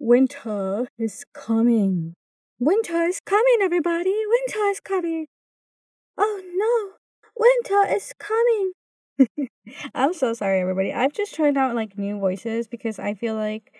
winter 0.00 0.88
is 0.98 1.24
coming. 1.34 2.14
Winter 2.58 3.02
is 3.02 3.20
coming, 3.20 3.58
everybody. 3.62 4.14
Winter 4.28 4.64
is 4.70 4.80
coming. 4.80 5.26
Oh 6.16 6.40
no, 6.54 6.96
winter 7.36 7.94
is 7.94 8.12
coming. 8.18 8.72
I'm 9.94 10.14
so 10.14 10.32
sorry, 10.32 10.60
everybody. 10.60 10.92
I've 10.92 11.12
just 11.12 11.34
tried 11.34 11.56
out 11.56 11.74
like 11.74 11.98
new 11.98 12.18
voices 12.18 12.66
because 12.66 12.98
I 12.98 13.14
feel 13.14 13.34
like 13.34 13.72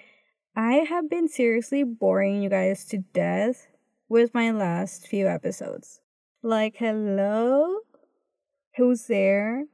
I 0.55 0.85
have 0.89 1.09
been 1.09 1.27
seriously 1.27 1.83
boring 1.85 2.43
you 2.43 2.51
guys 2.51 2.85
to 2.87 2.99
death 2.99 3.67
with 4.09 4.35
my 4.35 4.51
last 4.51 5.07
few 5.09 5.27
episodes. 5.27 6.01
Like, 6.43 6.77
hello? 6.77 7.79
Who's 8.77 9.07
there? 9.07 9.65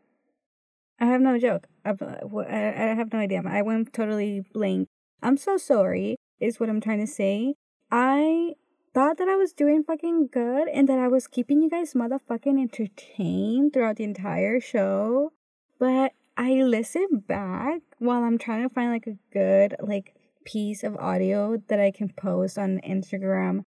I 1.00 1.06
have 1.06 1.20
no 1.20 1.38
joke. 1.38 1.66
I, 1.84 1.90
I 1.90 2.94
have 2.94 3.12
no 3.12 3.18
idea. 3.18 3.42
I 3.44 3.62
went 3.62 3.92
totally 3.92 4.44
blank. 4.52 4.88
I'm 5.22 5.36
so 5.36 5.56
sorry, 5.56 6.16
is 6.40 6.60
what 6.60 6.68
I'm 6.68 6.80
trying 6.80 7.00
to 7.00 7.06
say. 7.06 7.54
I 7.90 8.54
thought 8.94 9.18
that 9.18 9.28
I 9.28 9.36
was 9.36 9.52
doing 9.52 9.84
fucking 9.84 10.28
good 10.32 10.68
and 10.68 10.88
that 10.88 10.98
I 10.98 11.08
was 11.08 11.26
keeping 11.26 11.62
you 11.62 11.70
guys 11.70 11.94
motherfucking 11.94 12.60
entertained 12.60 13.72
throughout 13.72 13.96
the 13.96 14.04
entire 14.04 14.60
show. 14.60 15.32
But 15.78 16.12
I 16.36 16.54
listen 16.62 17.24
back 17.26 17.82
while 17.98 18.22
I'm 18.22 18.38
trying 18.38 18.68
to 18.68 18.74
find 18.74 18.90
like 18.90 19.06
a 19.06 19.18
good, 19.32 19.76
like, 19.80 20.14
piece 20.46 20.84
of 20.84 20.96
audio 20.96 21.60
that 21.68 21.80
I 21.80 21.90
can 21.90 22.08
post 22.08 22.56
on 22.56 22.80
Instagram. 22.86 23.64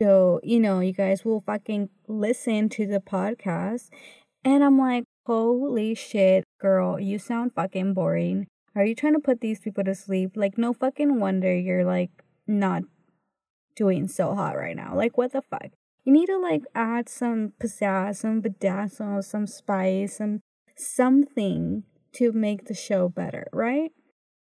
So, 0.00 0.40
you 0.42 0.58
know, 0.58 0.80
you 0.80 0.92
guys 0.92 1.24
will 1.24 1.42
fucking 1.42 1.90
listen 2.08 2.68
to 2.70 2.86
the 2.86 2.98
podcast. 2.98 3.90
And 4.44 4.64
I'm 4.64 4.78
like, 4.78 5.04
holy 5.26 5.94
shit, 5.94 6.42
girl, 6.60 6.98
you 6.98 7.18
sound 7.18 7.52
fucking 7.54 7.94
boring. 7.94 8.48
Are 8.74 8.84
you 8.84 8.94
trying 8.94 9.14
to 9.14 9.20
put 9.20 9.40
these 9.40 9.60
people 9.60 9.84
to 9.84 9.94
sleep? 9.94 10.32
Like, 10.34 10.56
no 10.56 10.72
fucking 10.72 11.20
wonder 11.20 11.54
you're 11.54 11.84
like 11.84 12.10
not 12.46 12.82
doing 13.76 14.08
so 14.08 14.34
hot 14.34 14.56
right 14.56 14.76
now. 14.76 14.94
Like, 14.94 15.18
what 15.18 15.32
the 15.32 15.42
fuck? 15.42 15.70
You 16.04 16.12
need 16.12 16.26
to 16.26 16.38
like 16.38 16.62
add 16.74 17.08
some 17.08 17.52
pizzazz, 17.60 18.16
some 18.16 18.42
bedazzle, 18.42 19.24
some 19.24 19.46
spice, 19.46 20.16
some 20.16 20.40
something 20.76 21.84
to 22.14 22.32
make 22.32 22.66
the 22.66 22.74
show 22.74 23.08
better, 23.08 23.48
right? 23.52 23.92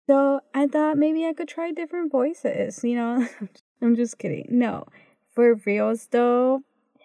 So 0.09 0.41
I 0.55 0.67
thought 0.67 0.97
maybe 0.97 1.27
I 1.27 1.35
could 1.35 1.49
try 1.49 1.71
different 1.71 2.11
voices, 2.11 2.83
you 2.83 2.97
know? 2.97 3.29
I'm 3.83 3.95
just 3.95 4.19
kidding. 4.19 4.47
No. 4.51 4.87
For 5.35 5.55
reals 5.67 6.09
though, 6.11 6.63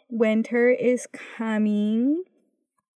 winter 0.10 0.70
is 0.70 1.08
coming. 1.38 2.24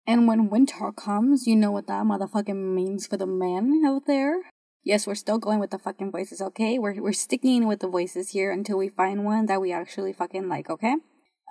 And 0.06 0.26
when 0.26 0.50
winter 0.50 0.92
comes, 0.92 1.46
you 1.46 1.56
know 1.56 1.70
what 1.70 1.86
that 1.86 2.04
motherfucking 2.04 2.74
means 2.74 3.06
for 3.06 3.16
the 3.16 3.26
men 3.26 3.82
out 3.86 4.06
there. 4.06 4.40
Yes, 4.82 5.06
we're 5.06 5.14
still 5.14 5.38
going 5.38 5.60
with 5.60 5.70
the 5.70 5.78
fucking 5.78 6.10
voices, 6.10 6.40
okay? 6.40 6.78
We're 6.78 7.02
we're 7.02 7.12
sticking 7.12 7.66
with 7.66 7.80
the 7.80 7.88
voices 7.88 8.30
here 8.30 8.50
until 8.50 8.78
we 8.78 8.88
find 8.88 9.24
one 9.24 9.46
that 9.46 9.60
we 9.60 9.72
actually 9.72 10.12
fucking 10.12 10.48
like, 10.48 10.70
okay? 10.70 10.96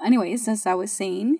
Anyways, 0.03 0.47
as 0.47 0.65
I 0.65 0.73
was 0.73 0.91
saying, 0.91 1.37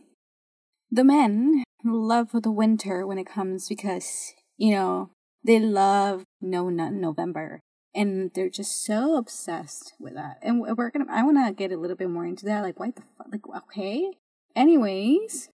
the 0.92 1.04
men 1.04 1.64
love 1.84 2.30
the 2.32 2.52
winter 2.52 3.08
when 3.08 3.18
it 3.18 3.26
comes 3.26 3.68
because, 3.68 4.34
you 4.58 4.72
know, 4.72 5.10
they 5.44 5.60
love 5.60 6.24
No 6.42 6.70
Nut 6.70 6.94
November. 6.94 7.60
And 7.96 8.32
they're 8.36 8.50
just 8.50 8.86
so 8.86 9.16
obsessed 9.16 9.94
with 10.00 10.14
that. 10.14 10.38
And 10.44 10.62
we're 10.62 10.92
gonna, 10.92 11.06
I 11.10 11.24
wanna 11.24 11.52
get 11.54 11.72
a 11.72 11.78
little 11.78 11.98
bit 11.98 12.10
more 12.10 12.26
into 12.26 12.46
that. 12.46 12.64
Like, 12.64 12.80
why 12.80 12.92
the 12.92 13.02
fuck? 13.18 13.28
Like, 13.32 13.64
okay. 13.64 14.12
Anyways, 14.56 15.50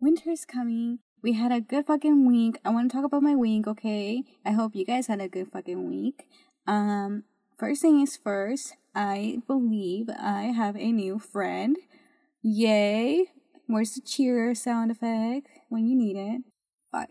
winter's 0.00 0.44
coming. 0.44 0.98
We 1.22 1.34
had 1.34 1.52
a 1.52 1.60
good 1.60 1.86
fucking 1.86 2.26
week. 2.26 2.58
I 2.64 2.70
wanna 2.70 2.88
talk 2.88 3.04
about 3.04 3.22
my 3.22 3.36
week, 3.36 3.66
okay? 3.66 4.22
I 4.44 4.52
hope 4.52 4.74
you 4.74 4.84
guys 4.84 5.06
had 5.06 5.20
a 5.20 5.28
good 5.28 5.48
fucking 5.52 5.88
week. 5.88 6.26
Um, 6.66 7.24
first 7.58 7.82
thing 7.82 8.00
is 8.00 8.16
first, 8.16 8.74
I 8.94 9.38
believe 9.46 10.08
I 10.08 10.44
have 10.44 10.76
a 10.76 10.90
new 10.90 11.18
friend. 11.18 11.76
Yay! 12.42 13.26
Where's 13.66 13.94
the 13.94 14.00
cheer 14.00 14.54
sound 14.54 14.90
effect 14.90 15.48
when 15.68 15.86
you 15.86 15.94
need 15.94 16.16
it? 16.16 16.42
Bye. 16.90 17.06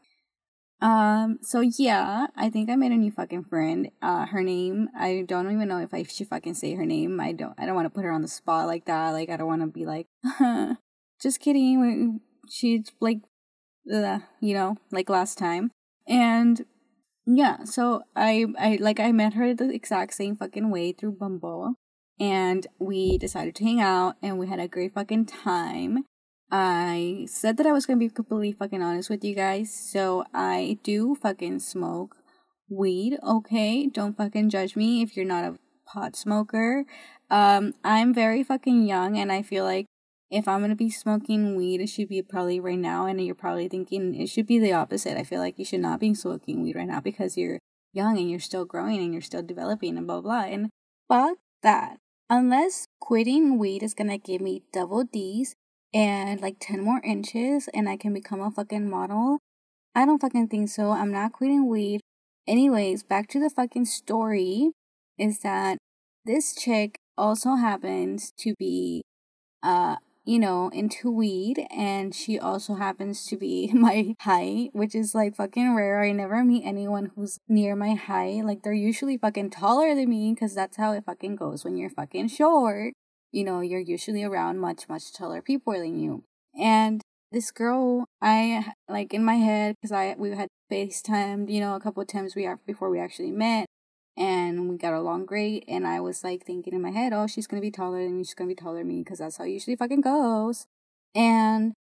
Um, 0.82 1.40
so 1.42 1.62
yeah, 1.62 2.28
I 2.36 2.50
think 2.50 2.70
I 2.70 2.76
made 2.76 2.92
a 2.92 2.98
new 2.98 3.12
fucking 3.12 3.46
friend. 3.46 3.92
Uh, 4.02 4.26
her 4.26 4.42
name, 4.42 4.90
I 4.98 5.24
don't 5.28 5.52
even 5.52 5.68
know 5.68 5.80
if 5.80 5.94
I 5.94 6.04
should 6.04 6.28
fucking 6.28 6.56
say 6.56 6.74
her 6.74 6.86
name. 6.86 7.20
I 7.20 7.34
don't, 7.34 7.54
I 7.58 7.66
don't 7.66 7.76
want 7.76 7.86
to 7.86 7.92
put 7.92 8.06
her 8.06 8.12
on 8.12 8.22
the 8.22 8.28
spot 8.28 8.66
like 8.66 8.86
that. 8.86 9.12
Like, 9.12 9.30
I 9.30 9.38
don't 9.38 9.48
want 9.48 9.62
to 9.62 9.68
be 9.68 9.86
like, 9.86 10.08
just 11.22 11.40
kidding. 11.40 12.22
She's 12.50 12.92
like, 13.00 13.20
uh, 13.94 14.20
you 14.40 14.54
know, 14.54 14.78
like 14.92 15.10
last 15.10 15.38
time. 15.38 15.72
And 16.08 16.66
yeah, 17.26 17.64
so 17.64 18.02
I, 18.16 18.48
I, 18.58 18.78
like, 18.82 19.00
I 19.00 19.12
met 19.12 19.34
her 19.34 19.54
the 19.54 19.70
exact 19.70 20.14
same 20.14 20.36
fucking 20.36 20.70
way 20.70 20.92
through 20.92 21.18
Bumble. 21.20 21.76
And 22.20 22.68
we 22.80 23.18
decided 23.18 23.56
to 23.56 23.64
hang 23.64 23.80
out 23.80 24.16
and 24.22 24.38
we 24.38 24.48
had 24.48 24.60
a 24.60 24.68
great 24.68 24.94
fucking 24.94 25.28
time. 25.28 26.04
I 26.52 27.28
said 27.30 27.58
that 27.58 27.68
I 27.68 27.72
was 27.72 27.86
gonna 27.86 28.00
be 28.00 28.10
completely 28.10 28.52
fucking 28.52 28.82
honest 28.82 29.10
with 29.10 29.24
you 29.24 29.36
guys, 29.36 29.72
so 29.72 30.26
I 30.34 30.80
do 30.84 31.16
fucking 31.16 31.60
smoke 31.60 32.16
weed, 32.70 33.20
okay? 33.24 33.88
Don't 33.88 34.18
fucking 34.18 34.50
judge 34.50 34.76
me 34.76 35.02
if 35.02 35.16
you're 35.16 35.26
not 35.26 35.44
a 35.44 35.60
pot 35.86 36.16
smoker. 36.16 36.86
Um, 37.30 37.76
I'm 37.84 38.14
very 38.14 38.44
fucking 38.44 38.88
young, 38.88 39.18
and 39.18 39.32
I 39.32 39.44
feel 39.44 39.64
like 39.64 39.86
if 40.32 40.48
I'm 40.48 40.62
gonna 40.62 40.76
be 40.76 40.90
smoking 40.90 41.56
weed, 41.56 41.82
it 41.82 41.88
should 41.88 42.10
be 42.10 42.22
probably 42.22 42.60
right 42.60 42.78
now, 42.78 43.06
and 43.06 43.24
you're 43.24 43.36
probably 43.36 43.68
thinking 43.68 44.16
it 44.16 44.28
should 44.28 44.46
be 44.46 44.60
the 44.60 44.74
opposite. 44.74 45.18
I 45.18 45.24
feel 45.24 45.40
like 45.40 45.58
you 45.58 45.66
should 45.66 45.80
not 45.80 46.00
be 46.00 46.14
smoking 46.14 46.62
weed 46.62 46.76
right 46.76 46.88
now 46.88 47.00
because 47.00 47.38
you're 47.38 47.60
young 47.94 48.18
and 48.18 48.30
you're 48.30 48.40
still 48.40 48.66
growing 48.66 49.00
and 49.00 49.14
you're 49.14 49.22
still 49.22 49.42
developing 49.42 49.98
and 49.98 50.06
blah 50.06 50.22
blah. 50.22 50.44
And 50.44 50.70
fuck 51.08 51.38
that. 51.64 51.98
Unless 52.30 52.88
quitting 53.00 53.58
weed 53.58 53.82
is 53.82 53.96
gonna 53.96 54.18
give 54.20 54.42
me 54.42 54.64
double 54.72 55.04
D's 55.04 55.56
and 55.94 56.40
like 56.42 56.58
10 56.60 56.84
more 56.84 57.02
inches 57.04 57.68
and 57.74 57.90
I 57.90 57.98
can 57.98 58.14
become 58.14 58.42
a 58.42 58.52
fucking 58.52 58.90
model. 58.90 59.40
I 59.96 60.06
don't 60.06 60.22
fucking 60.22 60.50
think 60.50 60.70
so. 60.70 60.92
I'm 60.92 61.12
not 61.12 61.34
quitting 61.34 61.68
weed. 61.68 62.02
Anyways, 62.48 63.04
back 63.04 63.28
to 63.30 63.40
the 63.40 63.50
fucking 63.50 63.86
story 63.86 64.72
is 65.18 65.40
that 65.40 65.80
this 66.26 66.54
chick 66.56 67.00
also 67.18 67.56
happens 67.56 68.32
to 68.38 68.54
be 68.60 69.02
uh 69.64 69.96
you 70.30 70.38
know 70.38 70.70
into 70.70 71.10
weed 71.10 71.66
and 71.76 72.14
she 72.14 72.38
also 72.38 72.76
happens 72.76 73.26
to 73.26 73.36
be 73.36 73.72
my 73.74 74.16
height 74.20 74.70
which 74.74 74.94
is 74.94 75.16
like 75.16 75.36
fucking 75.36 75.76
rare. 75.76 76.04
I 76.04 76.12
never 76.12 76.44
meet 76.44 76.64
anyone 76.66 77.12
who's 77.16 77.40
near 77.48 77.76
my 77.76 77.96
height. 77.96 78.46
Like 78.46 78.62
they're 78.62 78.74
usually 78.74 79.18
fucking 79.18 79.50
taller 79.50 79.96
than 79.96 80.10
me 80.10 80.34
because 80.34 80.54
that's 80.54 80.78
how 80.78 80.92
it 80.94 81.06
fucking 81.06 81.36
goes 81.36 81.64
when 81.64 81.78
you're 81.78 81.90
fucking 81.90 82.28
short. 82.28 82.94
You 83.32 83.44
know, 83.44 83.62
you're 83.62 83.80
usually 83.80 84.24
around 84.24 84.60
much, 84.60 84.88
much 84.88 85.14
taller 85.14 85.42
people 85.42 85.74
than 85.74 86.00
you. 86.00 86.24
And 86.60 87.02
this 87.32 87.52
girl, 87.52 88.06
I 88.22 88.74
like 88.88 89.14
in 89.14 89.24
my 89.24 89.36
head, 89.36 89.76
because 89.76 89.92
I, 89.92 90.16
we 90.18 90.32
had 90.32 90.48
FaceTimed, 90.72 91.50
you 91.50 91.60
know, 91.60 91.76
a 91.76 91.80
couple 91.80 92.02
of 92.02 92.08
times 92.08 92.36
we 92.36 92.46
are 92.48 92.60
before 92.66 92.90
we 92.90 93.00
actually 93.00 93.32
met 93.32 93.68
and 94.20 94.70
we 94.70 94.78
got 94.78 94.94
along 94.94 95.26
great. 95.26 95.64
And 95.68 95.88
I 95.88 96.02
was 96.02 96.24
like 96.24 96.46
thinking 96.46 96.74
in 96.74 96.82
my 96.82 96.92
head, 96.92 97.14
oh, 97.14 97.26
she's 97.26 97.48
gonna 97.48 97.62
be 97.62 97.72
taller 97.72 98.04
than 98.04 98.18
me, 98.18 98.24
she's 98.24 98.34
gonna 98.34 98.50
be 98.50 98.56
taller 98.56 98.80
than 98.80 98.90
me, 98.90 99.00
because 99.00 99.20
that's 99.20 99.38
how 99.38 99.46
it 99.46 99.52
usually 99.52 99.78
fucking 99.78 100.02
goes. 100.02 100.68
And, 101.16 101.74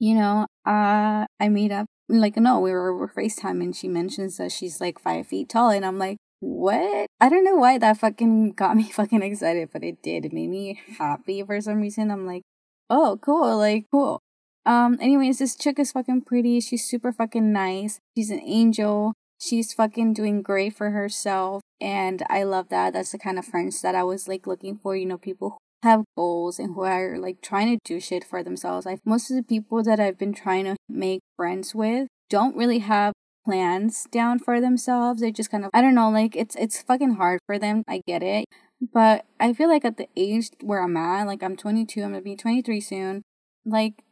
you 0.00 0.14
know, 0.14 0.46
uh, 0.66 1.26
I 1.38 1.48
made 1.50 1.70
up, 1.70 1.86
like, 2.08 2.36
no, 2.38 2.58
we 2.60 2.72
were, 2.72 2.96
we 2.96 3.06
FaceTime 3.06 3.62
and 3.62 3.76
she 3.76 3.88
mentions 3.88 4.38
that 4.38 4.52
she's 4.52 4.80
like 4.80 4.98
five 4.98 5.26
feet 5.26 5.50
tall. 5.50 5.70
And 5.70 5.84
I'm 5.84 5.98
like, 5.98 6.16
what? 6.40 7.06
I 7.20 7.28
don't 7.28 7.44
know 7.44 7.56
why 7.56 7.78
that 7.78 7.98
fucking 7.98 8.52
got 8.56 8.76
me 8.76 8.90
fucking 8.90 9.22
excited, 9.22 9.68
but 9.72 9.84
it 9.84 10.02
did. 10.02 10.24
It 10.24 10.32
made 10.32 10.48
me 10.48 10.80
happy 10.98 11.42
for 11.42 11.60
some 11.60 11.80
reason. 11.80 12.10
I'm 12.10 12.26
like, 12.26 12.42
oh, 12.88 13.18
cool, 13.22 13.58
like, 13.58 13.86
cool. 13.90 14.20
Um, 14.66 14.96
anyways, 14.98 15.38
this 15.38 15.56
chick 15.56 15.78
is 15.78 15.92
fucking 15.92 16.22
pretty. 16.22 16.58
She's 16.60 16.88
super 16.88 17.12
fucking 17.12 17.52
nice. 17.52 18.00
She's 18.16 18.30
an 18.30 18.40
angel. 18.42 19.12
She's 19.38 19.72
fucking 19.72 20.14
doing 20.14 20.42
great 20.42 20.76
for 20.76 20.90
herself. 20.90 21.62
And 21.80 22.22
I 22.30 22.44
love 22.44 22.68
that. 22.70 22.92
That's 22.92 23.12
the 23.12 23.18
kind 23.18 23.38
of 23.38 23.44
friends 23.44 23.82
that 23.82 23.94
I 23.94 24.02
was 24.02 24.28
like 24.28 24.46
looking 24.46 24.78
for, 24.78 24.96
you 24.96 25.06
know, 25.06 25.18
people 25.18 25.50
who 25.50 25.88
have 25.88 26.04
goals 26.16 26.58
and 26.58 26.74
who 26.74 26.82
are 26.82 27.18
like 27.18 27.42
trying 27.42 27.68
to 27.68 27.78
do 27.84 28.00
shit 28.00 28.24
for 28.24 28.42
themselves. 28.42 28.86
Like 28.86 29.00
most 29.04 29.30
of 29.30 29.36
the 29.36 29.42
people 29.42 29.82
that 29.82 30.00
I've 30.00 30.18
been 30.18 30.32
trying 30.32 30.64
to 30.64 30.76
make 30.88 31.20
friends 31.36 31.74
with 31.74 32.08
don't 32.30 32.56
really 32.56 32.78
have 32.78 33.12
plans 33.44 34.06
down 34.10 34.38
for 34.38 34.60
themselves. 34.60 35.20
They 35.20 35.30
just 35.30 35.50
kind 35.50 35.64
of 35.64 35.70
I 35.74 35.82
don't 35.82 35.94
know, 35.94 36.10
like 36.10 36.34
it's 36.36 36.56
it's 36.56 36.82
fucking 36.82 37.14
hard 37.14 37.40
for 37.46 37.58
them. 37.58 37.82
I 37.88 38.00
get 38.06 38.22
it. 38.22 38.46
But 38.92 39.24
I 39.38 39.52
feel 39.52 39.68
like 39.68 39.84
at 39.84 39.96
the 39.96 40.08
age 40.16 40.50
where 40.60 40.82
I'm 40.82 40.96
at, 40.96 41.26
like 41.26 41.42
I'm 41.42 41.56
22, 41.56 42.02
I'm 42.02 42.10
gonna 42.10 42.22
be 42.22 42.36
23 42.36 42.80
soon. 42.80 43.22
Like 43.64 44.02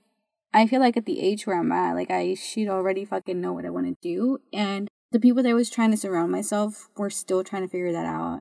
I 0.54 0.66
feel 0.66 0.80
like 0.80 0.96
at 0.96 1.06
the 1.06 1.20
age 1.20 1.46
where 1.46 1.58
I'm 1.58 1.72
at, 1.72 1.94
like 1.94 2.10
I 2.10 2.34
should 2.34 2.68
already 2.68 3.04
fucking 3.04 3.40
know 3.40 3.52
what 3.52 3.64
I 3.64 3.70
want 3.70 3.86
to 3.86 3.96
do. 4.02 4.38
And 4.52 4.88
the 5.12 5.20
people 5.20 5.42
that 5.42 5.50
I 5.50 5.54
was 5.54 5.70
trying 5.70 5.90
to 5.92 5.96
surround 5.96 6.32
myself 6.32 6.88
were 6.96 7.10
still 7.10 7.44
trying 7.44 7.62
to 7.62 7.68
figure 7.68 7.92
that 7.92 8.06
out. 8.06 8.40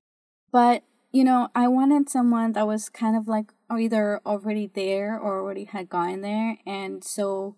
But 0.51 0.83
you 1.12 1.23
know, 1.25 1.50
I 1.53 1.68
wanted 1.68 2.09
someone 2.09 2.53
that 2.53 2.68
was 2.68 2.88
kind 2.89 3.18
of 3.18 3.27
like 3.27 3.51
either 3.69 4.21
already 4.25 4.68
there 4.68 5.19
or 5.19 5.39
already 5.41 5.65
had 5.65 5.89
gone 5.89 6.21
there. 6.21 6.57
And 6.65 7.03
so 7.03 7.57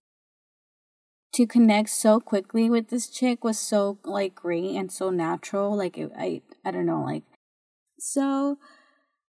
to 1.33 1.48
connect 1.48 1.89
so 1.89 2.19
quickly 2.19 2.69
with 2.69 2.89
this 2.89 3.07
chick 3.10 3.44
was 3.44 3.57
so 3.57 3.98
like 4.04 4.36
great 4.36 4.75
and 4.75 4.92
so 4.92 5.10
natural 5.10 5.75
like 5.75 5.98
it, 5.98 6.12
i 6.18 6.42
i 6.63 6.71
don't 6.71 6.86
know 6.86 7.01
like 7.01 7.24
so 8.00 8.57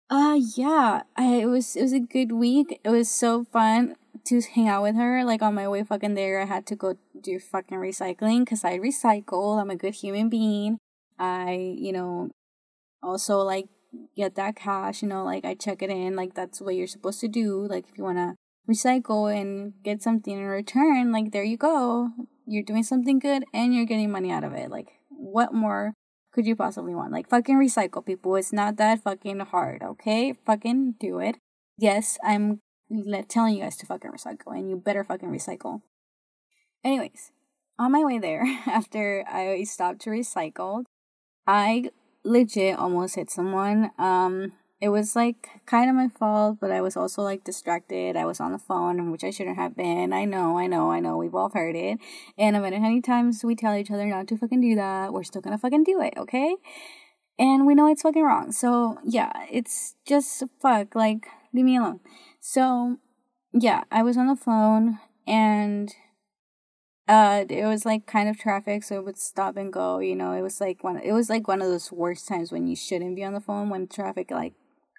Uh 0.09 0.39
yeah, 0.55 1.03
I, 1.17 1.25
it 1.43 1.47
was 1.47 1.75
it 1.75 1.83
was 1.83 1.93
a 1.93 1.99
good 1.99 2.31
week. 2.31 2.79
It 2.83 2.89
was 2.89 3.09
so 3.09 3.43
fun 3.45 3.95
to 4.27 4.41
hang 4.41 4.67
out 4.67 4.83
with 4.83 4.95
her. 4.95 5.23
Like 5.23 5.41
on 5.41 5.55
my 5.55 5.67
way 5.67 5.83
fucking 5.83 6.15
there, 6.15 6.41
I 6.41 6.45
had 6.45 6.65
to 6.67 6.75
go 6.75 6.95
do 7.19 7.39
fucking 7.39 7.77
recycling 7.77 8.39
because 8.39 8.63
I 8.63 8.77
recycle. 8.77 9.59
I'm 9.59 9.69
a 9.69 9.75
good 9.75 9.95
human 9.95 10.29
being. 10.29 10.77
I 11.19 11.75
you 11.77 11.91
know 11.91 12.29
also 13.01 13.39
like 13.39 13.67
get 14.15 14.35
that 14.35 14.55
cash. 14.55 15.01
You 15.01 15.09
know, 15.09 15.23
like 15.23 15.45
I 15.45 15.55
check 15.55 15.81
it 15.81 15.89
in. 15.89 16.15
Like 16.15 16.33
that's 16.33 16.61
what 16.61 16.75
you're 16.75 16.87
supposed 16.87 17.19
to 17.21 17.27
do. 17.27 17.67
Like 17.67 17.87
if 17.89 17.97
you 17.97 18.03
wanna 18.03 18.35
recycle 18.69 19.33
and 19.33 19.73
get 19.83 20.01
something 20.01 20.37
in 20.37 20.45
return, 20.45 21.11
like 21.11 21.31
there 21.31 21.43
you 21.43 21.57
go. 21.57 22.09
You're 22.45 22.63
doing 22.63 22.83
something 22.83 23.19
good 23.19 23.43
and 23.53 23.73
you're 23.73 23.85
getting 23.85 24.11
money 24.11 24.31
out 24.31 24.43
of 24.43 24.53
it. 24.53 24.69
Like 24.69 24.87
what 25.09 25.53
more 25.53 25.93
could 26.33 26.45
you 26.45 26.55
possibly 26.55 26.93
want? 26.93 27.11
Like 27.11 27.29
fucking 27.29 27.55
recycle 27.55 28.05
people. 28.05 28.35
It's 28.35 28.53
not 28.53 28.77
that 28.77 29.03
fucking 29.03 29.39
hard, 29.39 29.81
okay? 29.83 30.33
Fucking 30.45 30.95
do 30.99 31.19
it. 31.19 31.37
Yes, 31.77 32.17
I'm 32.23 32.59
telling 33.27 33.55
you 33.55 33.63
guys 33.63 33.77
to 33.77 33.85
fucking 33.85 34.11
recycle 34.11 34.57
and 34.57 34.69
you 34.69 34.75
better 34.75 35.03
fucking 35.03 35.29
recycle. 35.29 35.81
Anyways, 36.83 37.31
on 37.79 37.91
my 37.91 38.03
way 38.03 38.19
there, 38.19 38.43
after 38.65 39.25
I 39.27 39.63
stopped 39.63 40.01
to 40.01 40.09
recycle, 40.09 40.85
I 41.45 41.89
legit 42.23 42.77
almost 42.77 43.15
hit 43.15 43.29
someone. 43.29 43.91
Um, 43.97 44.53
it 44.79 44.89
was 44.89 45.15
like 45.15 45.49
kind 45.65 45.89
of 45.89 45.95
my 45.95 46.07
fault, 46.07 46.59
but 46.61 46.71
I 46.71 46.81
was 46.81 46.95
also 46.95 47.23
like 47.23 47.43
distracted. 47.43 48.15
I 48.15 48.25
was 48.25 48.39
on 48.39 48.51
the 48.51 48.59
phone, 48.59 49.11
which 49.11 49.23
I 49.23 49.31
shouldn't 49.31 49.57
have 49.57 49.75
been. 49.75 50.13
I 50.13 50.25
know, 50.25 50.57
I 50.57 50.67
know, 50.67 50.91
I 50.91 50.99
know. 50.99 51.17
We've 51.17 51.33
all 51.33 51.49
heard 51.49 51.75
it. 51.75 51.97
And 52.37 52.55
no 52.55 52.61
matter 52.61 52.75
how 52.75 52.83
many 52.83 53.01
times 53.01 53.43
we 53.43 53.55
tell 53.55 53.75
each 53.75 53.89
other 53.89 54.05
not 54.05 54.27
to 54.27 54.37
fucking 54.37 54.61
do 54.61 54.75
that, 54.75 55.13
we're 55.13 55.23
still 55.23 55.41
gonna 55.41 55.57
fucking 55.57 55.83
do 55.83 55.99
it, 56.01 56.13
okay? 56.17 56.55
And 57.39 57.65
we 57.65 57.73
know 57.73 57.87
it's 57.87 58.03
fucking 58.03 58.23
wrong. 58.23 58.51
So 58.51 58.97
yeah, 59.03 59.31
it's 59.51 59.95
just 60.05 60.43
fuck. 60.61 60.93
Like, 60.93 61.25
leave 61.53 61.65
me 61.65 61.77
alone. 61.77 61.99
So 62.49 62.95
yeah, 63.51 63.83
I 63.91 64.03
was 64.03 64.15
on 64.15 64.27
the 64.27 64.35
phone 64.37 64.99
and 65.27 65.93
uh 67.05 67.43
it 67.49 67.65
was 67.65 67.85
like 67.85 68.05
kind 68.05 68.29
of 68.29 68.37
traffic 68.39 68.83
so 68.83 68.95
it 68.95 69.03
would 69.03 69.17
stop 69.17 69.57
and 69.57 69.71
go 69.71 69.99
you 69.99 70.15
know 70.15 70.31
it 70.31 70.41
was 70.41 70.61
like 70.61 70.81
one 70.81 70.97
it 70.97 71.11
was 71.11 71.29
like 71.29 71.45
one 71.45 71.61
of 71.61 71.67
those 71.67 71.91
worst 71.91 72.25
times 72.25 72.51
when 72.51 72.65
you 72.65 72.75
shouldn't 72.75 73.17
be 73.17 73.23
on 73.23 73.33
the 73.33 73.41
phone 73.41 73.69
when 73.69 73.85
traffic 73.85 74.31
like 74.31 74.53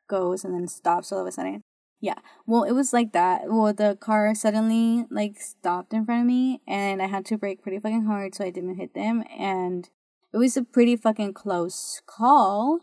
goes 0.08 0.44
and 0.44 0.52
then 0.54 0.68
stops 0.68 1.10
all 1.10 1.22
of 1.22 1.26
a 1.26 1.32
sudden. 1.32 1.62
Yeah. 2.00 2.18
Well, 2.46 2.64
it 2.64 2.72
was 2.72 2.92
like 2.92 3.12
that. 3.12 3.42
Well, 3.46 3.72
the 3.72 3.96
car 3.98 4.34
suddenly 4.34 5.06
like 5.10 5.40
stopped 5.40 5.94
in 5.94 6.04
front 6.04 6.20
of 6.20 6.26
me 6.26 6.60
and 6.68 7.00
I 7.00 7.06
had 7.06 7.24
to 7.26 7.38
brake 7.38 7.62
pretty 7.62 7.78
fucking 7.78 8.04
hard 8.04 8.34
so 8.34 8.44
I 8.44 8.50
didn't 8.50 8.76
hit 8.76 8.92
them 8.92 9.24
and 9.38 9.88
it 10.34 10.36
was 10.36 10.56
a 10.58 10.64
pretty 10.64 10.96
fucking 10.96 11.32
close 11.32 12.02
call. 12.06 12.80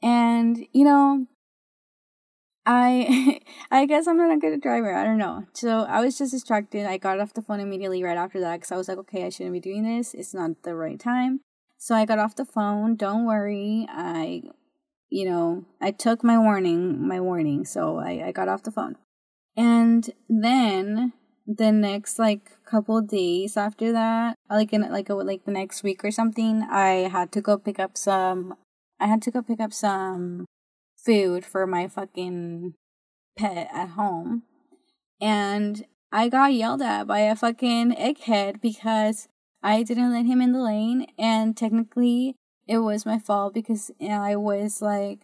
And, 0.00 0.66
you 0.72 0.84
know, 0.84 1.26
I 2.68 3.40
I 3.70 3.86
guess 3.86 4.06
I'm 4.06 4.18
not 4.18 4.30
a 4.30 4.36
good 4.36 4.60
driver. 4.60 4.94
I 4.94 5.02
don't 5.02 5.18
know. 5.18 5.46
So 5.54 5.80
I 5.80 6.00
was 6.00 6.18
just 6.18 6.32
distracted. 6.32 6.86
I 6.86 6.98
got 6.98 7.18
off 7.18 7.32
the 7.32 7.42
phone 7.42 7.60
immediately 7.60 8.04
right 8.04 8.18
after 8.18 8.38
that 8.40 8.56
because 8.56 8.70
I 8.70 8.76
was 8.76 8.88
like, 8.88 8.98
okay, 8.98 9.24
I 9.24 9.30
shouldn't 9.30 9.54
be 9.54 9.60
doing 9.60 9.84
this. 9.84 10.12
It's 10.12 10.34
not 10.34 10.62
the 10.62 10.74
right 10.74 11.00
time. 11.00 11.40
So 11.78 11.94
I 11.94 12.04
got 12.04 12.18
off 12.18 12.36
the 12.36 12.44
phone. 12.44 12.96
Don't 12.96 13.24
worry. 13.24 13.86
I 13.88 14.42
you 15.08 15.24
know, 15.24 15.64
I 15.80 15.90
took 15.92 16.22
my 16.22 16.36
warning, 16.38 17.08
my 17.08 17.18
warning, 17.18 17.64
so 17.64 17.98
I, 17.98 18.26
I 18.26 18.32
got 18.32 18.48
off 18.48 18.62
the 18.62 18.70
phone. 18.70 18.96
And 19.56 20.10
then 20.28 21.14
the 21.46 21.72
next 21.72 22.18
like 22.18 22.50
couple 22.66 23.00
days 23.00 23.56
after 23.56 23.90
that, 23.92 24.36
like 24.50 24.74
in 24.74 24.82
like 24.82 25.08
a, 25.08 25.14
like 25.14 25.46
the 25.46 25.52
next 25.52 25.82
week 25.82 26.04
or 26.04 26.10
something, 26.10 26.62
I 26.70 27.08
had 27.08 27.32
to 27.32 27.40
go 27.40 27.56
pick 27.56 27.78
up 27.78 27.96
some. 27.96 28.56
I 29.00 29.06
had 29.06 29.22
to 29.22 29.30
go 29.30 29.40
pick 29.40 29.60
up 29.60 29.72
some 29.72 30.44
food 31.04 31.44
for 31.44 31.66
my 31.66 31.88
fucking 31.88 32.74
pet 33.36 33.68
at 33.72 33.90
home, 33.90 34.42
and 35.20 35.84
I 36.12 36.28
got 36.28 36.54
yelled 36.54 36.82
at 36.82 37.06
by 37.06 37.20
a 37.20 37.36
fucking 37.36 37.92
egghead 37.92 38.60
because 38.60 39.28
I 39.62 39.82
didn't 39.82 40.12
let 40.12 40.26
him 40.26 40.40
in 40.40 40.52
the 40.52 40.62
lane, 40.62 41.06
and 41.18 41.56
technically 41.56 42.36
it 42.66 42.78
was 42.78 43.06
my 43.06 43.18
fault 43.18 43.54
because 43.54 43.90
you 43.98 44.08
know, 44.08 44.22
I 44.22 44.36
was 44.36 44.80
like, 44.82 45.20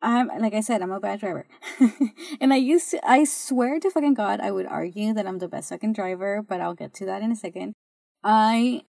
I'm 0.00 0.28
like 0.38 0.54
I 0.54 0.60
said, 0.60 0.82
I'm 0.82 0.92
a 0.92 1.00
bad 1.00 1.20
driver, 1.20 1.46
and 2.40 2.52
I 2.52 2.56
used 2.56 2.90
to. 2.92 3.08
I 3.08 3.24
swear 3.24 3.80
to 3.80 3.90
fucking 3.90 4.14
god, 4.14 4.40
I 4.40 4.50
would 4.50 4.66
argue 4.66 5.12
that 5.14 5.26
I'm 5.26 5.38
the 5.38 5.48
best 5.48 5.70
fucking 5.70 5.92
driver, 5.92 6.42
but 6.46 6.60
I'll 6.60 6.74
get 6.74 6.94
to 6.94 7.06
that 7.06 7.22
in 7.22 7.32
a 7.32 7.36
second. 7.36 7.74
I 8.22 8.82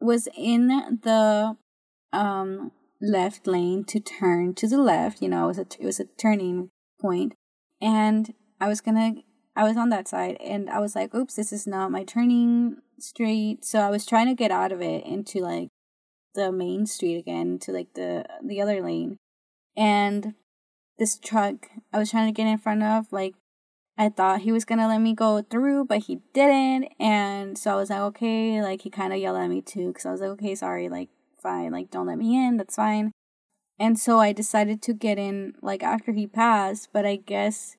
was 0.00 0.28
in 0.36 0.68
the 1.02 1.56
um 2.12 2.72
left 3.02 3.46
lane 3.46 3.84
to 3.84 4.00
turn 4.00 4.54
to 4.54 4.66
the 4.66 4.80
left. 4.80 5.20
You 5.20 5.28
know, 5.28 5.44
it 5.44 5.48
was 5.48 5.58
a 5.58 5.66
it 5.80 5.84
was 5.84 6.00
a 6.00 6.06
turning 6.16 6.70
point, 7.00 7.34
and 7.80 8.32
I 8.60 8.68
was 8.68 8.80
gonna. 8.80 9.16
I 9.54 9.64
was 9.64 9.76
on 9.76 9.90
that 9.90 10.08
side, 10.08 10.38
and 10.40 10.70
I 10.70 10.78
was 10.78 10.94
like, 10.94 11.14
"Oops, 11.14 11.34
this 11.34 11.52
is 11.52 11.66
not 11.66 11.90
my 11.90 12.04
turning 12.04 12.76
street." 12.98 13.64
So 13.64 13.80
I 13.80 13.90
was 13.90 14.06
trying 14.06 14.28
to 14.28 14.34
get 14.34 14.50
out 14.50 14.72
of 14.72 14.80
it 14.80 15.04
into 15.04 15.40
like 15.40 15.68
the 16.34 16.50
main 16.50 16.86
street 16.86 17.16
again 17.16 17.58
to 17.58 17.72
like 17.72 17.94
the 17.94 18.24
the 18.42 18.60
other 18.60 18.82
lane 18.82 19.18
and 19.76 20.34
this 20.98 21.18
truck 21.18 21.68
i 21.92 21.98
was 21.98 22.10
trying 22.10 22.26
to 22.26 22.36
get 22.36 22.46
in 22.46 22.58
front 22.58 22.82
of 22.82 23.06
like 23.10 23.34
i 23.98 24.08
thought 24.08 24.42
he 24.42 24.52
was 24.52 24.64
gonna 24.64 24.88
let 24.88 25.00
me 25.00 25.14
go 25.14 25.42
through 25.42 25.84
but 25.84 26.04
he 26.04 26.20
didn't 26.32 26.88
and 26.98 27.58
so 27.58 27.72
i 27.72 27.76
was 27.76 27.90
like 27.90 28.00
okay 28.00 28.62
like 28.62 28.82
he 28.82 28.90
kind 28.90 29.12
of 29.12 29.18
yelled 29.18 29.36
at 29.36 29.48
me 29.48 29.60
too 29.60 29.88
because 29.88 30.06
i 30.06 30.12
was 30.12 30.20
like 30.20 30.30
okay 30.30 30.54
sorry 30.54 30.88
like 30.88 31.08
fine 31.42 31.72
like 31.72 31.90
don't 31.90 32.06
let 32.06 32.18
me 32.18 32.36
in 32.36 32.56
that's 32.56 32.76
fine 32.76 33.12
and 33.78 33.98
so 33.98 34.18
i 34.18 34.32
decided 34.32 34.80
to 34.80 34.92
get 34.92 35.18
in 35.18 35.54
like 35.62 35.82
after 35.82 36.12
he 36.12 36.26
passed 36.26 36.88
but 36.92 37.04
i 37.04 37.16
guess 37.16 37.76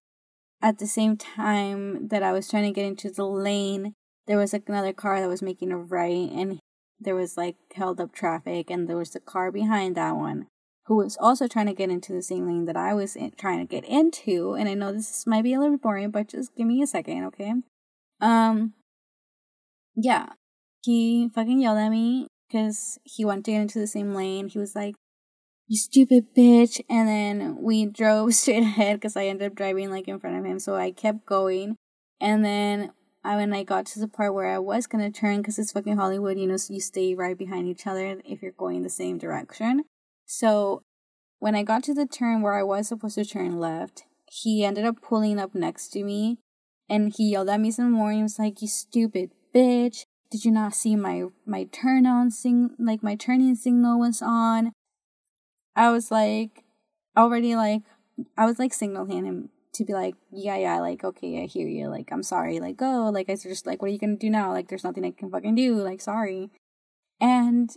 at 0.62 0.80
the 0.80 0.88
same 0.88 1.18
time 1.18 2.08
that 2.08 2.24
i 2.24 2.32
was 2.32 2.50
trying 2.50 2.64
to 2.64 2.72
get 2.72 2.86
into 2.86 3.10
the 3.10 3.26
lane 3.26 3.94
there 4.28 4.38
was 4.38 4.54
like 4.54 4.68
another 4.68 4.94
car 4.94 5.20
that 5.20 5.30
was 5.30 5.42
making 5.42 5.72
a 5.72 5.78
right 5.78 6.30
and 6.32 6.60
there 7.00 7.16
was 7.16 7.38
like 7.38 7.56
held 7.76 8.00
up 8.00 8.14
traffic 8.14 8.70
and 8.70 8.88
there 8.88 8.98
was 8.98 9.12
the 9.12 9.20
car 9.20 9.52
behind 9.52 9.96
that 9.96 10.16
one 10.16 10.48
who 10.86 10.98
was 10.98 11.18
also 11.20 11.48
trying 11.48 11.68
to 11.68 11.74
get 11.74 11.90
into 11.90 12.12
the 12.12 12.22
same 12.22 12.46
lane 12.46 12.66
that 12.66 12.76
I 12.76 12.94
was 12.94 13.16
in, 13.16 13.32
trying 13.38 13.60
to 13.60 13.66
get 13.66 13.86
into. 13.86 14.54
And 14.54 14.68
I 14.68 14.74
know 14.74 14.92
this 14.92 15.26
might 15.26 15.44
be 15.44 15.54
a 15.54 15.60
little 15.60 15.78
boring, 15.78 16.12
but 16.12 16.30
just 16.30 16.56
give 16.56 16.68
me 16.68 16.82
a 16.82 16.88
second, 16.88 17.24
okay? 17.26 17.54
Um, 18.20 18.74
yeah, 19.96 20.30
he 20.84 21.30
fucking 21.34 21.62
yelled 21.62 21.78
at 21.78 21.90
me 21.90 22.28
because 22.54 23.00
he 23.04 23.26
wanted 23.26 23.46
to 23.46 23.52
get 23.52 23.62
into 23.62 23.80
the 23.80 23.88
same 23.88 24.14
lane. 24.14 24.48
He 24.48 24.60
was 24.60 24.76
like, 24.76 24.96
"You 25.68 25.78
stupid 25.78 26.36
bitch!" 26.36 26.82
And 26.90 27.08
then 27.08 27.58
we 27.62 27.86
drove 27.86 28.36
straight 28.36 28.64
ahead 28.64 28.98
because 28.98 29.18
I 29.18 29.26
ended 29.26 29.48
up 29.48 29.56
driving 29.56 29.90
like 29.90 30.08
in 30.08 30.20
front 30.20 30.38
of 30.38 30.46
him. 30.46 30.60
So 30.60 30.76
I 30.76 30.92
kept 30.92 31.26
going, 31.26 31.78
and 32.22 32.46
then 32.46 32.92
I 33.24 33.36
when 33.38 33.54
I 33.54 33.64
got 33.64 33.88
to 33.88 34.00
the 34.00 34.08
part 34.08 34.34
where 34.34 34.48
I 34.48 34.60
was 34.60 34.86
gonna 34.86 35.12
turn 35.12 35.38
because 35.38 35.58
it's 35.58 35.72
fucking 35.72 35.98
Hollywood, 35.98 36.38
you 36.38 36.48
know, 36.48 36.58
so 36.58 36.74
you 36.74 36.80
stay 36.80 37.16
right 37.16 37.38
behind 37.38 37.68
each 37.68 37.88
other 37.88 38.22
if 38.24 38.42
you're 38.42 38.52
going 38.52 38.84
the 38.84 38.90
same 38.90 39.18
direction. 39.18 39.86
So 40.26 40.84
when 41.40 41.56
I 41.56 41.64
got 41.64 41.84
to 41.84 41.94
the 41.94 42.06
turn 42.06 42.42
where 42.42 42.54
I 42.54 42.64
was 42.64 42.88
supposed 42.88 43.16
to 43.16 43.26
turn 43.26 43.60
left, 43.60 44.04
he 44.30 44.64
ended 44.64 44.86
up 44.86 45.02
pulling 45.02 45.40
up 45.40 45.54
next 45.54 45.90
to 45.90 46.04
me 46.04 46.38
and 46.90 47.14
he 47.16 47.32
yelled 47.32 47.50
at 47.50 47.60
me 47.60 47.72
some 47.72 47.92
more. 47.92 48.12
He 48.12 48.22
was 48.22 48.40
like, 48.40 48.62
"You 48.62 48.68
stupid 48.68 49.32
bitch! 49.54 50.06
Did 50.34 50.46
you 50.46 50.52
not 50.52 50.74
see 50.74 50.96
my 50.96 51.26
my 51.46 51.66
turn 51.66 52.08
on 52.08 52.32
sing 52.32 52.72
like 52.80 53.04
my 53.04 53.14
turning 53.14 53.54
signal 53.54 54.00
was 54.00 54.20
on?" 54.20 54.72
I 55.76 55.92
was 55.92 56.10
like, 56.10 56.64
already 57.16 57.56
like 57.56 57.84
I 58.36 58.48
was 58.48 58.58
like 58.58 58.74
signaling 58.74 59.26
him 59.26 59.50
to 59.74 59.86
be 59.86 59.94
like, 59.94 60.16
yeah, 60.32 60.58
yeah, 60.58 60.80
like, 60.80 61.04
okay, 61.04 61.44
I 61.44 61.46
hear 61.46 61.68
you. 61.68 61.88
Like, 61.88 62.10
I'm 62.12 62.24
sorry. 62.24 62.60
Like, 62.60 62.78
go. 62.78 63.12
Like, 63.14 63.30
I 63.30 63.36
just, 63.36 63.68
like, 63.68 63.82
what 63.82 63.90
are 63.90 63.92
you 63.92 64.00
gonna 64.00 64.16
do 64.16 64.30
now? 64.30 64.52
Like, 64.52 64.70
there's 64.70 64.84
nothing 64.84 65.06
I 65.06 65.12
can 65.12 65.30
fucking 65.30 65.56
do. 65.56 65.76
Like, 65.76 66.02
sorry. 66.02 66.50
And 67.20 67.70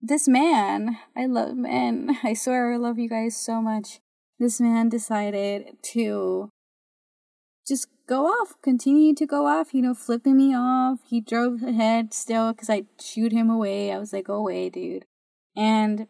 this 0.00 0.26
man, 0.26 0.98
I 1.16 1.26
love 1.26 1.56
men. 1.56 2.18
I 2.24 2.34
swear 2.34 2.72
I 2.72 2.76
love 2.76 2.98
you 2.98 3.08
guys 3.08 3.36
so 3.36 3.60
much. 3.60 4.00
This 4.38 4.60
man 4.60 4.88
decided 4.88 5.76
to 5.94 6.50
just 7.68 7.88
go 8.06 8.26
off, 8.26 8.54
continue 8.62 9.14
to 9.14 9.26
go 9.26 9.46
off, 9.46 9.74
you 9.74 9.82
know, 9.82 9.94
flipping 9.94 10.36
me 10.36 10.54
off. 10.54 11.00
He 11.08 11.20
drove 11.20 11.62
ahead 11.62 12.14
still 12.14 12.52
because 12.52 12.70
I 12.70 12.84
shooed 13.00 13.32
him 13.32 13.50
away. 13.50 13.92
I 13.92 13.98
was 13.98 14.12
like, 14.12 14.26
go 14.26 14.34
away, 14.34 14.70
dude. 14.70 15.04
And, 15.54 16.06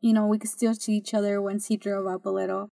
you 0.00 0.12
know, 0.12 0.26
we 0.26 0.38
could 0.38 0.50
still 0.50 0.74
see 0.74 0.92
each 0.92 1.14
other 1.14 1.40
once 1.40 1.66
he 1.66 1.76
drove 1.76 2.06
up 2.06 2.26
a 2.26 2.30
little 2.30 2.68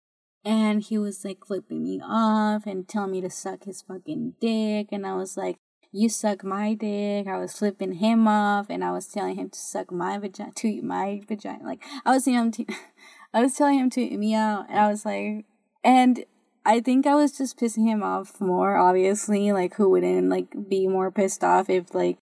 and 0.44 0.82
he 0.82 0.98
was 0.98 1.24
like 1.24 1.44
flipping 1.46 1.82
me 1.82 2.00
off 2.04 2.66
and 2.66 2.86
telling 2.86 3.12
me 3.12 3.20
to 3.20 3.30
suck 3.30 3.64
his 3.64 3.82
fucking 3.82 4.34
dick 4.40 4.88
and 4.92 5.06
i 5.06 5.14
was 5.14 5.36
like 5.36 5.56
you 5.90 6.08
suck 6.08 6.44
my 6.44 6.74
dick 6.74 7.26
i 7.26 7.38
was 7.38 7.58
flipping 7.58 7.94
him 7.94 8.28
off 8.28 8.66
and 8.68 8.84
i 8.84 8.92
was 8.92 9.06
telling 9.06 9.36
him 9.36 9.48
to 9.48 9.58
suck 9.58 9.90
my 9.90 10.18
vagina 10.18 10.52
to 10.52 10.68
eat 10.68 10.84
my 10.84 11.20
vagina 11.26 11.64
like 11.64 11.82
i 12.04 12.10
was 12.10 12.24
telling 12.24 12.38
him 12.38 12.50
to 12.50 12.66
i 13.34 13.40
was 13.40 13.54
telling 13.54 13.78
him 13.78 13.90
to 13.90 14.02
eat 14.02 14.18
me 14.18 14.34
out 14.34 14.66
and 14.68 14.78
i 14.78 14.88
was 14.88 15.04
like 15.04 15.46
and 15.82 16.24
i 16.64 16.80
think 16.80 17.06
i 17.06 17.14
was 17.14 17.36
just 17.36 17.58
pissing 17.58 17.86
him 17.86 18.02
off 18.02 18.40
more 18.40 18.76
obviously 18.76 19.52
like 19.52 19.74
who 19.74 19.88
wouldn't 19.88 20.28
like 20.28 20.68
be 20.68 20.86
more 20.86 21.10
pissed 21.10 21.44
off 21.44 21.68
if 21.68 21.94
like 21.94 22.18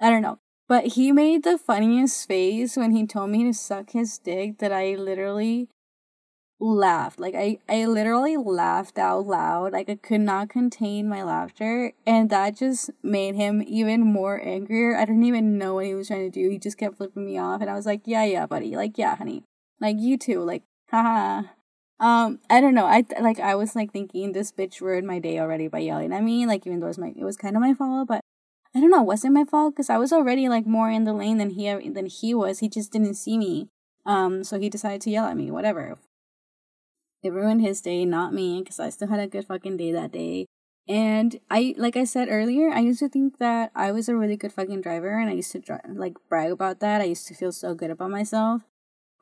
i 0.00 0.10
don't 0.10 0.22
know 0.22 0.38
but 0.68 0.88
he 0.88 1.12
made 1.12 1.44
the 1.44 1.56
funniest 1.56 2.28
face 2.28 2.76
when 2.76 2.90
he 2.90 3.06
told 3.06 3.30
me 3.30 3.44
to 3.44 3.54
suck 3.54 3.90
his 3.90 4.18
dick 4.18 4.58
that 4.58 4.72
i 4.72 4.94
literally 4.94 5.68
laughed. 6.60 7.20
Like 7.20 7.34
I, 7.34 7.58
I 7.68 7.86
literally 7.86 8.36
laughed 8.36 8.98
out 8.98 9.26
loud. 9.26 9.72
Like 9.72 9.88
I 9.88 9.96
could 9.96 10.20
not 10.20 10.48
contain 10.48 11.08
my 11.08 11.22
laughter. 11.22 11.92
And 12.06 12.30
that 12.30 12.56
just 12.56 12.90
made 13.02 13.34
him 13.34 13.62
even 13.66 14.00
more 14.00 14.40
angrier. 14.42 14.96
I 14.96 15.04
didn't 15.04 15.24
even 15.24 15.58
know 15.58 15.74
what 15.74 15.86
he 15.86 15.94
was 15.94 16.08
trying 16.08 16.30
to 16.30 16.40
do. 16.42 16.50
He 16.50 16.58
just 16.58 16.78
kept 16.78 16.96
flipping 16.96 17.26
me 17.26 17.38
off. 17.38 17.60
And 17.60 17.70
I 17.70 17.74
was 17.74 17.86
like, 17.86 18.02
yeah, 18.04 18.24
yeah, 18.24 18.46
buddy. 18.46 18.74
Like, 18.76 18.98
yeah, 18.98 19.16
honey. 19.16 19.44
Like 19.80 19.96
you 19.98 20.18
too. 20.18 20.42
Like, 20.42 20.64
haha. 20.90 21.42
Um, 22.00 22.38
I 22.48 22.60
don't 22.60 22.74
know. 22.74 22.86
I 22.86 23.04
like 23.20 23.40
I 23.40 23.54
was 23.54 23.74
like 23.74 23.92
thinking 23.92 24.32
this 24.32 24.52
bitch 24.52 24.80
ruined 24.80 25.06
my 25.06 25.18
day 25.18 25.38
already 25.40 25.68
by 25.68 25.80
yelling 25.80 26.12
at 26.12 26.22
me. 26.22 26.46
Like 26.46 26.66
even 26.66 26.80
though 26.80 26.86
it 26.86 26.90
was 26.90 26.98
my 26.98 27.12
it 27.16 27.24
was 27.24 27.36
kind 27.36 27.56
of 27.56 27.62
my 27.62 27.74
fault, 27.74 28.08
but 28.08 28.20
I 28.74 28.80
don't 28.80 28.90
know. 28.90 29.02
Was 29.02 29.24
it 29.24 29.30
my 29.30 29.44
fault? 29.44 29.74
Because 29.74 29.90
I 29.90 29.96
was 29.96 30.12
already 30.12 30.48
like 30.48 30.66
more 30.66 30.90
in 30.90 31.04
the 31.04 31.12
lane 31.12 31.38
than 31.38 31.50
he 31.50 31.72
than 31.90 32.06
he 32.06 32.34
was. 32.34 32.60
He 32.60 32.68
just 32.68 32.92
didn't 32.92 33.14
see 33.14 33.36
me. 33.36 33.68
Um, 34.06 34.44
so 34.44 34.58
he 34.58 34.70
decided 34.70 35.00
to 35.02 35.10
yell 35.10 35.26
at 35.26 35.36
me. 35.36 35.50
Whatever. 35.50 35.98
It 37.22 37.32
ruined 37.32 37.62
his 37.62 37.80
day, 37.80 38.04
not 38.04 38.32
me, 38.32 38.60
because 38.60 38.78
I 38.78 38.90
still 38.90 39.08
had 39.08 39.18
a 39.18 39.26
good 39.26 39.46
fucking 39.46 39.76
day 39.76 39.90
that 39.92 40.12
day. 40.12 40.46
And 40.86 41.40
I, 41.50 41.74
like 41.76 41.96
I 41.96 42.04
said 42.04 42.28
earlier, 42.30 42.70
I 42.70 42.78
used 42.80 43.00
to 43.00 43.08
think 43.08 43.38
that 43.38 43.72
I 43.74 43.90
was 43.92 44.08
a 44.08 44.16
really 44.16 44.36
good 44.36 44.52
fucking 44.52 44.80
driver, 44.82 45.18
and 45.18 45.28
I 45.28 45.34
used 45.34 45.52
to 45.52 45.58
dri- 45.58 45.78
like 45.88 46.14
brag 46.28 46.52
about 46.52 46.80
that. 46.80 47.00
I 47.00 47.04
used 47.04 47.26
to 47.26 47.34
feel 47.34 47.52
so 47.52 47.74
good 47.74 47.90
about 47.90 48.10
myself. 48.10 48.62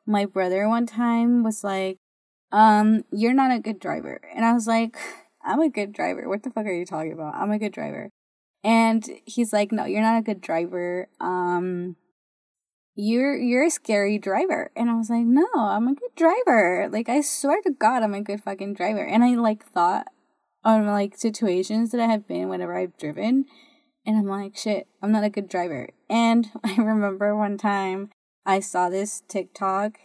My 0.05 0.25
brother 0.25 0.69
one 0.69 0.85
time 0.85 1.43
was 1.43 1.63
like, 1.63 1.97
"Um, 2.51 3.03
you're 3.11 3.33
not 3.33 3.51
a 3.51 3.59
good 3.59 3.79
driver," 3.79 4.21
and 4.35 4.45
I 4.45 4.53
was 4.53 4.67
like, 4.67 4.97
"I'm 5.43 5.59
a 5.59 5.69
good 5.69 5.93
driver. 5.93 6.27
What 6.27 6.43
the 6.43 6.51
fuck 6.51 6.65
are 6.65 6.73
you 6.73 6.85
talking 6.85 7.13
about? 7.13 7.35
I'm 7.35 7.51
a 7.51 7.59
good 7.59 7.73
driver." 7.73 8.09
And 8.63 9.07
he's 9.25 9.53
like, 9.53 9.71
"No, 9.71 9.85
you're 9.85 10.01
not 10.01 10.19
a 10.19 10.23
good 10.23 10.41
driver. 10.41 11.07
Um, 11.19 11.95
you're 12.99 13.37
you're 13.37 13.65
a 13.65 13.69
scary 13.69 14.17
driver 14.17 14.71
and 14.75 14.89
i 14.89 14.95
was 14.95 15.07
like 15.07 15.23
no 15.23 15.47
i'm 15.55 15.87
a 15.87 15.93
good 15.93 16.15
driver 16.15 16.89
like 16.91 17.07
i 17.07 17.21
swear 17.21 17.61
to 17.61 17.69
god 17.69 18.01
i'm 18.01 18.15
a 18.15 18.21
good 18.21 18.41
fucking 18.41 18.73
driver 18.73 19.05
and 19.05 19.23
i 19.23 19.35
like 19.35 19.63
thought 19.63 20.07
on 20.63 20.87
like 20.87 21.15
situations 21.15 21.91
that 21.91 22.01
i 22.01 22.07
have 22.07 22.27
been 22.27 22.49
whenever 22.49 22.75
i've 22.75 22.97
driven 22.97 23.45
and 24.03 24.17
i'm 24.17 24.25
like 24.25 24.57
shit 24.57 24.87
i'm 25.03 25.11
not 25.11 25.23
a 25.23 25.29
good 25.29 25.47
driver 25.47 25.89
and 26.09 26.49
i 26.63 26.75
remember 26.75 27.37
one 27.37 27.55
time 27.55 28.09
i 28.47 28.59
saw 28.59 28.89
this 28.89 29.21
tiktok 29.27 29.99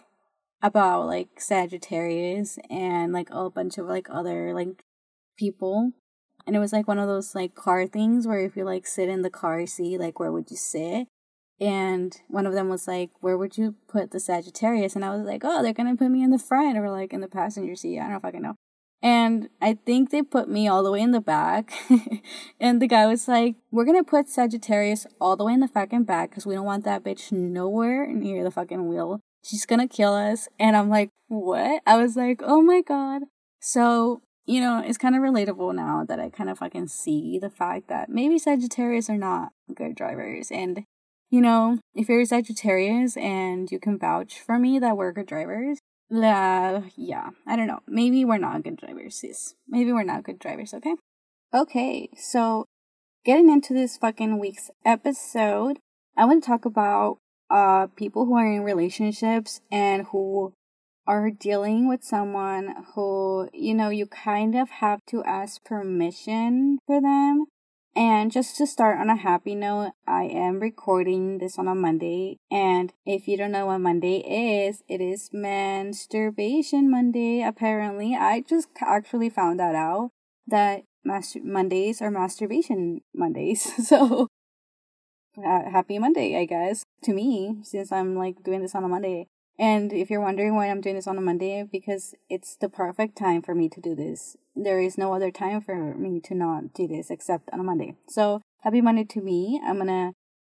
about 0.63 1.07
like 1.07 1.41
sagittarius 1.41 2.59
and 2.71 3.13
like 3.13 3.29
a 3.31 3.51
bunch 3.51 3.79
of 3.79 3.87
like 3.87 4.09
other 4.11 4.55
like 4.55 4.85
people 5.37 5.93
and 6.47 6.57
it 6.57 6.59
was 6.59 6.73
like 6.73 6.89
one 6.89 6.99
of 6.99 7.09
those 7.09 7.35
like 7.35 7.55
car 7.55 7.87
things 7.87 8.27
where 8.27 8.41
if 8.41 8.57
you 8.57 8.65
like 8.65 8.87
sit 8.87 9.09
in 9.09 9.23
the 9.23 9.31
car 9.31 9.67
seat 9.67 9.99
like 9.99 10.19
where 10.21 10.33
would 10.33 10.51
you 10.51 10.57
sit 10.57 11.09
and 11.63 12.21
one 12.27 12.45
of 12.45 12.55
them 12.55 12.69
was 12.69 12.89
like, 12.89 13.11
Where 13.21 13.39
would 13.39 13.57
you 13.57 13.77
put 13.87 14.11
the 14.11 14.19
Sagittarius? 14.19 14.97
And 14.97 15.05
I 15.05 15.15
was 15.15 15.25
like, 15.25 15.43
Oh, 15.45 15.63
they're 15.63 15.73
to 15.73 15.97
put 15.97 16.11
me 16.11 16.25
in 16.25 16.31
the 16.31 16.39
front 16.39 16.77
or 16.77 16.91
like 16.91 17.13
in 17.13 17.21
the 17.21 17.29
passenger 17.29 17.77
seat. 17.77 18.01
I 18.01 18.03
don't 18.03 18.11
know 18.11 18.17
if 18.17 18.25
I 18.25 18.33
can 18.33 18.43
know. 18.43 18.57
And 19.01 19.49
I 19.61 19.75
think 19.75 20.11
they 20.11 20.23
put 20.23 20.49
me 20.49 20.67
all 20.67 20.83
the 20.83 20.91
way 20.91 21.01
in 21.01 21.13
the 21.13 21.21
back. 21.21 21.73
and 22.61 22.83
the 22.83 22.89
guy 22.89 23.07
was 23.07 23.29
like, 23.29 23.55
We're 23.71 23.85
to 23.85 24.03
put 24.03 24.29
Sagittarius 24.29 25.07
all 25.21 25.37
the 25.37 25.45
way 25.45 25.53
in 25.53 25.61
the 25.61 25.69
fucking 25.69 26.03
back 26.03 26.31
because 26.31 26.47
we 26.47 26.57
don't 26.57 26.65
want 26.65 26.85
that 26.85 27.05
bitch 27.05 27.31
nowhere 27.31 28.09
near 28.09 28.43
the 28.43 28.51
fucking 28.51 28.89
wheel. 28.89 29.21
She's 29.43 29.67
to 29.67 29.89
kill 29.89 30.15
us. 30.15 30.49
And 30.59 30.77
I'm 30.77 30.89
like, 30.89 31.11
What? 31.29 31.83
I 31.87 31.97
was 31.97 32.17
like, 32.17 32.41
Oh 32.43 32.63
my 32.63 32.83
God. 32.83 33.23
So, 33.61 34.23
you 34.45 34.61
know, 34.61 34.83
it's 34.85 34.99
kind 34.99 35.15
of 35.15 35.23
relatable 35.23 35.75
now 35.75 36.05
that 36.09 36.19
I 36.19 36.31
kind 36.31 36.51
of 36.51 36.59
fucking 36.59 36.89
see 36.89 37.39
the 37.39 37.51
fact 37.51 37.89
that 37.89 38.09
maybe 38.09 38.39
Sagittarius 38.39 39.09
are 39.09 39.19
not 39.19 39.53
good 39.75 39.95
drivers. 39.95 40.51
And 40.51 40.85
you 41.31 41.41
know, 41.41 41.79
if 41.95 42.11
you're 42.11 42.21
a 42.21 42.27
Sagittarius 42.27 43.17
and 43.17 43.73
you 43.73 43.81
can 43.81 43.99
vouch 43.99 44.39
for 44.39 44.59
me 44.59 44.79
that 44.79 44.99
we're 44.99 45.13
good 45.13 45.27
drivers, 45.27 45.79
uh, 46.13 46.83
yeah, 46.95 47.31
I 47.47 47.57
don't 47.57 47.67
know. 47.67 47.81
Maybe 47.89 48.23
we're 48.25 48.37
not 48.37 48.63
good 48.63 48.77
drivers, 48.77 49.17
sis. 49.17 49.55
Maybe 49.67 49.93
we're 49.93 50.03
not 50.03 50.25
good 50.25 50.39
drivers, 50.39 50.75
okay? 50.75 50.95
Okay, 51.55 52.11
so 52.19 52.67
getting 53.25 53.51
into 53.51 53.73
this 53.73 53.97
fucking 53.97 54.39
week's 54.39 54.71
episode, 54.85 55.79
I 56.17 56.27
want 56.27 56.43
to 56.43 56.47
talk 56.47 56.67
about 56.67 57.17
uh 57.53 57.87
people 57.97 58.27
who 58.27 58.37
are 58.37 58.51
in 58.51 58.63
relationships 58.65 59.61
and 59.71 60.07
who 60.07 60.53
are 61.07 61.31
dealing 61.31 61.89
with 61.89 62.05
someone 62.05 62.75
who, 62.95 63.49
you 63.53 63.75
know, 63.75 63.91
you 63.91 64.07
kind 64.07 64.55
of 64.57 64.71
have 64.71 65.01
to 65.09 65.23
ask 65.25 65.63
permission 65.65 66.79
for 66.87 67.01
them 67.01 67.47
and 67.95 68.33
just 68.33 68.57
to 68.57 68.67
start 68.67 68.99
on 68.99 69.11
a 69.11 69.17
happy 69.17 69.55
note, 69.55 69.93
I 70.07 70.25
am 70.25 70.61
recording 70.61 71.39
this 71.39 71.59
on 71.59 71.69
a 71.69 71.75
Monday. 71.75 72.39
And 72.51 72.93
if 73.05 73.29
you 73.29 73.37
don't 73.37 73.53
know 73.53 73.67
what 73.67 73.79
Monday 73.81 74.19
is, 74.67 74.83
it 74.89 75.03
is 75.03 75.29
Masturbation 75.33 76.91
Monday. 76.91 77.43
Apparently, 77.43 78.15
I 78.15 78.41
just 78.49 78.69
actually 78.81 79.29
found 79.29 79.61
that 79.61 79.75
out 79.75 80.11
that 80.47 80.85
master- 81.05 81.45
Mondays 81.45 82.01
are 82.01 82.11
masturbation 82.11 83.03
Mondays. 83.15 83.71
So, 83.87 84.29
happy 85.41 85.99
Monday, 85.99 86.39
I 86.39 86.45
guess, 86.45 86.85
to 87.05 87.13
me, 87.13 87.57
since 87.63 87.93
I'm 87.93 88.17
like 88.17 88.43
doing 88.43 88.63
this 88.63 88.75
on 88.75 88.85
a 88.85 88.89
Monday. 88.89 89.29
And 89.59 89.93
if 89.93 90.11
you're 90.11 90.21
wondering 90.21 90.55
why 90.55 90.69
I'm 90.69 90.81
doing 90.81 90.97
this 90.97 91.07
on 91.07 91.19
a 91.19 91.21
Monday, 91.21 91.67
because 91.71 92.15
it's 92.29 92.57
the 92.57 92.69
perfect 92.69 93.17
time 93.17 93.43
for 93.43 93.55
me 93.55 93.69
to 93.69 93.81
do 93.81 93.95
this. 93.95 94.37
There 94.57 94.81
is 94.81 94.99
no 94.99 95.15
other 95.15 95.31
time 95.31 95.61
for 95.61 95.95
me 95.95 96.21
to 96.21 96.35
not 96.35 96.75
do 96.75 96.87
this 96.87 97.11
except 97.11 97.51
on 97.53 97.61
a 97.61 97.63
Monday. 97.63 97.97
So 98.09 98.41
happy 98.63 98.81
Monday 98.81 99.05
to 99.05 99.21
me. 99.21 99.61
I'm 99.65 99.79
gonna, 99.79 100.13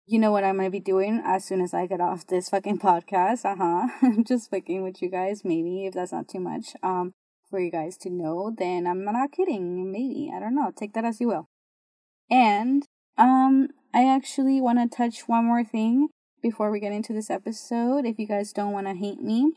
you 0.06 0.20
know 0.20 0.32
what 0.32 0.44
I'm 0.44 0.58
gonna 0.58 0.70
be 0.70 0.80
doing 0.80 1.22
as 1.24 1.46
soon 1.46 1.62
as 1.62 1.74
I 1.74 1.88
get 1.88 2.02
off 2.02 2.28
this 2.28 2.50
fucking 2.50 2.80
podcast. 2.80 3.46
Uh 3.46 3.56
huh. 3.56 3.88
I'm 4.02 4.24
just 4.24 4.50
fucking 4.50 4.84
with 4.84 5.02
you 5.02 5.10
guys. 5.10 5.44
Maybe 5.46 5.86
if 5.86 5.94
that's 5.94 6.12
not 6.12 6.28
too 6.28 6.40
much, 6.40 6.74
um, 6.82 7.14
for 7.50 7.60
you 7.60 7.72
guys 7.72 7.98
to 7.98 8.10
know, 8.10 8.54
then 8.58 8.88
I'm 8.88 9.06
not 9.06 9.32
kidding. 9.32 9.92
Maybe 9.92 10.32
I 10.36 10.40
don't 10.40 10.56
know. 10.56 10.72
Take 10.76 10.94
that 10.94 11.06
as 11.06 11.22
you 11.22 11.28
will. 11.28 11.48
And 12.30 12.84
um, 13.18 13.70
I 13.96 14.14
actually 14.14 14.60
want 14.60 14.78
to 14.80 14.94
touch 14.94 15.22
one 15.22 15.46
more 15.46 15.64
thing 15.64 16.10
before 16.42 16.70
we 16.70 16.82
get 16.82 16.92
into 16.92 17.14
this 17.14 17.30
episode, 17.30 18.06
if 18.06 18.20
you 18.20 18.28
guys 18.28 18.52
don't 18.52 18.74
want 18.74 18.88
to 18.88 18.94
hate 18.94 19.22
me, 19.22 19.54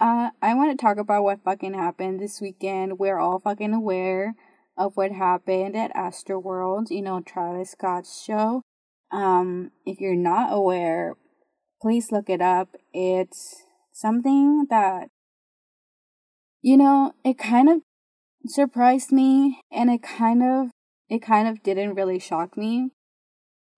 uh, 0.00 0.30
I 0.42 0.54
want 0.54 0.76
to 0.76 0.84
talk 0.84 0.98
about 0.98 1.22
what 1.22 1.44
fucking 1.44 1.74
happened 1.74 2.18
this 2.18 2.40
weekend. 2.40 2.98
We're 2.98 3.20
all 3.20 3.38
fucking 3.38 3.72
aware 3.72 4.34
of 4.76 4.96
what 4.96 5.12
happened 5.12 5.76
at 5.76 5.94
Astroworld, 5.94 6.90
you 6.90 7.00
know, 7.00 7.20
Travis 7.20 7.70
Scott's 7.70 8.20
show. 8.20 8.62
Um, 9.12 9.70
if 9.86 10.00
you're 10.00 10.16
not 10.16 10.52
aware, 10.52 11.14
please 11.80 12.10
look 12.10 12.28
it 12.28 12.42
up. 12.42 12.70
It's 12.92 13.62
something 13.92 14.66
that, 14.68 15.10
you 16.60 16.76
know, 16.76 17.12
it 17.24 17.38
kind 17.38 17.68
of 17.68 17.82
surprised 18.46 19.12
me 19.12 19.60
and 19.70 19.90
it 19.90 20.02
kind 20.02 20.42
of, 20.42 20.70
it 21.08 21.22
kind 21.22 21.46
of 21.46 21.62
didn't 21.62 21.94
really 21.94 22.18
shock 22.18 22.56
me. 22.56 22.90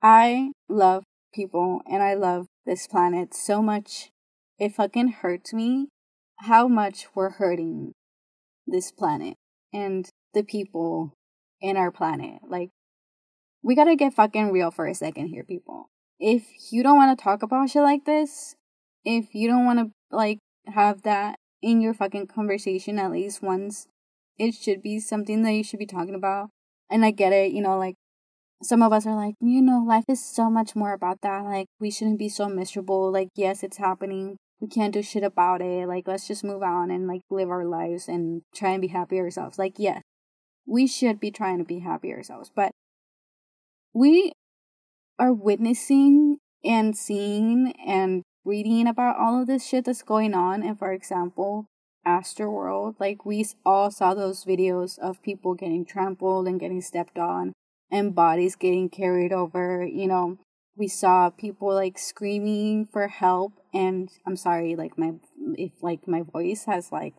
I 0.02 0.52
love 0.69 1.05
people 1.35 1.81
and 1.90 2.02
I 2.02 2.14
love 2.14 2.47
this 2.64 2.87
planet 2.87 3.35
so 3.35 3.61
much. 3.62 4.11
It 4.59 4.75
fucking 4.75 5.09
hurts 5.09 5.52
me 5.52 5.88
how 6.40 6.69
much 6.69 7.07
we're 7.14 7.31
hurting 7.31 7.93
this 8.67 8.93
planet 8.93 9.35
and 9.73 10.09
the 10.35 10.45
people 10.45 11.14
in 11.61 11.76
our 11.76 11.90
planet. 11.90 12.40
Like, 12.49 12.71
we 13.62 13.75
gotta 13.75 13.97
get 13.97 14.14
fucking 14.14 14.52
real 14.52 14.71
for 14.71 14.87
a 14.87 14.95
second 14.95 15.28
here, 15.28 15.45
people. 15.45 15.88
If 16.21 16.45
you 16.71 16.83
don't 16.83 16.97
wanna 16.97 17.17
talk 17.17 17.43
about 17.43 17.71
shit 17.71 17.83
like 17.83 18.05
this, 18.05 18.55
if 19.05 19.35
you 19.35 19.49
don't 19.49 19.64
wanna, 19.64 19.90
like, 20.11 20.38
have 20.67 21.02
that 21.02 21.37
in 21.61 21.81
your 21.81 21.95
fucking 21.95 22.28
conversation 22.28 22.99
at 22.99 23.11
least 23.11 23.43
once, 23.43 23.88
it 24.38 24.55
should 24.55 24.83
be 24.83 25.00
something 25.00 25.43
that 25.43 25.52
you 25.52 25.64
should 25.64 25.81
be 25.81 25.87
talking 25.87 26.14
about. 26.14 26.50
And 26.88 27.05
I 27.05 27.11
get 27.11 27.33
it, 27.33 27.52
you 27.52 27.62
know, 27.62 27.76
like, 27.78 27.97
some 28.62 28.83
of 28.83 28.93
us 28.93 29.07
are 29.07 29.15
like, 29.15 29.35
you 29.41 29.62
know, 29.62 29.85
life 29.87 30.05
is 30.09 30.25
so 30.25 30.50
much 30.50 30.75
more 30.75 30.93
about 30.93 31.21
that. 31.23 31.45
Like, 31.45 31.67
we 31.79 31.91
shouldn't 31.91 32.19
be 32.19 32.29
so 32.29 32.49
miserable. 32.49 33.11
Like, 33.12 33.29
yes, 33.37 33.62
it's 33.62 33.77
happening. 33.77 34.37
We 34.61 34.69
can't 34.69 34.93
do 34.93 35.03
shit 35.03 35.23
about 35.23 35.62
it. 35.62 35.87
Like, 35.87 36.09
let's 36.09 36.27
just 36.27 36.45
move 36.45 36.62
on 36.62 36.91
and 36.91 37.07
like 37.07 37.23
live 37.31 37.50
our 37.50 37.65
lives 37.65 38.09
and 38.09 38.43
try 38.55 38.71
and 38.71 38.81
be 38.81 38.88
happy 38.88 39.19
ourselves. 39.19 39.59
Like, 39.59 39.75
yes, 39.79 40.03
we 40.67 40.87
should 40.87 41.21
be 41.21 41.31
trying 41.31 41.59
to 41.59 41.65
be 41.65 41.79
happy 41.79 42.12
ourselves. 42.12 42.50
But 42.55 42.73
we 43.95 44.33
are 45.19 45.33
witnessing 45.33 46.38
and 46.65 46.97
seeing 46.97 47.73
and 47.87 48.23
reading 48.45 48.88
about 48.88 49.17
all 49.19 49.41
of 49.41 49.47
this 49.47 49.65
shit 49.65 49.85
that's 49.85 50.03
going 50.03 50.35
on. 50.35 50.65
And 50.65 50.77
for 50.77 50.93
example, 50.93 51.67
Astroworld, 52.05 52.97
like 52.99 53.25
we 53.25 53.47
all 53.65 53.93
saw 53.93 54.15
those 54.15 54.45
videos 54.45 54.99
of 54.99 55.23
people 55.23 55.55
getting 55.55 55.85
trampled 55.85 56.49
and 56.49 56.59
getting 56.59 56.81
stepped 56.81 57.19
on 57.19 57.53
and 57.90 58.14
bodies 58.14 58.57
getting 58.57 58.88
carried 58.88 59.33
over. 59.33 59.85
You 59.85 60.07
know, 60.07 60.38
we 60.76 60.88
saw 60.88 61.30
people 61.30 61.75
like 61.75 61.99
screaming 61.99 62.87
for 62.87 63.09
help. 63.09 63.52
And 63.73 64.11
I'm 64.26 64.37
sorry, 64.37 64.76
like 64.76 64.99
my, 64.99 65.14
if 65.54 65.73
like 65.83 66.07
my 66.07 66.23
voice 66.23 66.64
has 66.64 66.92
like 66.92 67.14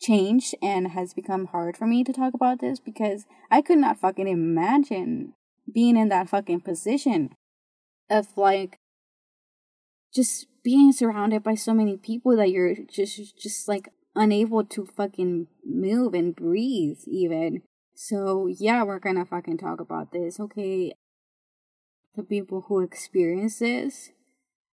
changed 0.00 0.54
and 0.62 0.88
has 0.88 1.14
become 1.14 1.46
hard 1.46 1.76
for 1.76 1.86
me 1.86 2.02
to 2.04 2.12
talk 2.12 2.34
about 2.34 2.60
this 2.60 2.80
because 2.80 3.26
I 3.50 3.60
could 3.60 3.78
not 3.78 3.98
fucking 3.98 4.28
imagine 4.28 5.34
being 5.72 5.96
in 5.96 6.08
that 6.08 6.28
fucking 6.28 6.62
position 6.62 7.30
of 8.08 8.28
like 8.36 8.78
just 10.14 10.46
being 10.64 10.92
surrounded 10.92 11.42
by 11.42 11.54
so 11.54 11.72
many 11.72 11.96
people 11.96 12.36
that 12.36 12.50
you're 12.50 12.74
just 12.90 13.38
just 13.38 13.68
like 13.68 13.88
unable 14.14 14.64
to 14.64 14.86
fucking 14.86 15.46
move 15.64 16.14
and 16.14 16.34
breathe 16.34 16.98
even. 17.06 17.62
So 18.02 18.46
yeah, 18.46 18.82
we're 18.82 18.98
gonna 18.98 19.26
fucking 19.26 19.58
talk 19.58 19.78
about 19.78 20.10
this. 20.10 20.40
Okay. 20.40 20.94
The 22.16 22.22
people 22.22 22.64
who 22.66 22.80
experience 22.80 23.58
this. 23.58 24.10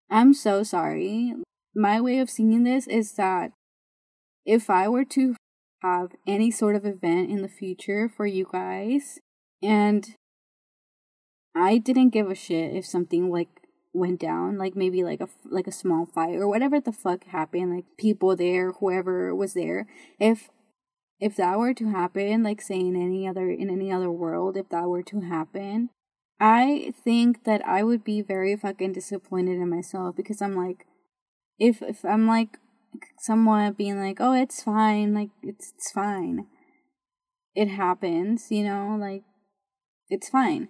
I'm 0.09 0.33
so 0.33 0.61
sorry. 0.63 1.33
My 1.73 2.01
way 2.01 2.19
of 2.19 2.29
seeing 2.29 2.63
this 2.63 2.85
is 2.85 3.13
that 3.13 3.51
if 4.45 4.69
I 4.69 4.89
were 4.89 5.05
to 5.05 5.37
have 5.81 6.09
any 6.27 6.51
sort 6.51 6.75
of 6.75 6.85
event 6.85 7.31
in 7.31 7.41
the 7.41 7.47
future 7.47 8.09
for 8.09 8.25
you 8.25 8.45
guys 8.51 9.19
and 9.61 10.05
I 11.55 11.77
didn't 11.77 12.09
give 12.09 12.29
a 12.29 12.35
shit 12.35 12.75
if 12.75 12.85
something 12.85 13.31
like 13.31 13.47
went 13.93 14.19
down, 14.19 14.57
like 14.57 14.75
maybe 14.75 15.01
like 15.01 15.21
a 15.21 15.29
like 15.45 15.67
a 15.67 15.71
small 15.71 16.05
fight 16.05 16.35
or 16.35 16.49
whatever 16.49 16.81
the 16.81 16.91
fuck 16.91 17.23
happened, 17.27 17.73
like 17.73 17.85
people 17.97 18.35
there, 18.35 18.73
whoever 18.73 19.33
was 19.33 19.53
there. 19.53 19.87
If 20.19 20.49
if 21.23 21.37
that 21.37 21.57
were 21.57 21.73
to 21.73 21.89
happen, 21.89 22.43
like 22.43 22.61
say 22.61 22.77
in 22.77 22.97
any 22.97 23.25
other 23.25 23.49
in 23.49 23.69
any 23.69 23.89
other 23.93 24.11
world, 24.11 24.57
if 24.57 24.67
that 24.69 24.89
were 24.89 25.03
to 25.03 25.21
happen, 25.21 25.89
I 26.37 26.93
think 27.01 27.45
that 27.45 27.65
I 27.65 27.81
would 27.81 28.03
be 28.03 28.21
very 28.21 28.57
fucking 28.57 28.91
disappointed 28.91 29.53
in 29.53 29.69
myself 29.69 30.17
because 30.17 30.41
I'm 30.41 30.53
like, 30.53 30.85
if 31.57 31.81
if 31.81 32.03
I'm 32.03 32.27
like 32.27 32.57
someone 33.19 33.71
being 33.71 34.01
like, 34.01 34.17
oh, 34.19 34.33
it's 34.33 34.63
fine, 34.63 35.13
like 35.13 35.29
it's 35.41 35.71
it's 35.77 35.91
fine. 35.93 36.47
It 37.55 37.69
happens, 37.69 38.51
you 38.51 38.65
know, 38.65 38.97
like 38.99 39.23
it's 40.09 40.27
fine. 40.27 40.67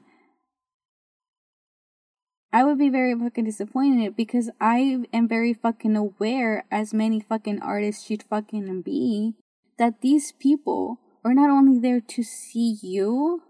I 2.52 2.64
would 2.64 2.78
be 2.78 2.90
very 2.90 3.18
fucking 3.18 3.46
disappointed 3.46 4.16
because 4.16 4.52
I 4.62 5.00
am 5.12 5.28
very 5.28 5.56
fucking 5.56 5.96
aware, 5.96 6.66
as 6.70 6.94
many 6.94 7.20
fucking 7.20 7.60
artists 7.60 8.06
should 8.06 8.22
fucking 8.22 8.84
be, 8.84 9.34
that 9.78 10.02
these 10.02 10.32
people 10.32 11.00
are 11.24 11.34
not 11.34 11.50
only 11.50 11.80
there 11.80 12.02
to 12.02 12.24
see 12.24 12.78
you 12.82 13.42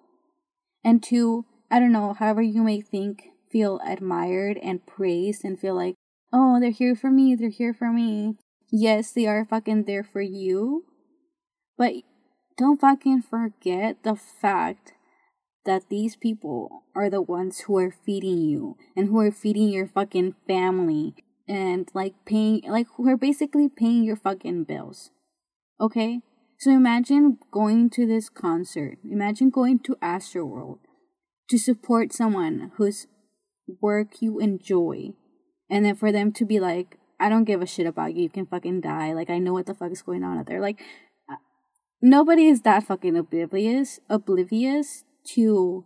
and 0.84 1.02
to, 1.04 1.46
I 1.72 1.80
don't 1.80 1.92
know, 1.92 2.14
however 2.14 2.42
you 2.42 2.64
may 2.64 2.82
think, 2.82 3.30
feel 3.52 3.80
admired 3.86 4.58
and 4.62 4.86
praised 4.86 5.44
and 5.44 5.60
feel 5.60 5.76
like, 5.76 5.96
oh, 6.32 6.60
they're 6.60 6.72
here 6.72 6.96
for 6.96 7.10
me, 7.10 7.36
they're 7.36 7.50
here 7.50 7.74
for 7.74 7.92
me. 7.92 8.36
Yes, 8.72 9.12
they 9.12 9.28
are 9.28 9.46
fucking 9.46 9.84
there 9.84 10.04
for 10.04 10.22
you, 10.22 10.86
but 11.78 11.94
don't 12.58 12.82
fucking 12.82 13.22
forget 13.22 14.04
the 14.04 14.16
fact 14.16 14.94
that 15.66 15.90
these 15.90 16.16
people 16.16 16.84
are 16.96 17.10
the 17.10 17.22
ones 17.22 17.62
who 17.62 17.78
are 17.78 17.92
feeding 17.92 18.42
you 18.42 18.78
and 18.96 19.08
who 19.08 19.20
are 19.20 19.32
feeding 19.32 19.70
your 19.70 19.88
fucking 19.88 20.36
family 20.48 21.16
and 21.48 21.90
like 21.94 22.14
paying 22.26 22.62
like 22.68 22.88
who 22.96 23.08
are 23.08 23.18
basically 23.18 23.70
paying 23.70 24.04
your 24.04 24.16
fucking 24.16 24.64
bills. 24.64 25.12
Okay? 25.80 26.22
So 26.60 26.72
imagine 26.72 27.40
going 27.52 27.90
to 27.92 28.06
this 28.08 28.30
concert. 28.30 28.98
Imagine 29.10 29.50
going 29.50 29.80
to 29.80 29.96
Astroworld 30.02 30.80
to 31.50 31.58
support 31.58 32.14
someone 32.14 32.72
whose 32.78 33.08
work 33.82 34.22
you 34.22 34.40
enjoy. 34.40 35.14
And 35.70 35.86
then 35.86 35.96
for 35.96 36.12
them 36.12 36.32
to 36.34 36.46
be 36.46 36.60
like, 36.60 36.98
I 37.20 37.30
don't 37.30 37.44
give 37.46 37.62
a 37.62 37.66
shit 37.66 37.86
about 37.86 38.16
you. 38.16 38.24
You 38.24 38.30
can 38.30 38.46
fucking 38.46 38.82
die. 38.82 39.14
Like 39.14 39.30
I 39.30 39.40
know 39.40 39.54
what 39.54 39.66
the 39.66 39.74
fuck 39.74 39.92
is 39.92 40.02
going 40.02 40.24
on 40.24 40.38
out 40.38 40.46
there. 40.46 40.62
Like 40.62 40.82
uh, 41.30 41.36
nobody 42.02 42.48
is 42.48 42.62
that 42.62 42.84
fucking 42.84 43.18
oblivious 43.18 44.00
oblivious 44.10 45.04
to 45.36 45.86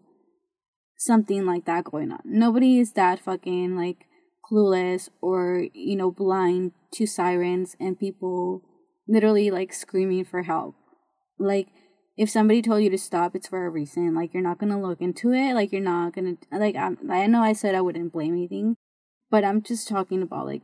something 0.98 1.46
like 1.46 1.65
that 1.65 1.84
going 1.84 2.12
on. 2.12 2.22
Nobody 2.25 2.79
is 2.79 2.94
that 2.94 3.20
fucking 3.20 3.75
like 3.75 4.06
clueless 4.50 5.10
or, 5.22 5.67
you 5.74 5.96
know, 5.96 6.12
blind 6.12 6.72
to 6.94 7.06
sirens 7.06 7.75
and 7.79 8.00
people 8.00 8.63
literally 9.08 9.52
like 9.52 9.74
screaming 9.74 10.26
for 10.26 10.44
help. 10.44 10.76
Like 11.40 11.68
if 12.18 12.30
somebody 12.30 12.62
told 12.62 12.84
you 12.84 12.90
to 12.90 12.98
stop, 12.98 13.36
it's 13.36 13.48
for 13.48 13.66
a 13.66 13.70
reason. 13.70 14.15
Like 14.15 14.34
you're 14.34 14.43
not 14.43 14.60
gonna 14.60 14.82
look 14.82 15.02
into 15.02 15.34
it. 15.34 15.54
Like 15.54 15.72
you're 15.72 15.82
not 15.82 16.13
gonna 16.13 16.38
like 16.52 16.76
I'm, 16.76 16.98
I 17.10 17.28
know 17.28 17.41
I 17.41 17.54
said 17.54 17.76
I 17.76 17.82
wouldn't 17.82 18.13
blame 18.13 18.34
anything, 18.34 18.76
but 19.30 19.43
I'm 19.43 19.62
just 19.62 19.88
talking 19.88 20.22
about 20.22 20.46
like 20.46 20.63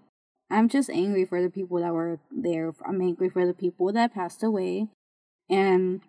I'm 0.49 0.69
just 0.69 0.89
angry 0.89 1.25
for 1.25 1.41
the 1.41 1.49
people 1.49 1.79
that 1.79 1.93
were 1.93 2.19
there. 2.32 2.73
I'm 2.88 3.01
angry 3.01 3.29
for 3.29 3.45
the 3.45 3.53
people 3.53 3.91
that 3.91 4.13
passed 4.13 4.43
away, 4.43 4.88
and 5.49 6.01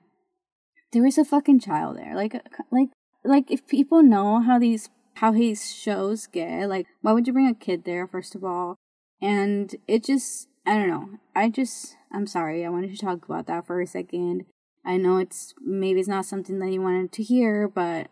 there 0.93 1.03
was 1.03 1.19
a 1.19 1.25
fucking 1.25 1.61
child 1.61 1.97
there. 1.97 2.15
Like, 2.15 2.35
uh, 2.35 2.41
like, 2.71 2.89
like 3.25 3.51
if 3.51 3.67
people 3.67 4.03
know 4.03 4.41
how 4.41 4.59
these 4.59 4.91
how 5.15 5.31
these 5.33 5.73
shows 5.75 6.27
get, 6.27 6.69
like, 6.69 6.87
why 7.01 7.13
would 7.13 7.27
you 7.27 7.33
bring 7.33 7.49
a 7.49 7.55
kid 7.55 7.85
there 7.85 8.07
first 8.07 8.35
of 8.35 8.45
all? 8.45 8.77
And 9.23 9.75
it 9.87 10.05
just, 10.05 10.49
I 10.67 10.75
don't 10.77 10.89
know. 10.89 11.19
I 11.35 11.51
just, 11.51 11.97
I'm 12.13 12.27
sorry. 12.27 12.65
I 12.65 12.71
wanted 12.71 12.91
to 12.93 12.99
talk 12.99 13.25
about 13.25 13.47
that 13.47 13.67
for 13.67 13.81
a 13.81 13.87
second. 13.87 14.45
I 14.85 14.97
know 14.97 15.19
it's 15.19 15.55
maybe 15.61 16.01
it's 16.01 16.09
not 16.09 16.27
something 16.27 16.59
that 16.59 16.71
you 16.71 16.81
wanted 16.81 17.13
to 17.13 17.23
hear, 17.23 17.69
but 17.69 18.09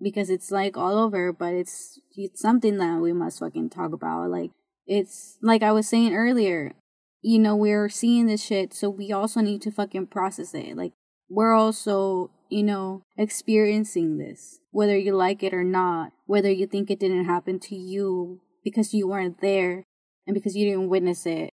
because 0.00 0.30
it's 0.30 0.50
like 0.50 0.76
all 0.76 0.98
over, 0.98 1.32
but 1.32 1.54
it's 1.54 2.00
it's 2.16 2.40
something 2.40 2.78
that 2.78 3.00
we 3.00 3.12
must 3.12 3.38
fucking 3.38 3.70
talk 3.70 3.92
about. 3.92 4.30
Like 4.30 4.50
it's 4.86 5.38
like 5.42 5.62
I 5.62 5.72
was 5.72 5.88
saying 5.88 6.14
earlier, 6.14 6.74
you 7.22 7.38
know, 7.38 7.56
we're 7.56 7.88
seeing 7.88 8.26
this 8.26 8.42
shit, 8.42 8.72
so 8.72 8.88
we 8.90 9.12
also 9.12 9.40
need 9.40 9.62
to 9.62 9.70
fucking 9.70 10.08
process 10.08 10.54
it. 10.54 10.76
Like 10.76 10.92
we're 11.28 11.52
also, 11.52 12.30
you 12.48 12.62
know, 12.62 13.02
experiencing 13.16 14.18
this, 14.18 14.60
whether 14.70 14.96
you 14.96 15.14
like 15.14 15.42
it 15.42 15.54
or 15.54 15.64
not, 15.64 16.12
whether 16.26 16.50
you 16.50 16.66
think 16.66 16.90
it 16.90 17.00
didn't 17.00 17.26
happen 17.26 17.60
to 17.60 17.76
you 17.76 18.40
because 18.64 18.94
you 18.94 19.08
weren't 19.08 19.40
there 19.40 19.84
and 20.26 20.34
because 20.34 20.56
you 20.56 20.68
didn't 20.68 20.88
witness 20.88 21.26
it. 21.26 21.50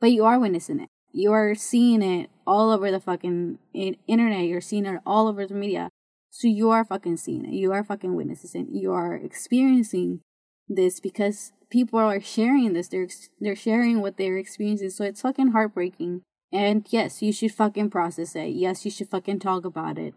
But 0.00 0.12
you 0.12 0.24
are 0.24 0.38
witnessing 0.38 0.80
it. 0.80 0.88
You 1.12 1.32
are 1.32 1.54
seeing 1.54 2.02
it 2.02 2.30
all 2.46 2.70
over 2.70 2.90
the 2.90 3.00
fucking 3.00 3.58
internet. 3.74 4.46
You're 4.46 4.60
seeing 4.60 4.86
it 4.86 5.00
all 5.04 5.28
over 5.28 5.46
the 5.46 5.54
media. 5.54 5.88
So 6.30 6.46
you 6.46 6.70
are 6.70 6.84
fucking 6.84 7.16
seeing 7.16 7.44
it. 7.46 7.52
You 7.52 7.72
are 7.72 7.82
fucking 7.82 8.14
witnessing 8.14 8.66
it. 8.66 8.70
You 8.70 8.92
are 8.92 9.14
experiencing 9.14 10.20
this 10.68 11.00
because 11.00 11.52
people 11.70 11.98
are 11.98 12.20
sharing 12.20 12.74
this. 12.74 12.88
They're 12.88 13.08
they're 13.40 13.56
sharing 13.56 14.00
what 14.00 14.16
they're 14.16 14.36
experiencing. 14.36 14.90
So 14.90 15.04
it's 15.04 15.22
fucking 15.22 15.48
heartbreaking. 15.48 16.22
And 16.52 16.86
yes, 16.90 17.22
you 17.22 17.32
should 17.32 17.52
fucking 17.52 17.90
process 17.90 18.36
it. 18.36 18.48
Yes, 18.48 18.84
you 18.84 18.90
should 18.90 19.08
fucking 19.08 19.40
talk 19.40 19.64
about 19.64 19.98
it. 19.98 20.14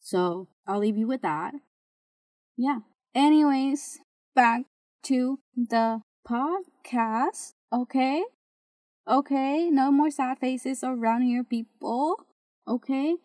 So 0.00 0.48
I'll 0.66 0.78
leave 0.78 0.96
you 0.96 1.06
with 1.06 1.22
that. 1.22 1.54
Yeah. 2.56 2.80
Anyways, 3.14 3.98
back 4.34 4.62
to 5.04 5.38
the 5.56 6.00
podcast. 6.28 7.52
Okay. 7.72 8.24
Okay. 9.08 9.70
No 9.70 9.90
more 9.90 10.10
sad 10.10 10.38
faces 10.38 10.84
around 10.84 11.22
here, 11.22 11.42
people. 11.42 12.26
Okay. 12.66 13.16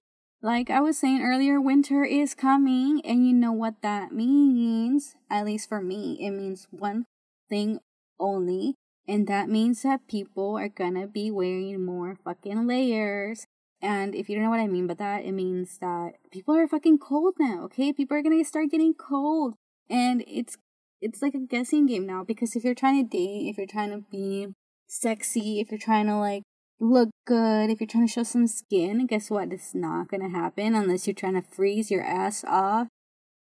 Like 0.42 0.70
I 0.70 0.82
was 0.82 0.98
saying 0.98 1.22
earlier, 1.22 1.60
winter 1.60 2.04
is 2.04 2.36
coming, 2.36 3.02
and 3.06 3.28
you 3.28 3.34
know 3.34 3.52
what 3.52 3.82
that 3.82 4.12
means. 4.12 5.16
At 5.30 5.46
least 5.46 5.70
for 5.70 5.82
me, 5.82 6.18
it 6.20 6.32
means 6.32 6.68
one 6.72 7.06
thing 7.50 7.80
only 8.20 8.76
and 9.08 9.28
that 9.28 9.50
means 9.50 9.82
that 9.84 10.08
people 10.08 10.58
are 10.58 10.70
gonna 10.70 11.08
be 11.08 11.30
wearing 11.30 11.84
more 11.84 12.18
fucking 12.24 12.68
layers. 12.68 13.46
And 13.82 14.16
if 14.16 14.30
you 14.30 14.36
don't 14.36 14.46
know 14.46 14.50
what 14.50 14.62
I 14.62 14.68
mean 14.68 14.88
by 14.88 14.94
that, 14.96 15.26
it 15.26 15.34
means 15.34 15.78
that 15.80 16.14
people 16.32 16.56
are 16.56 16.68
fucking 16.68 17.00
cold 17.00 17.36
now, 17.38 17.64
okay? 17.66 17.92
People 17.92 18.16
are 18.18 18.22
gonna 18.22 18.44
start 18.46 18.72
getting 18.72 18.94
cold. 18.94 19.56
And 19.90 20.24
it's 20.28 20.58
it's 21.02 21.22
like 21.22 21.36
a 21.36 21.40
guessing 21.40 21.86
game 21.86 22.06
now 22.06 22.24
because 22.24 22.56
if 22.56 22.64
you're 22.64 22.74
trying 22.74 23.04
to 23.04 23.18
date, 23.18 23.50
if 23.50 23.58
you're 23.58 23.68
trying 23.68 23.92
to 23.92 24.06
be 24.10 24.48
sexy, 24.88 25.60
if 25.60 25.72
you're 25.72 25.80
trying 25.80 26.08
to 26.08 26.18
like 26.18 26.44
look 26.80 27.10
good, 27.26 27.70
if 27.70 27.80
you're 27.80 27.88
trying 27.88 28.08
to 28.08 28.14
show 28.14 28.24
some 28.24 28.48
skin, 28.48 29.06
guess 29.08 29.30
what? 29.30 29.52
It's 29.52 29.74
not 29.74 30.10
gonna 30.10 30.30
happen 30.30 30.76
unless 30.76 31.08
you're 31.08 31.14
trying 31.14 31.42
to 31.42 31.48
freeze 31.48 31.92
your 31.92 32.04
ass 32.04 32.44
off. 32.46 32.88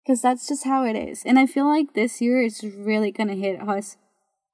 Because 0.05 0.21
that's 0.21 0.47
just 0.47 0.65
how 0.65 0.83
it 0.83 0.97
is. 0.97 1.23
And 1.25 1.39
I 1.39 1.45
feel 1.45 1.65
like 1.65 1.93
this 1.93 2.19
year 2.19 2.41
is 2.41 2.61
really 2.63 3.11
gonna 3.11 3.35
hit 3.35 3.61
us 3.61 3.95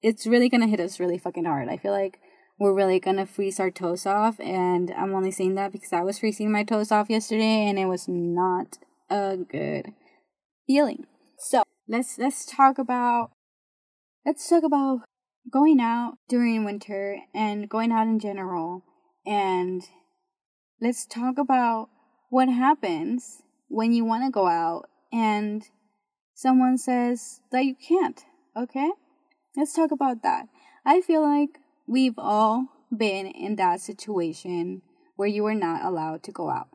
it's 0.02 0.26
really 0.26 0.50
gonna 0.50 0.68
hit 0.68 0.80
us 0.80 1.00
really 1.00 1.18
fucking 1.18 1.46
hard. 1.46 1.70
I 1.70 1.78
feel 1.78 1.92
like 1.92 2.20
we're 2.58 2.74
really 2.74 3.00
gonna 3.00 3.26
freeze 3.26 3.60
our 3.60 3.72
toes 3.72 4.06
off, 4.06 4.40
and 4.40 4.92
I'm 4.92 5.14
only 5.14 5.32
saying 5.32 5.56
that 5.56 5.72
because 5.72 5.94
I 5.94 6.02
was 6.02 6.20
freezing 6.20 6.52
my 6.52 6.64
toes 6.64 6.92
off 6.92 7.10
yesterday, 7.10 7.68
and 7.68 7.78
it 7.78 7.86
was 7.86 8.08
not 8.08 8.78
a 9.10 9.38
good 9.38 9.94
feeling. 10.68 11.06
So 11.38 11.64
let's 11.88 12.18
let's 12.18 12.46
talk 12.46 12.78
about 12.78 13.32
let's 14.26 14.48
talk 14.48 14.64
about 14.64 15.02
going 15.50 15.80
out 15.80 16.18
during 16.28 16.64
winter 16.64 17.20
and 17.34 17.70
going 17.70 17.92
out 17.92 18.08
in 18.08 18.20
general, 18.20 18.84
and 19.26 19.84
let's 20.82 21.06
talk 21.06 21.38
about 21.38 21.90
what 22.30 22.50
happens 22.50 23.42
when 23.68 23.94
you 23.94 24.06
want 24.06 24.24
to 24.24 24.32
go 24.32 24.48
out 24.48 24.90
and 25.12 25.70
someone 26.34 26.78
says 26.78 27.42
that 27.52 27.66
you 27.66 27.76
can't. 27.76 28.24
Okay 28.56 28.90
let's 29.56 29.74
talk 29.74 29.92
about 29.92 30.24
that. 30.24 30.48
I 30.86 31.02
feel 31.02 31.22
like 31.22 31.60
we've 31.88 32.18
all 32.18 32.68
been 32.96 33.28
in 33.28 33.56
that 33.58 33.82
situation 33.82 34.82
where 35.16 35.28
you 35.28 35.44
were 35.44 35.56
not 35.56 35.84
allowed 35.84 36.24
to 36.24 36.32
go 36.32 36.50
out. 36.50 36.70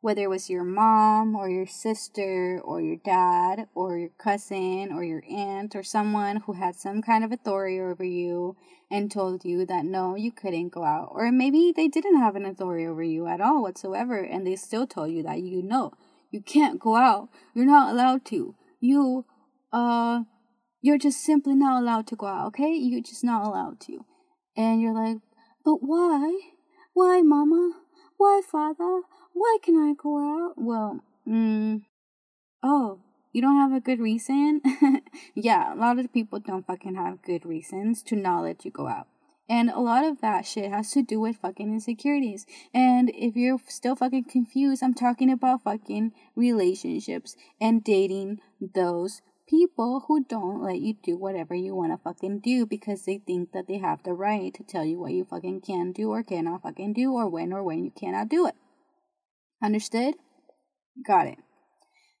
Whether 0.00 0.22
it 0.22 0.30
was 0.30 0.48
your 0.48 0.64
mom 0.64 1.36
or 1.36 1.48
your 1.48 1.66
sister 1.66 2.60
or 2.64 2.80
your 2.80 2.96
dad 2.96 3.66
or 3.74 3.98
your 3.98 4.10
cousin 4.18 4.90
or 4.92 5.04
your 5.04 5.22
aunt 5.30 5.76
or 5.76 5.82
someone 5.82 6.36
who 6.36 6.54
had 6.54 6.74
some 6.74 7.02
kind 7.02 7.22
of 7.22 7.32
authority 7.32 7.78
over 7.78 8.04
you 8.04 8.56
and 8.90 9.10
told 9.10 9.44
you 9.44 9.66
that 9.66 9.84
no, 9.84 10.14
you 10.16 10.32
couldn't 10.32 10.70
go 10.70 10.84
out. 10.84 11.10
Or 11.12 11.30
maybe 11.30 11.72
they 11.74 11.86
didn't 11.86 12.18
have 12.18 12.34
an 12.34 12.46
authority 12.46 12.86
over 12.86 13.02
you 13.02 13.26
at 13.26 13.40
all 13.40 13.62
whatsoever 13.62 14.18
and 14.18 14.46
they 14.46 14.56
still 14.56 14.86
told 14.86 15.10
you 15.10 15.22
that 15.22 15.42
you 15.42 15.62
know 15.62 15.92
you 16.30 16.40
can't 16.40 16.80
go 16.80 16.96
out. 16.96 17.28
You're 17.54 17.66
not 17.66 17.92
allowed 17.92 18.24
to. 18.26 18.54
You 18.80 19.26
uh 19.72 20.22
you're 20.80 20.98
just 20.98 21.22
simply 21.22 21.54
not 21.54 21.80
allowed 21.80 22.06
to 22.06 22.16
go 22.16 22.26
out, 22.26 22.46
okay? 22.48 22.72
You're 22.74 23.02
just 23.02 23.22
not 23.22 23.44
allowed 23.44 23.80
to. 23.80 24.06
And 24.56 24.80
you're 24.80 24.94
like, 24.94 25.18
but 25.62 25.76
why? 25.82 26.40
Why, 26.94 27.20
mama? 27.20 27.72
Why, 28.20 28.42
father? 28.46 29.00
Why 29.32 29.56
can 29.62 29.76
I 29.78 29.94
go 29.94 30.18
out? 30.18 30.52
Well, 30.58 31.00
mm, 31.26 31.80
oh, 32.62 33.00
you 33.32 33.40
don't 33.40 33.56
have 33.56 33.72
a 33.72 33.80
good 33.80 33.98
reason? 33.98 34.60
yeah, 35.34 35.72
a 35.72 35.74
lot 35.74 35.98
of 35.98 36.12
people 36.12 36.38
don't 36.38 36.66
fucking 36.66 36.96
have 36.96 37.22
good 37.22 37.46
reasons 37.46 38.02
to 38.02 38.16
not 38.16 38.42
let 38.42 38.62
you 38.66 38.70
go 38.70 38.88
out. 38.88 39.06
And 39.48 39.70
a 39.70 39.80
lot 39.80 40.04
of 40.04 40.20
that 40.20 40.44
shit 40.44 40.70
has 40.70 40.90
to 40.90 41.02
do 41.02 41.18
with 41.18 41.38
fucking 41.38 41.72
insecurities. 41.72 42.44
And 42.74 43.10
if 43.14 43.36
you're 43.36 43.58
still 43.68 43.96
fucking 43.96 44.24
confused, 44.24 44.82
I'm 44.82 44.92
talking 44.92 45.32
about 45.32 45.62
fucking 45.62 46.12
relationships 46.36 47.36
and 47.58 47.82
dating 47.82 48.40
those 48.60 49.22
people 49.50 50.04
who 50.06 50.24
don't 50.24 50.62
let 50.62 50.78
you 50.78 50.94
do 51.02 51.18
whatever 51.18 51.54
you 51.54 51.74
want 51.74 51.92
to 51.92 51.98
fucking 51.98 52.38
do 52.38 52.64
because 52.64 53.04
they 53.04 53.18
think 53.18 53.50
that 53.52 53.66
they 53.66 53.78
have 53.78 54.02
the 54.04 54.12
right 54.12 54.54
to 54.54 54.62
tell 54.62 54.84
you 54.84 54.98
what 55.00 55.12
you 55.12 55.24
fucking 55.24 55.60
can 55.60 55.90
do 55.90 56.10
or 56.10 56.22
cannot 56.22 56.62
fucking 56.62 56.92
do 56.92 57.12
or 57.12 57.28
when 57.28 57.52
or 57.52 57.62
when 57.64 57.84
you 57.84 57.90
cannot 57.90 58.28
do 58.28 58.46
it. 58.46 58.54
Understood? 59.62 60.14
Got 61.04 61.26
it. 61.26 61.38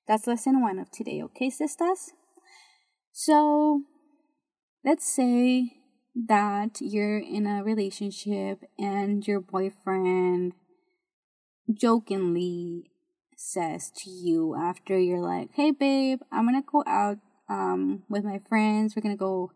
That's 0.08 0.26
lesson 0.26 0.60
one 0.60 0.80
of 0.80 0.90
today, 0.90 1.22
okay, 1.22 1.50
sisters? 1.50 2.10
So, 3.12 3.82
let's 4.84 5.14
say 5.14 5.72
that 6.14 6.78
you're 6.80 7.18
in 7.18 7.46
a 7.46 7.62
relationship 7.62 8.64
and 8.78 9.24
your 9.26 9.40
boyfriend 9.40 10.54
jokingly 11.72 12.89
says 13.40 13.90
to 13.96 14.10
you 14.10 14.54
after 14.54 14.98
you're 14.98 15.20
like, 15.20 15.50
"Hey 15.54 15.70
babe, 15.70 16.20
I'm 16.30 16.46
going 16.46 16.60
to 16.60 16.68
go 16.70 16.84
out 16.86 17.18
um 17.48 18.02
with 18.08 18.22
my 18.22 18.38
friends. 18.48 18.94
We're 18.94 19.02
going 19.02 19.16
to 19.16 19.18
go 19.18 19.52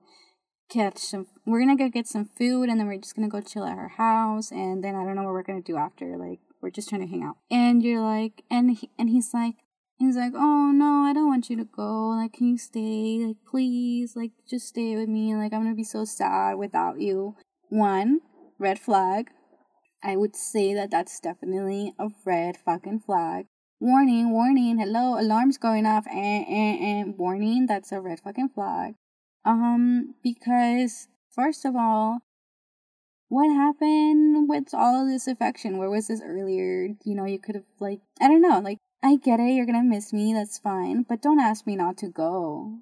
catch 0.70 0.98
some 0.98 1.26
we're 1.46 1.62
going 1.62 1.76
to 1.76 1.84
go 1.84 1.90
get 1.90 2.06
some 2.06 2.24
food 2.24 2.68
and 2.70 2.80
then 2.80 2.86
we're 2.86 2.98
just 2.98 3.14
going 3.14 3.28
to 3.28 3.32
go 3.32 3.42
chill 3.46 3.64
at 3.64 3.76
her 3.76 3.88
house 3.88 4.50
and 4.50 4.82
then 4.82 4.96
I 4.96 5.04
don't 5.04 5.14
know 5.14 5.22
what 5.24 5.32
we're 5.32 5.42
going 5.42 5.62
to 5.62 5.72
do 5.72 5.76
after. 5.76 6.16
Like 6.16 6.40
we're 6.62 6.70
just 6.70 6.88
trying 6.88 7.02
to 7.02 7.06
hang 7.06 7.22
out." 7.22 7.36
And 7.50 7.82
you're 7.82 8.00
like 8.00 8.42
and 8.50 8.70
he, 8.70 8.90
and 8.98 9.10
he's 9.10 9.34
like 9.34 9.56
he's 9.98 10.16
like, 10.16 10.32
"Oh 10.34 10.72
no, 10.72 11.04
I 11.04 11.12
don't 11.12 11.28
want 11.28 11.50
you 11.50 11.56
to 11.58 11.64
go. 11.64 12.08
Like 12.08 12.32
can 12.32 12.48
you 12.48 12.58
stay? 12.58 13.20
Like 13.24 13.36
please, 13.46 14.16
like 14.16 14.32
just 14.48 14.68
stay 14.68 14.96
with 14.96 15.08
me. 15.08 15.36
Like 15.36 15.52
I'm 15.52 15.62
going 15.62 15.74
to 15.74 15.76
be 15.76 15.84
so 15.84 16.04
sad 16.04 16.54
without 16.54 17.00
you." 17.00 17.36
One, 17.68 18.20
red 18.58 18.78
flag. 18.78 19.28
I 20.02 20.16
would 20.16 20.36
say 20.36 20.74
that 20.74 20.90
that's 20.90 21.18
definitely 21.18 21.94
a 21.98 22.08
red 22.26 22.58
fucking 22.58 23.00
flag 23.00 23.46
warning, 23.84 24.30
warning, 24.30 24.78
hello, 24.78 25.20
alarms 25.20 25.58
going 25.58 25.84
off, 25.84 26.06
and, 26.06 26.48
and, 26.48 26.80
and 26.80 27.18
warning, 27.18 27.66
that's 27.66 27.92
a 27.92 28.00
red 28.00 28.18
fucking 28.18 28.48
flag. 28.48 28.94
Um, 29.44 30.14
because, 30.22 31.08
first 31.30 31.66
of 31.66 31.76
all, 31.76 32.20
what 33.28 33.52
happened 33.52 34.48
with 34.48 34.72
all 34.72 35.02
of 35.02 35.08
this 35.08 35.26
affection? 35.26 35.76
Where 35.76 35.90
was 35.90 36.08
this 36.08 36.22
earlier? 36.24 36.94
You 37.04 37.14
know, 37.14 37.26
you 37.26 37.38
could 37.38 37.56
have, 37.56 37.64
like, 37.78 38.00
I 38.18 38.28
don't 38.28 38.40
know, 38.40 38.58
like, 38.60 38.78
I 39.02 39.16
get 39.16 39.38
it, 39.38 39.52
you're 39.52 39.66
gonna 39.66 39.84
miss 39.84 40.14
me, 40.14 40.32
that's 40.32 40.56
fine, 40.56 41.04
but 41.06 41.20
don't 41.20 41.38
ask 41.38 41.66
me 41.66 41.76
not 41.76 41.98
to 41.98 42.08
go. 42.08 42.78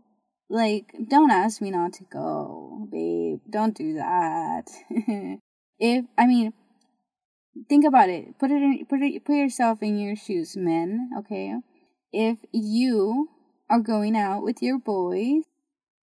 Like, 0.48 0.94
don't 1.08 1.32
ask 1.32 1.60
me 1.60 1.72
not 1.72 1.94
to 1.94 2.04
go, 2.04 2.86
babe. 2.92 3.40
Don't 3.50 3.76
do 3.76 3.94
that. 3.94 4.70
if, 5.80 6.04
I 6.16 6.26
mean, 6.28 6.52
think 7.68 7.84
about 7.84 8.08
it. 8.08 8.38
Put 8.38 8.50
it 8.50 8.62
in, 8.62 8.86
put 8.88 9.00
it, 9.02 9.24
put 9.24 9.34
yourself 9.34 9.82
in 9.82 9.98
your 9.98 10.16
shoes, 10.16 10.56
men. 10.56 11.10
Okay, 11.18 11.54
if 12.12 12.38
you 12.52 13.28
are 13.70 13.80
going 13.80 14.16
out 14.16 14.42
with 14.42 14.62
your 14.62 14.78
boys 14.78 15.44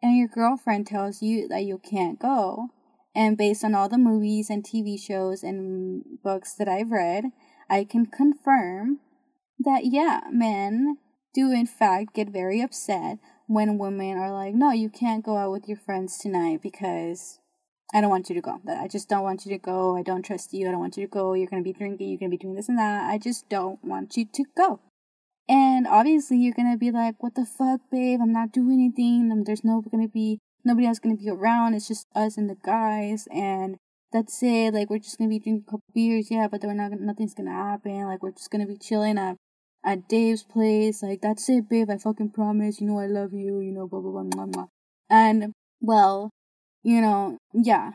and 0.01 0.17
your 0.17 0.27
girlfriend 0.27 0.87
tells 0.87 1.21
you 1.21 1.47
that 1.47 1.63
you 1.63 1.77
can't 1.77 2.19
go, 2.19 2.69
and 3.15 3.37
based 3.37 3.63
on 3.63 3.75
all 3.75 3.89
the 3.89 3.97
movies 3.97 4.49
and 4.49 4.63
TV 4.63 4.99
shows 4.99 5.43
and 5.43 6.03
books 6.23 6.53
that 6.53 6.67
I've 6.67 6.91
read, 6.91 7.25
I 7.69 7.83
can 7.83 8.05
confirm 8.05 8.99
that 9.59 9.85
yeah, 9.85 10.21
men 10.31 10.97
do 11.33 11.51
in 11.51 11.67
fact 11.67 12.15
get 12.15 12.29
very 12.29 12.61
upset 12.61 13.19
when 13.47 13.77
women 13.77 14.17
are 14.17 14.31
like, 14.31 14.53
no, 14.53 14.71
you 14.71 14.89
can't 14.89 15.25
go 15.25 15.37
out 15.37 15.51
with 15.51 15.67
your 15.67 15.77
friends 15.77 16.17
tonight 16.17 16.61
because 16.61 17.39
I 17.93 18.01
don't 18.01 18.11
want 18.11 18.29
you 18.29 18.35
to 18.35 18.41
go. 18.41 18.61
I 18.67 18.87
just 18.87 19.09
don't 19.09 19.23
want 19.23 19.45
you 19.45 19.51
to 19.51 19.57
go. 19.57 19.97
I 19.97 20.03
don't 20.03 20.21
trust 20.21 20.53
you. 20.53 20.67
I 20.67 20.71
don't 20.71 20.79
want 20.79 20.95
you 20.95 21.07
to 21.07 21.11
go. 21.11 21.33
You're 21.33 21.49
going 21.49 21.63
to 21.63 21.67
be 21.67 21.77
drinking. 21.77 22.09
You're 22.09 22.19
going 22.19 22.29
to 22.29 22.37
be 22.37 22.41
doing 22.41 22.55
this 22.55 22.69
and 22.69 22.77
that. 22.77 23.09
I 23.09 23.17
just 23.17 23.49
don't 23.49 23.83
want 23.83 24.15
you 24.15 24.25
to 24.31 24.43
go. 24.55 24.79
And 25.47 25.87
obviously, 25.87 26.37
you're 26.37 26.53
going 26.53 26.71
to 26.71 26.77
be 26.77 26.91
like, 26.91 27.15
what 27.23 27.33
the 27.33 27.45
fuck, 27.45 27.81
babe? 27.91 28.19
I'm 28.21 28.31
not 28.31 28.51
doing 28.51 28.73
anything. 28.73 29.31
Um, 29.31 29.43
there's 29.43 29.63
no 29.63 29.81
going 29.81 30.05
to 30.05 30.11
be, 30.11 30.37
nobody 30.63 30.85
else 30.85 30.99
going 30.99 31.17
to 31.17 31.23
be 31.23 31.29
around. 31.31 31.73
It's 31.73 31.87
just 31.87 32.05
us 32.13 32.37
and 32.37 32.47
the 32.47 32.57
guys. 32.63 33.27
And 33.33 33.77
that's 34.13 34.43
it. 34.43 34.75
Like, 34.75 34.91
we're 34.91 34.99
just 34.99 35.17
going 35.17 35.31
to 35.31 35.33
be 35.33 35.39
drinking 35.39 35.63
a 35.67 35.71
couple 35.71 35.83
beers. 35.95 36.29
Yeah, 36.29 36.47
but 36.51 36.61
we're 36.63 36.75
not, 36.75 36.91
nothing's 36.91 37.33
going 37.33 37.49
to 37.49 37.55
happen. 37.55 38.05
Like, 38.05 38.21
we're 38.21 38.33
just 38.33 38.51
going 38.51 38.61
to 38.61 38.71
be 38.71 38.77
chilling 38.77 39.17
at, 39.17 39.37
at 39.83 40.07
Dave's 40.07 40.43
place. 40.43 41.01
Like, 41.01 41.21
that's 41.21 41.49
it, 41.49 41.67
babe. 41.67 41.89
I 41.89 41.97
fucking 41.97 42.33
promise. 42.33 42.79
You 42.79 42.85
know, 42.85 42.99
I 42.99 43.07
love 43.07 43.33
you. 43.33 43.59
You 43.59 43.71
know, 43.71 43.87
blah, 43.87 44.01
blah, 44.01 44.11
blah, 44.11 44.23
blah, 44.25 44.45
blah. 44.45 44.65
And, 45.09 45.53
well, 45.81 46.29
you 46.83 47.01
know, 47.01 47.37
yeah. 47.53 47.91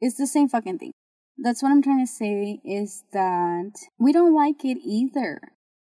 It's 0.00 0.16
the 0.16 0.26
same 0.26 0.48
fucking 0.48 0.78
thing. 0.78 0.92
That's 1.38 1.62
what 1.62 1.70
I'm 1.70 1.82
trying 1.82 2.04
to 2.04 2.12
say 2.12 2.60
is 2.64 3.04
that 3.12 3.72
we 3.98 4.12
don't 4.12 4.34
like 4.34 4.64
it 4.64 4.78
either. 4.84 5.40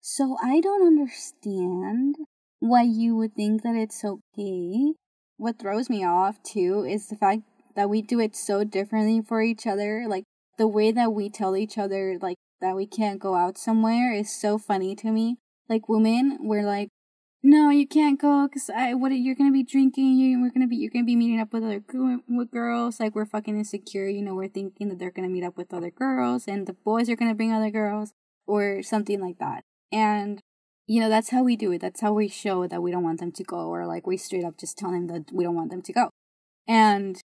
So 0.00 0.36
I 0.42 0.60
don't 0.60 0.86
understand 0.86 2.16
why 2.60 2.82
you 2.82 3.16
would 3.16 3.34
think 3.34 3.62
that 3.62 3.76
it's 3.76 4.04
okay. 4.04 4.94
What 5.36 5.58
throws 5.58 5.88
me 5.88 6.04
off 6.04 6.42
too 6.42 6.84
is 6.88 7.08
the 7.08 7.16
fact 7.16 7.42
that 7.76 7.88
we 7.88 8.02
do 8.02 8.20
it 8.20 8.36
so 8.36 8.64
differently 8.64 9.22
for 9.22 9.42
each 9.42 9.66
other. 9.66 10.06
Like 10.08 10.24
the 10.58 10.68
way 10.68 10.92
that 10.92 11.12
we 11.12 11.30
tell 11.30 11.56
each 11.56 11.78
other 11.78 12.18
like 12.20 12.36
that 12.60 12.76
we 12.76 12.86
can't 12.86 13.20
go 13.20 13.34
out 13.34 13.58
somewhere 13.58 14.12
is 14.12 14.34
so 14.34 14.58
funny 14.58 14.94
to 14.96 15.10
me. 15.10 15.36
Like 15.68 15.88
women, 15.88 16.38
we're 16.40 16.64
like, 16.64 16.88
no, 17.42 17.70
you 17.70 17.86
can't 17.86 18.20
go 18.20 18.46
because 18.46 18.70
I 18.70 18.94
what 18.94 19.10
you're 19.10 19.34
gonna 19.34 19.52
be 19.52 19.64
drinking. 19.64 20.16
You 20.16 20.40
we're 20.40 20.50
gonna 20.50 20.68
be 20.68 20.76
you're 20.76 20.90
gonna 20.90 21.04
be 21.04 21.16
meeting 21.16 21.40
up 21.40 21.52
with 21.52 21.64
other 21.64 21.82
with 22.28 22.50
girls. 22.50 23.00
Like 23.00 23.14
we're 23.14 23.26
fucking 23.26 23.56
insecure. 23.56 24.08
You 24.08 24.22
know, 24.22 24.34
we're 24.34 24.48
thinking 24.48 24.88
that 24.88 24.98
they're 24.98 25.10
gonna 25.10 25.28
meet 25.28 25.44
up 25.44 25.56
with 25.56 25.74
other 25.74 25.90
girls, 25.90 26.46
and 26.46 26.66
the 26.66 26.72
boys 26.72 27.08
are 27.08 27.16
gonna 27.16 27.34
bring 27.34 27.52
other 27.52 27.70
girls 27.70 28.12
or 28.46 28.82
something 28.82 29.20
like 29.20 29.38
that. 29.38 29.64
And 29.90 30.40
you 30.86 31.00
know, 31.00 31.08
that's 31.08 31.30
how 31.30 31.42
we 31.42 31.56
do 31.56 31.72
it. 31.72 31.80
That's 31.80 32.00
how 32.00 32.12
we 32.12 32.28
show 32.28 32.66
that 32.66 32.82
we 32.82 32.92
don't 32.92 33.02
want 33.02 33.18
them 33.20 33.32
to 33.32 33.44
go, 33.44 33.66
or 33.68 33.86
like 33.86 34.06
we 34.06 34.16
straight 34.16 34.44
up 34.44 34.58
just 34.58 34.78
tell 34.78 34.92
them 34.92 35.08
that 35.08 35.30
we 35.32 35.42
don't 35.42 35.56
want 35.56 35.70
them 35.70 35.82
to 35.82 35.92
go. 35.92 36.10
And 36.68 37.20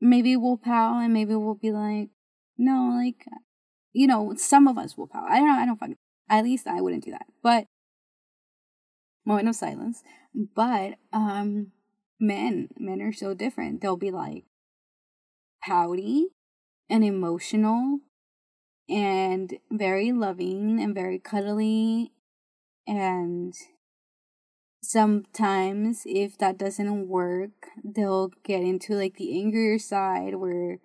maybe 0.00 0.36
we'll 0.36 0.58
pow, 0.58 1.00
and 1.00 1.12
maybe 1.12 1.34
we'll 1.34 1.54
be 1.54 1.72
like, 1.72 2.10
no, 2.56 2.92
like, 2.94 3.24
you 3.92 4.06
know, 4.06 4.34
some 4.36 4.68
of 4.68 4.78
us 4.78 4.96
will 4.96 5.08
pow. 5.08 5.24
I 5.28 5.38
don't 5.38 5.48
know. 5.48 5.54
I 5.54 5.66
don't 5.66 5.78
fucking. 5.78 5.96
At 6.28 6.44
least 6.44 6.66
I 6.66 6.80
wouldn't 6.80 7.04
do 7.04 7.12
that, 7.12 7.26
but 7.42 7.66
moment 9.26 9.48
of 9.48 9.56
silence. 9.56 10.02
But 10.34 10.94
um 11.12 11.72
men, 12.18 12.68
men 12.78 13.02
are 13.02 13.12
so 13.12 13.34
different. 13.34 13.80
They'll 13.80 13.96
be 13.96 14.10
like 14.10 14.44
pouty 15.62 16.28
and 16.88 17.04
emotional 17.04 18.00
and 18.88 19.58
very 19.70 20.12
loving 20.12 20.80
and 20.80 20.94
very 20.94 21.18
cuddly 21.18 22.12
and 22.86 23.52
sometimes 24.80 26.02
if 26.06 26.38
that 26.38 26.56
doesn't 26.56 27.08
work 27.08 27.66
they'll 27.82 28.30
get 28.44 28.62
into 28.62 28.94
like 28.94 29.16
the 29.16 29.40
angrier 29.40 29.78
side 29.78 30.36
where 30.36 30.78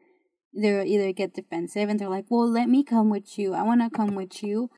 they'll 0.54 0.84
either 0.84 1.13
get 1.13 1.36
defensive 1.36 1.88
and 1.88 1.99
they're 1.99 2.10
like 2.10 2.25
well 2.30 2.49
let 2.49 2.67
me 2.67 2.84
come 2.84 3.10
with 3.10 3.38
you 3.38 3.54
i 3.54 3.62
want 3.62 3.82
to 3.82 3.95
come 3.95 4.15
with 4.15 4.41
you 4.41 4.71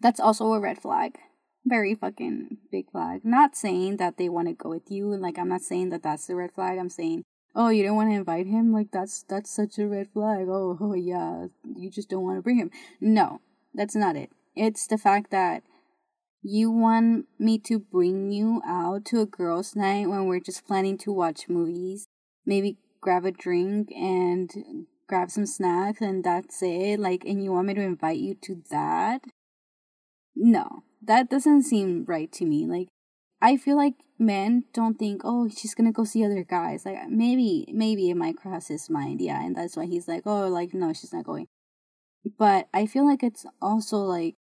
that's 0.00 0.20
also 0.20 0.52
a 0.54 0.60
red 0.60 0.80
flag 0.80 1.18
very 1.64 1.94
fucking 1.94 2.58
big 2.70 2.90
flag. 2.90 3.24
Not 3.24 3.56
saying 3.56 3.96
that 3.98 4.16
they 4.16 4.28
want 4.28 4.48
to 4.48 4.54
go 4.54 4.70
with 4.70 4.90
you, 4.90 5.12
and 5.12 5.22
like 5.22 5.38
I'm 5.38 5.48
not 5.48 5.62
saying 5.62 5.90
that 5.90 6.02
that's 6.02 6.26
the 6.26 6.36
red 6.36 6.52
flag. 6.52 6.78
I'm 6.78 6.90
saying, 6.90 7.24
oh, 7.54 7.68
you 7.68 7.82
don't 7.82 7.96
want 7.96 8.10
to 8.10 8.16
invite 8.16 8.46
him. 8.46 8.72
Like 8.72 8.90
that's 8.92 9.24
that's 9.28 9.54
such 9.54 9.78
a 9.78 9.86
red 9.86 10.08
flag. 10.12 10.46
Oh, 10.48 10.78
oh 10.80 10.94
yeah, 10.94 11.46
you 11.76 11.90
just 11.90 12.08
don't 12.08 12.22
want 12.22 12.38
to 12.38 12.42
bring 12.42 12.58
him. 12.58 12.70
No, 13.00 13.40
that's 13.74 13.96
not 13.96 14.16
it. 14.16 14.30
It's 14.56 14.86
the 14.86 14.98
fact 14.98 15.30
that 15.30 15.62
you 16.42 16.70
want 16.70 17.26
me 17.38 17.58
to 17.58 17.78
bring 17.78 18.30
you 18.30 18.62
out 18.66 19.04
to 19.06 19.20
a 19.20 19.26
girls' 19.26 19.76
night 19.76 20.08
when 20.08 20.26
we're 20.26 20.40
just 20.40 20.66
planning 20.66 20.96
to 20.98 21.12
watch 21.12 21.48
movies, 21.48 22.06
maybe 22.46 22.78
grab 23.00 23.24
a 23.24 23.30
drink 23.30 23.90
and 23.92 24.86
grab 25.08 25.30
some 25.30 25.46
snacks, 25.46 26.00
and 26.00 26.22
that's 26.22 26.62
it. 26.62 27.00
Like, 27.00 27.24
and 27.24 27.42
you 27.42 27.52
want 27.52 27.66
me 27.66 27.74
to 27.74 27.80
invite 27.80 28.18
you 28.18 28.34
to 28.42 28.62
that? 28.70 29.22
No, 30.38 30.84
that 31.02 31.28
doesn't 31.28 31.62
seem 31.62 32.04
right 32.06 32.30
to 32.32 32.44
me. 32.44 32.66
Like, 32.66 32.88
I 33.42 33.56
feel 33.56 33.76
like 33.76 33.94
men 34.18 34.64
don't 34.72 34.98
think, 34.98 35.22
oh, 35.24 35.48
she's 35.48 35.74
gonna 35.74 35.92
go 35.92 36.04
see 36.04 36.24
other 36.24 36.44
guys. 36.44 36.86
Like, 36.86 37.08
maybe, 37.08 37.66
maybe 37.72 38.10
it 38.10 38.16
might 38.16 38.36
cross 38.36 38.68
his 38.68 38.88
mind, 38.88 39.20
yeah, 39.20 39.44
and 39.44 39.56
that's 39.56 39.76
why 39.76 39.86
he's 39.86 40.08
like, 40.08 40.22
oh, 40.26 40.48
like, 40.48 40.74
no, 40.74 40.92
she's 40.92 41.12
not 41.12 41.24
going. 41.24 41.46
But 42.38 42.68
I 42.72 42.86
feel 42.86 43.06
like 43.06 43.22
it's 43.22 43.46
also 43.60 43.98
like, 43.98 44.34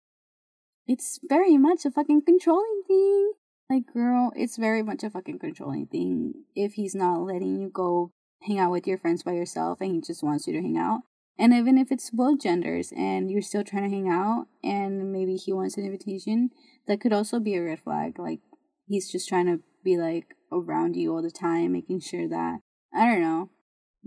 it's 0.87 1.19
very 1.27 1.57
much 1.57 1.85
a 1.85 1.91
fucking 1.91 2.23
controlling 2.23 2.83
thing. 2.87 3.33
Like, 3.69 3.87
girl, 3.93 4.31
it's 4.35 4.57
very 4.57 4.81
much 4.81 5.03
a 5.03 5.09
fucking 5.09 5.39
controlling 5.39 5.87
thing 5.87 6.45
if 6.55 6.73
he's 6.73 6.95
not 6.95 7.19
letting 7.21 7.59
you 7.59 7.69
go 7.69 8.11
hang 8.43 8.59
out 8.59 8.71
with 8.71 8.87
your 8.87 8.97
friends 8.97 9.23
by 9.23 9.33
yourself 9.33 9.81
and 9.81 9.91
he 9.93 10.01
just 10.01 10.23
wants 10.23 10.47
you 10.47 10.53
to 10.53 10.61
hang 10.61 10.77
out. 10.77 11.01
And 11.39 11.53
even 11.53 11.77
if 11.77 11.91
it's 11.91 12.09
both 12.09 12.41
genders 12.41 12.91
and 12.95 13.29
you're 13.29 13.41
still 13.41 13.63
trying 13.63 13.83
to 13.83 13.95
hang 13.95 14.09
out 14.09 14.47
and 14.63 15.11
maybe 15.11 15.35
he 15.35 15.53
wants 15.53 15.77
an 15.77 15.85
invitation, 15.85 16.49
that 16.87 16.99
could 16.99 17.13
also 17.13 17.39
be 17.39 17.55
a 17.55 17.61
red 17.61 17.79
flag. 17.79 18.17
Like 18.17 18.39
he's 18.87 19.11
just 19.11 19.29
trying 19.29 19.45
to 19.45 19.59
be 19.83 19.97
like 19.97 20.35
around 20.51 20.95
you 20.95 21.13
all 21.13 21.21
the 21.21 21.31
time, 21.31 21.73
making 21.73 21.99
sure 21.99 22.27
that 22.27 22.59
I 22.93 23.05
don't 23.05 23.21
know 23.21 23.49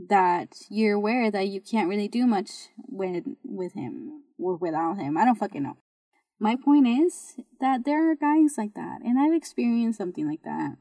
that 0.08 0.54
you're 0.70 0.94
aware 0.94 1.30
that 1.30 1.48
you 1.48 1.60
can't 1.60 1.88
really 1.88 2.08
do 2.08 2.26
much 2.26 2.50
with 2.88 3.24
with 3.44 3.74
him 3.74 4.22
or 4.38 4.56
without 4.56 4.98
him. 4.98 5.16
I 5.16 5.24
don't 5.24 5.36
fucking 5.36 5.62
know. 5.62 5.76
My 6.38 6.56
point 6.56 6.86
is 6.86 7.36
that 7.60 7.84
there 7.84 8.10
are 8.10 8.14
guys 8.14 8.54
like 8.56 8.74
that, 8.74 9.00
and 9.04 9.18
I've 9.18 9.34
experienced 9.34 9.98
something 9.98 10.26
like 10.26 10.42
that. 10.44 10.76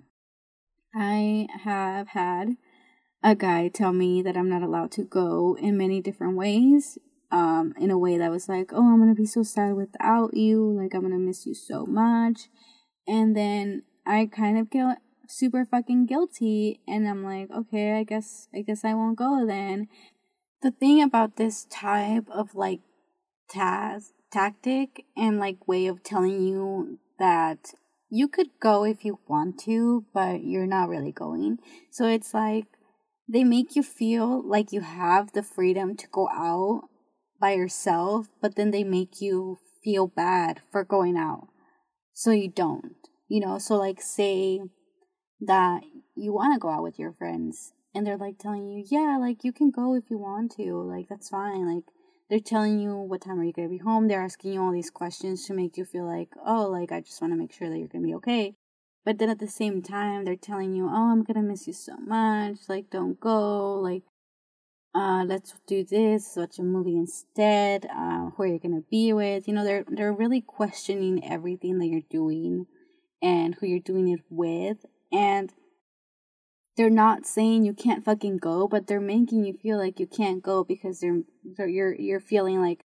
I 0.96 1.48
have 1.64 2.10
had 2.10 2.56
a 3.24 3.36
guy 3.36 3.68
tell 3.68 3.94
me 3.94 4.22
that 4.22 4.38
I'm 4.38 4.50
not 4.50 4.62
allowed 4.62 4.92
to 4.94 5.04
go 5.04 5.58
in 5.60 5.78
many 5.78 6.02
different 6.02 6.38
ways. 6.38 6.98
Um, 7.32 7.76
in 7.80 7.92
a 7.92 7.98
way 7.98 8.18
that 8.18 8.32
was 8.32 8.50
like, 8.50 8.72
oh, 8.74 8.92
I'm 8.92 9.00
gonna 9.00 9.14
be 9.14 9.28
so 9.28 9.44
sad 9.44 9.76
without 9.76 10.34
you. 10.34 10.76
Like, 10.76 10.96
I'm 10.96 11.04
gonna 11.04 11.20
miss 11.20 11.46
you 11.46 11.54
so 11.54 11.86
much. 11.86 12.50
And 13.08 13.36
then 13.36 13.84
I 14.06 14.26
kind 14.26 14.58
of 14.58 14.72
get 14.72 14.98
super 15.28 15.64
fucking 15.64 16.08
guilty, 16.08 16.82
and 16.88 17.08
I'm 17.08 17.24
like, 17.24 17.52
okay, 17.52 17.94
I 17.94 18.04
guess, 18.04 18.48
I 18.54 18.62
guess 18.62 18.84
I 18.84 18.96
won't 18.96 19.18
go 19.18 19.46
then. 19.46 19.88
The 20.62 20.72
thing 20.72 21.04
about 21.04 21.36
this 21.36 21.66
type 21.66 22.26
of 22.32 22.56
like 22.56 22.82
task, 23.50 24.12
tactic 24.32 25.06
and 25.16 25.40
like 25.40 25.68
way 25.68 25.88
of 25.88 26.04
telling 26.04 26.42
you 26.42 27.00
that 27.20 27.74
you 28.10 28.28
could 28.28 28.50
go 28.60 28.84
if 28.84 29.06
you 29.06 29.20
want 29.28 29.60
to, 29.62 30.06
but 30.14 30.44
you're 30.44 30.68
not 30.68 30.90
really 30.90 31.12
going. 31.12 31.60
So 31.92 32.08
it's 32.08 32.34
like, 32.34 32.66
they 33.32 33.44
make 33.44 33.76
you 33.76 33.84
feel 33.84 34.42
like 34.42 34.72
you 34.72 34.82
have 34.82 35.34
the 35.34 35.44
freedom 35.44 35.96
to 35.96 36.08
go 36.12 36.28
out 36.30 36.90
by 37.40 37.54
yourself, 37.54 38.28
but 38.42 38.56
then 38.56 38.72
they 38.72 38.84
make 38.84 39.22
you 39.22 39.60
feel 39.84 40.08
bad 40.08 40.62
for 40.72 40.84
going 40.84 41.16
out. 41.16 41.48
So 42.14 42.32
you 42.32 42.50
don't. 42.50 42.96
You 43.28 43.42
know, 43.42 43.60
so 43.60 43.76
like 43.76 44.02
say 44.02 44.60
that 45.42 45.82
you 46.16 46.34
want 46.34 46.56
to 46.56 46.60
go 46.60 46.70
out 46.70 46.84
with 46.84 46.98
your 46.98 47.14
friends 47.14 47.72
and 47.94 48.06
they're 48.06 48.18
like 48.18 48.40
telling 48.40 48.68
you, 48.68 48.84
yeah, 48.90 49.18
like 49.20 49.44
you 49.44 49.54
can 49.54 49.70
go 49.70 49.96
if 49.96 50.10
you 50.10 50.18
want 50.18 50.54
to. 50.54 50.82
Like 50.82 51.08
that's 51.08 51.30
fine. 51.30 51.72
Like 51.72 51.84
they're 52.30 52.40
telling 52.40 52.80
you 52.80 52.96
what 52.96 53.22
time 53.22 53.40
are 53.40 53.44
you 53.44 53.54
going 53.54 53.68
to 53.68 53.72
be 53.72 53.78
home. 53.78 54.08
They're 54.08 54.24
asking 54.24 54.54
you 54.54 54.64
all 54.64 54.72
these 54.72 54.90
questions 54.90 55.46
to 55.46 55.54
make 55.54 55.78
you 55.78 55.86
feel 55.86 56.06
like, 56.06 56.30
oh, 56.44 56.68
like 56.68 56.92
I 56.92 57.02
just 57.02 57.22
want 57.22 57.34
to 57.34 57.38
make 57.38 57.54
sure 57.54 57.70
that 57.70 57.78
you're 57.78 57.88
going 57.88 58.04
to 58.04 58.08
be 58.08 58.16
okay. 58.16 58.56
But 59.06 59.18
then 59.18 59.30
at 59.30 59.40
the 59.40 59.48
same 59.48 59.82
time, 59.82 60.26
they're 60.26 60.36
telling 60.36 60.76
you, 60.76 60.88
oh, 60.88 61.12
I'm 61.12 61.24
gonna 61.24 61.42
miss 61.42 61.68
you 61.68 61.74
so 61.74 61.98
much. 61.98 62.58
Like, 62.68 62.90
don't 62.90 63.20
go. 63.20 63.76
Like, 63.76 64.04
uh, 64.94 65.24
let's 65.26 65.54
do 65.68 65.84
this, 65.84 66.34
watch 66.36 66.60
a 66.60 66.64
movie 66.64 66.98
instead. 66.98 67.86
Uh, 67.86 68.32
who 68.32 68.44
are 68.44 68.48
you 68.48 68.60
gonna 68.60 68.82
be 68.90 69.14
with? 69.14 69.48
You 69.48 69.54
know, 69.54 69.64
they're 69.64 69.86
they're 69.88 70.14
really 70.14 70.42
questioning 70.42 71.24
everything 71.24 71.80
that 71.80 71.88
you're 71.88 72.02
doing 72.10 72.66
and 73.22 73.56
who 73.56 73.68
you're 73.68 73.80
doing 73.80 74.10
it 74.10 74.22
with. 74.30 74.86
And 75.12 75.54
they're 76.76 76.90
not 76.90 77.26
saying 77.26 77.66
you 77.66 77.74
can't 77.74 78.06
fucking 78.06 78.38
go, 78.38 78.68
but 78.68 78.88
they're 78.88 79.02
making 79.02 79.46
you 79.46 79.54
feel 79.54 79.78
like 79.78 80.00
you 80.00 80.08
can't 80.08 80.42
go 80.42 80.64
because 80.64 81.00
they're, 81.00 81.22
they're 81.58 81.68
you're 81.68 81.94
you're 81.94 82.20
feeling 82.20 82.62
like 82.62 82.86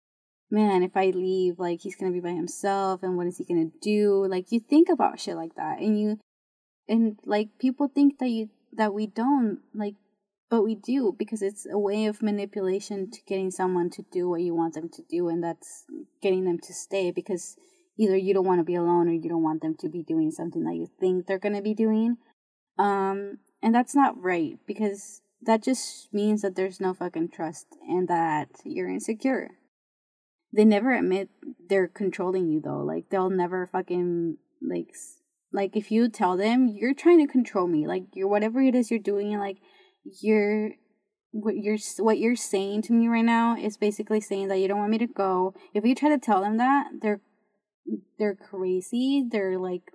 man, 0.52 0.84
if 0.84 0.96
I 0.96 1.08
leave, 1.08 1.60
like 1.60 1.82
he's 1.82 1.96
gonna 1.96 2.12
be 2.12 2.20
by 2.20 2.32
himself 2.32 3.04
and 3.04 3.18
what 3.18 3.28
is 3.28 3.38
he 3.38 3.46
gonna 3.46 3.72
do? 3.82 4.26
Like 4.28 4.52
you 4.52 4.60
think 4.60 4.90
about 4.90 5.20
shit 5.20 5.36
like 5.36 5.56
that 5.56 5.80
and 5.80 6.00
you 6.00 6.20
and 6.88 7.18
like 7.26 7.50
people 7.60 7.88
think 7.88 8.20
that 8.20 8.30
you 8.30 8.50
that 8.74 8.94
we 8.94 9.08
don't 9.08 9.60
like 9.74 9.96
but 10.50 10.64
we 10.64 10.76
do 10.76 11.16
because 11.18 11.42
it's 11.42 11.66
a 11.72 11.80
way 11.80 12.06
of 12.06 12.22
manipulation 12.22 13.10
to 13.10 13.22
getting 13.26 13.50
someone 13.50 13.90
to 13.90 14.04
do 14.12 14.30
what 14.30 14.42
you 14.42 14.54
want 14.54 14.74
them 14.74 14.90
to 14.90 15.02
do 15.10 15.30
and 15.30 15.42
that's 15.42 15.86
getting 16.22 16.44
them 16.44 16.60
to 16.60 16.74
stay 16.74 17.10
because 17.10 17.56
either 17.98 18.18
you 18.18 18.34
don't 18.34 18.46
want 18.46 18.60
to 18.60 18.66
be 18.66 18.76
alone 18.76 19.08
or 19.08 19.14
you 19.14 19.30
don't 19.30 19.44
want 19.44 19.62
them 19.62 19.76
to 19.80 19.88
be 19.88 20.04
doing 20.04 20.30
something 20.30 20.66
that 20.66 20.76
you 20.76 20.88
think 21.00 21.26
they're 21.26 21.40
going 21.40 21.56
to 21.56 21.62
be 21.62 21.74
doing 21.74 22.18
um 22.78 23.38
and 23.64 23.74
that's 23.74 23.96
not 23.96 24.22
right 24.22 24.60
because 24.68 25.22
that 25.42 25.64
just 25.64 26.14
means 26.14 26.42
that 26.42 26.56
there's 26.56 26.82
no 26.82 26.94
fucking 26.94 27.30
trust 27.30 27.68
and 27.88 28.08
that 28.10 28.50
you're 28.66 28.90
insecure 28.90 29.52
they 30.54 30.66
never 30.66 30.92
admit 30.92 31.30
they're 31.68 31.88
controlling 31.88 32.50
you 32.50 32.62
though. 32.62 32.82
Like 32.82 33.10
they'll 33.10 33.30
never 33.30 33.70
fucking 33.72 34.38
like 34.62 34.94
like 35.54 35.76
if 35.76 35.92
you 35.92 36.10
tell 36.10 36.38
them 36.38 36.68
you're 36.68 36.94
trying 36.94 37.26
to 37.26 37.32
control 37.32 37.68
me, 37.68 37.88
like 37.88 38.04
you're 38.14 38.28
whatever 38.28 38.62
it 38.62 38.76
is 38.76 38.90
you're 38.90 39.00
doing, 39.00 39.38
like 39.38 39.58
you're 40.22 40.72
what 41.32 41.56
you're 41.56 41.78
what 42.00 42.20
you're 42.20 42.36
saying 42.36 42.82
to 42.84 42.94
me 42.94 43.08
right 43.08 43.26
now 43.26 43.56
is 43.58 43.78
basically 43.78 44.20
saying 44.20 44.50
that 44.50 44.58
you 44.58 44.68
don't 44.68 44.80
want 44.80 44.92
me 44.92 44.98
to 44.98 45.08
go. 45.08 45.54
If 45.74 45.86
you 45.86 45.96
try 45.96 46.10
to 46.10 46.18
tell 46.18 46.42
them 46.42 46.58
that, 46.58 46.88
they're 47.02 47.22
they're 48.20 48.36
crazy. 48.36 49.26
They're 49.30 49.58
like 49.58 49.92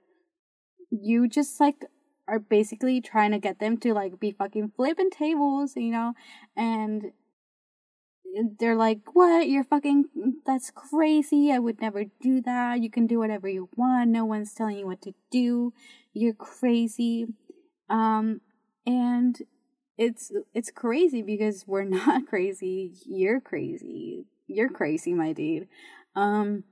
you 0.91 1.29
just 1.29 1.61
like 1.61 1.85
are 2.29 2.39
basically 2.39 3.01
trying 3.01 3.31
to 3.33 3.39
get 3.39 3.61
them 3.61 3.77
to 3.79 3.93
like 3.95 4.19
be 4.19 4.33
fucking 4.33 4.73
flipping 4.77 5.11
tables, 5.11 5.75
you 5.77 5.93
know, 5.93 6.15
and 6.57 7.13
they're 8.59 8.77
like, 8.77 9.01
"What? 9.15 9.49
You're 9.49 9.65
fucking 9.65 10.07
that's 10.45 10.71
crazy. 10.71 11.53
I 11.53 11.59
would 11.59 11.81
never 11.81 12.05
do 12.21 12.41
that. 12.43 12.81
You 12.81 12.91
can 12.91 13.07
do 13.07 13.19
whatever 13.19 13.49
you 13.49 13.69
want. 13.77 14.11
No 14.11 14.25
one's 14.25 14.55
telling 14.55 14.79
you 14.79 14.87
what 14.87 15.03
to 15.03 15.15
do. 15.31 15.73
You're 16.13 16.35
crazy." 16.35 17.27
Um 17.89 18.41
and 18.87 19.41
it's 19.99 20.33
it's 20.55 20.71
crazy 20.71 21.23
because 21.23 21.65
we're 21.67 21.85
not 22.01 22.27
crazy. 22.27 22.93
You're 23.07 23.41
crazy. 23.41 24.27
You're 24.47 24.71
crazy, 24.71 25.13
my 25.15 25.33
dude. 25.33 25.69
Um 26.15 26.65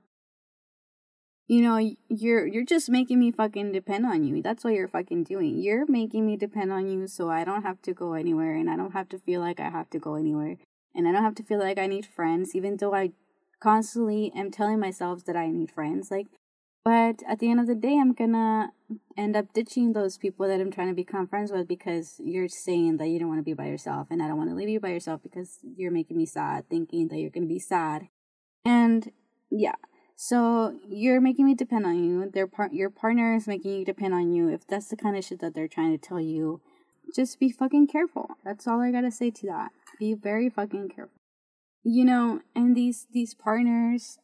you 1.47 1.61
know, 1.61 1.77
you're 2.09 2.47
you're 2.47 2.65
just 2.65 2.89
making 2.89 3.19
me 3.19 3.31
fucking 3.31 3.71
depend 3.71 4.05
on 4.05 4.23
you. 4.23 4.41
That's 4.41 4.63
what 4.63 4.73
you're 4.73 4.87
fucking 4.87 5.25
doing. 5.25 5.59
You're 5.59 5.85
making 5.87 6.25
me 6.25 6.37
depend 6.37 6.71
on 6.71 6.89
you 6.89 7.07
so 7.07 7.29
I 7.29 7.43
don't 7.43 7.63
have 7.63 7.81
to 7.83 7.93
go 7.93 8.13
anywhere 8.13 8.55
and 8.55 8.69
I 8.69 8.75
don't 8.75 8.93
have 8.93 9.09
to 9.09 9.19
feel 9.19 9.41
like 9.41 9.59
I 9.59 9.69
have 9.69 9.89
to 9.91 9.99
go 9.99 10.15
anywhere 10.15 10.57
and 10.95 11.07
I 11.07 11.11
don't 11.11 11.23
have 11.23 11.35
to 11.35 11.43
feel 11.43 11.59
like 11.59 11.77
I 11.77 11.87
need 11.87 12.05
friends, 12.05 12.55
even 12.55 12.77
though 12.77 12.93
I 12.93 13.11
constantly 13.59 14.31
am 14.35 14.51
telling 14.51 14.79
myself 14.79 15.25
that 15.25 15.35
I 15.35 15.47
need 15.47 15.71
friends. 15.71 16.11
Like, 16.11 16.27
but 16.83 17.23
at 17.27 17.39
the 17.39 17.49
end 17.49 17.59
of 17.59 17.67
the 17.67 17.75
day, 17.75 17.97
I'm 17.99 18.13
gonna 18.13 18.71
end 19.17 19.35
up 19.35 19.53
ditching 19.53 19.93
those 19.93 20.17
people 20.17 20.47
that 20.47 20.61
I'm 20.61 20.71
trying 20.71 20.89
to 20.89 20.93
become 20.93 21.27
friends 21.27 21.51
with 21.51 21.67
because 21.67 22.21
you're 22.23 22.47
saying 22.47 22.97
that 22.97 23.07
you 23.07 23.19
don't 23.19 23.27
want 23.27 23.39
to 23.39 23.43
be 23.43 23.53
by 23.53 23.67
yourself, 23.67 24.07
and 24.09 24.21
I 24.21 24.27
don't 24.27 24.37
want 24.37 24.49
to 24.51 24.55
leave 24.55 24.69
you 24.69 24.79
by 24.79 24.89
yourself 24.89 25.21
because 25.23 25.59
you're 25.75 25.91
making 25.91 26.17
me 26.17 26.25
sad, 26.25 26.69
thinking 26.69 27.07
that 27.09 27.17
you're 27.17 27.31
gonna 27.31 27.47
be 27.47 27.59
sad. 27.59 28.07
And 28.63 29.11
yeah, 29.49 29.75
so 30.15 30.77
you're 30.87 31.21
making 31.21 31.45
me 31.45 31.55
depend 31.55 31.85
on 31.85 32.03
you. 32.03 32.29
Their 32.29 32.47
part, 32.47 32.73
your 32.73 32.89
partner 32.89 33.35
is 33.35 33.47
making 33.47 33.71
you 33.79 33.85
depend 33.85 34.13
on 34.13 34.31
you. 34.31 34.49
If 34.49 34.67
that's 34.67 34.87
the 34.87 34.95
kind 34.95 35.17
of 35.17 35.25
shit 35.25 35.39
that 35.39 35.55
they're 35.55 35.67
trying 35.67 35.91
to 35.91 35.97
tell 35.97 36.19
you, 36.19 36.61
just 37.15 37.39
be 37.39 37.51
fucking 37.51 37.87
careful. 37.87 38.29
That's 38.43 38.67
all 38.67 38.81
I 38.81 38.91
gotta 38.91 39.11
say 39.11 39.31
to 39.31 39.47
that 39.47 39.71
be 39.99 40.13
very 40.13 40.49
fucking 40.49 40.89
careful. 40.89 41.17
You 41.83 42.05
know, 42.05 42.41
and 42.55 42.75
these 42.75 43.07
these 43.11 43.33
partners 43.33 44.17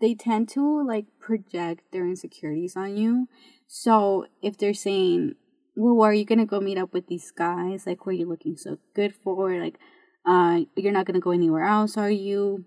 they 0.00 0.14
tend 0.14 0.48
to 0.50 0.86
like 0.86 1.06
project 1.20 1.82
their 1.92 2.06
insecurities 2.06 2.76
on 2.76 2.96
you. 2.96 3.28
So 3.66 4.26
if 4.42 4.58
they're 4.58 4.74
saying, 4.74 5.34
"Well, 5.74 6.02
are 6.02 6.12
you 6.12 6.24
gonna 6.24 6.46
go 6.46 6.60
meet 6.60 6.78
up 6.78 6.92
with 6.92 7.06
these 7.06 7.30
guys? 7.30 7.86
Like, 7.86 7.98
who 8.02 8.10
are 8.10 8.12
you 8.12 8.26
looking 8.26 8.56
so 8.56 8.78
good 8.94 9.14
for? 9.14 9.58
Like, 9.58 9.78
uh, 10.26 10.64
you're 10.76 10.92
not 10.92 11.06
gonna 11.06 11.20
go 11.20 11.30
anywhere 11.30 11.64
else, 11.64 11.96
are 11.96 12.10
you?" 12.10 12.66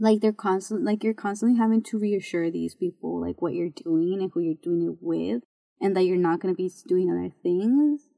Like 0.00 0.20
they're 0.20 0.32
constant, 0.32 0.84
like 0.84 1.02
you're 1.04 1.14
constantly 1.14 1.58
having 1.58 1.82
to 1.84 1.98
reassure 1.98 2.50
these 2.50 2.74
people 2.74 3.20
like 3.20 3.42
what 3.42 3.54
you're 3.54 3.68
doing 3.68 4.20
and 4.22 4.30
who 4.32 4.40
you're 4.40 4.62
doing 4.62 4.82
it 4.82 4.98
with, 5.02 5.42
and 5.80 5.96
that 5.96 6.04
you're 6.04 6.16
not 6.16 6.40
gonna 6.40 6.54
be 6.54 6.70
doing 6.86 7.10
other 7.10 7.34
things 7.42 8.08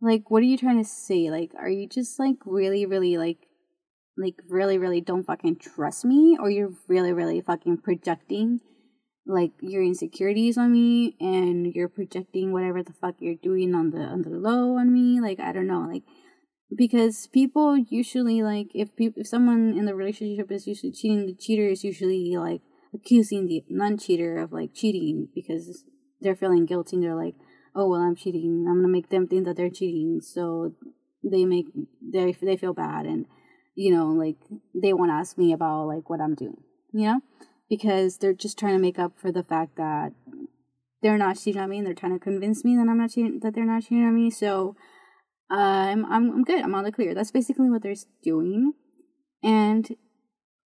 like 0.00 0.30
what 0.30 0.42
are 0.42 0.46
you 0.46 0.58
trying 0.58 0.82
to 0.82 0.88
say? 0.88 1.30
Like 1.30 1.52
are 1.58 1.68
you 1.68 1.88
just 1.88 2.18
like 2.18 2.36
really 2.44 2.86
really 2.86 3.16
like 3.16 3.38
like 4.16 4.34
really 4.48 4.78
really 4.78 5.00
don't 5.00 5.24
fucking 5.24 5.56
trust 5.56 6.04
me? 6.04 6.36
Or 6.40 6.50
you're 6.50 6.72
really 6.88 7.12
really 7.12 7.40
fucking 7.40 7.78
projecting 7.78 8.60
like 9.26 9.52
your 9.60 9.82
insecurities 9.82 10.56
on 10.56 10.72
me 10.72 11.16
and 11.20 11.74
you're 11.74 11.88
projecting 11.88 12.52
whatever 12.52 12.82
the 12.82 12.92
fuck 12.92 13.16
you're 13.18 13.34
doing 13.34 13.74
on 13.74 13.90
the 13.90 14.00
on 14.00 14.22
the 14.22 14.30
low 14.30 14.76
on 14.76 14.92
me? 14.92 15.20
Like 15.20 15.40
i 15.40 15.52
don't 15.52 15.66
know 15.66 15.86
like 15.90 16.04
because 16.76 17.28
people 17.28 17.76
usually 17.76 18.42
like 18.42 18.68
if 18.74 18.90
if 18.98 19.26
someone 19.26 19.76
in 19.78 19.84
the 19.84 19.94
relationship 19.94 20.50
is 20.50 20.66
usually 20.66 20.92
cheating 20.92 21.26
the 21.26 21.34
cheater 21.34 21.68
is 21.68 21.84
usually 21.84 22.36
like 22.36 22.60
accusing 22.96 23.46
the 23.46 23.64
non-cheater 23.68 24.38
of 24.38 24.52
like 24.52 24.74
cheating 24.74 25.28
because 25.34 25.84
they're 26.20 26.36
feeling 26.36 26.66
guilty 26.66 26.96
and 26.96 27.04
they're 27.04 27.14
like, 27.14 27.34
oh 27.76 27.88
well, 27.88 28.00
I'm 28.00 28.16
cheating. 28.16 28.66
I'm 28.68 28.80
gonna 28.80 28.88
make 28.88 29.10
them 29.10 29.28
think 29.28 29.44
that 29.44 29.56
they're 29.56 29.70
cheating, 29.70 30.20
so 30.20 30.72
they 31.22 31.44
make 31.44 31.66
they 32.02 32.32
they 32.32 32.56
feel 32.56 32.72
bad 32.72 33.04
and 33.06 33.26
you 33.74 33.94
know 33.94 34.08
like 34.08 34.38
they 34.74 34.92
won't 34.92 35.10
ask 35.10 35.36
me 35.36 35.52
about 35.52 35.86
like 35.86 36.08
what 36.08 36.20
I'm 36.20 36.34
doing, 36.34 36.62
you 36.92 37.06
know, 37.06 37.20
because 37.68 38.18
they're 38.18 38.32
just 38.32 38.58
trying 38.58 38.74
to 38.74 38.82
make 38.82 38.98
up 38.98 39.12
for 39.16 39.30
the 39.30 39.42
fact 39.42 39.76
that 39.76 40.12
they're 41.02 41.18
not 41.18 41.38
cheating 41.38 41.60
on 41.60 41.70
me 41.70 41.78
and 41.78 41.86
they're 41.86 41.94
trying 41.94 42.18
to 42.18 42.18
convince 42.18 42.64
me 42.64 42.76
that 42.76 42.88
I'm 42.88 42.98
not 42.98 43.10
cheating 43.10 43.40
that 43.42 43.54
they're 43.54 43.64
not 43.66 43.82
cheating 43.82 44.04
on 44.04 44.14
me. 44.14 44.30
So 44.30 44.74
uh, 45.50 45.54
I'm 45.54 46.04
I'm 46.06 46.30
I'm 46.30 46.44
good. 46.44 46.62
I'm 46.62 46.74
on 46.74 46.84
the 46.84 46.92
clear. 46.92 47.14
That's 47.14 47.30
basically 47.30 47.70
what 47.70 47.82
they're 47.82 47.94
doing. 48.22 48.72
And 49.42 49.96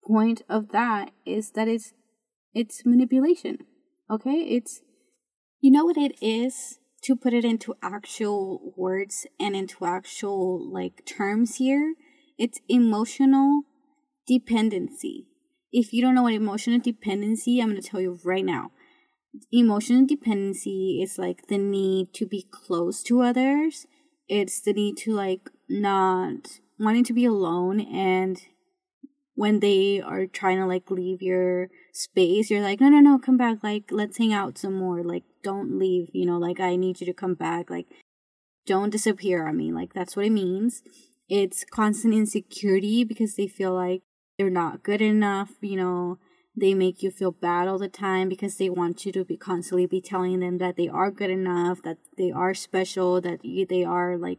point 0.07 0.43
of 0.49 0.71
that 0.73 1.11
is 1.27 1.51
that 1.53 1.69
it's 1.69 1.93
it's 2.55 2.87
manipulation. 2.87 3.59
Okay? 4.11 4.37
It's 4.37 4.81
you 5.61 5.71
know 5.71 5.85
what 5.85 5.97
it 5.97 6.17
is 6.23 6.79
to 7.05 7.17
put 7.17 7.33
it 7.33 7.45
into 7.45 7.75
actual 7.83 8.73
words 8.77 9.27
and 9.39 9.55
into 9.55 9.85
actual 9.85 10.73
like 10.73 11.05
terms 11.07 11.57
here. 11.57 11.95
It's 12.39 12.61
emotional 12.69 13.63
dependency. 14.27 15.27
If 15.73 15.93
you 15.93 16.03
don't 16.03 16.15
know 16.15 16.23
what 16.23 16.35
emotional 16.35 16.79
dependency, 16.79 17.61
I'm 17.61 17.71
going 17.71 17.81
to 17.81 17.89
tell 17.89 18.01
you 18.01 18.19
right 18.25 18.45
now 18.45 18.71
emotional 19.53 20.07
dependency 20.07 21.01
is 21.03 21.19
like 21.19 21.49
the 21.49 21.59
need 21.59 22.13
to 22.15 22.27
be 22.27 22.47
close 22.51 23.03
to 23.05 23.23
others. 23.23 23.87
It's 24.29 24.61
the 24.61 24.73
need 24.73 24.97
to 24.99 25.13
like 25.13 25.51
not 25.69 26.61
wanting 26.79 27.05
to 27.05 27.13
be 27.13 27.25
alone 27.25 27.81
and 27.81 28.41
when 29.35 29.61
they 29.61 30.01
are 30.01 30.27
trying 30.27 30.59
to 30.59 30.67
like 30.67 30.91
leave 30.91 31.21
your 31.21 31.69
space, 31.93 32.51
you're 32.51 32.63
like, 32.63 32.81
no, 32.81 32.89
no, 32.89 33.01
no, 33.01 33.19
come 33.19 33.37
back. 33.37 33.59
Like, 33.65 33.91
let's 33.91 34.19
hang 34.19 34.33
out 34.33 34.59
some 34.59 34.75
more. 34.75 35.03
Like, 35.03 35.25
don't 35.45 35.79
leave. 35.79 36.09
You 36.13 36.27
know, 36.27 36.39
like, 36.39 36.59
I 36.59 36.75
need 36.75 37.01
you 37.01 37.07
to 37.07 37.13
come 37.13 37.35
back. 37.35 37.71
Like, 37.71 37.87
don't 38.67 38.91
disappear 38.91 39.47
on 39.47 39.57
me. 39.57 39.73
Like, 39.73 39.93
that's 39.95 40.17
what 40.17 40.27
it 40.27 40.31
means. 40.31 40.83
It's 41.29 41.65
constant 41.65 42.15
insecurity 42.15 43.05
because 43.05 43.37
they 43.37 43.47
feel 43.47 43.75
like 43.75 44.03
they're 44.37 44.51
not 44.51 44.83
good 44.83 45.01
enough. 45.01 45.51
You 45.61 45.77
know, 45.77 46.19
they 46.57 46.75
make 46.75 47.03
you 47.03 47.11
feel 47.11 47.33
bad 47.33 47.69
all 47.69 47.79
the 47.79 47.89
time 47.89 48.29
because 48.29 48.57
they 48.57 48.71
want 48.71 49.05
you 49.05 49.13
to 49.13 49.25
be 49.25 49.37
constantly 49.37 49.87
be 49.87 50.01
telling 50.01 50.41
them 50.41 50.59
that 50.59 50.77
they 50.77 50.89
are 50.89 51.11
good 51.11 51.31
enough, 51.31 51.83
that 51.83 51.99
they 52.17 52.31
are 52.31 52.55
special, 52.55 53.21
that 53.21 53.41
they 53.43 53.85
are 53.85 54.17
like, 54.17 54.39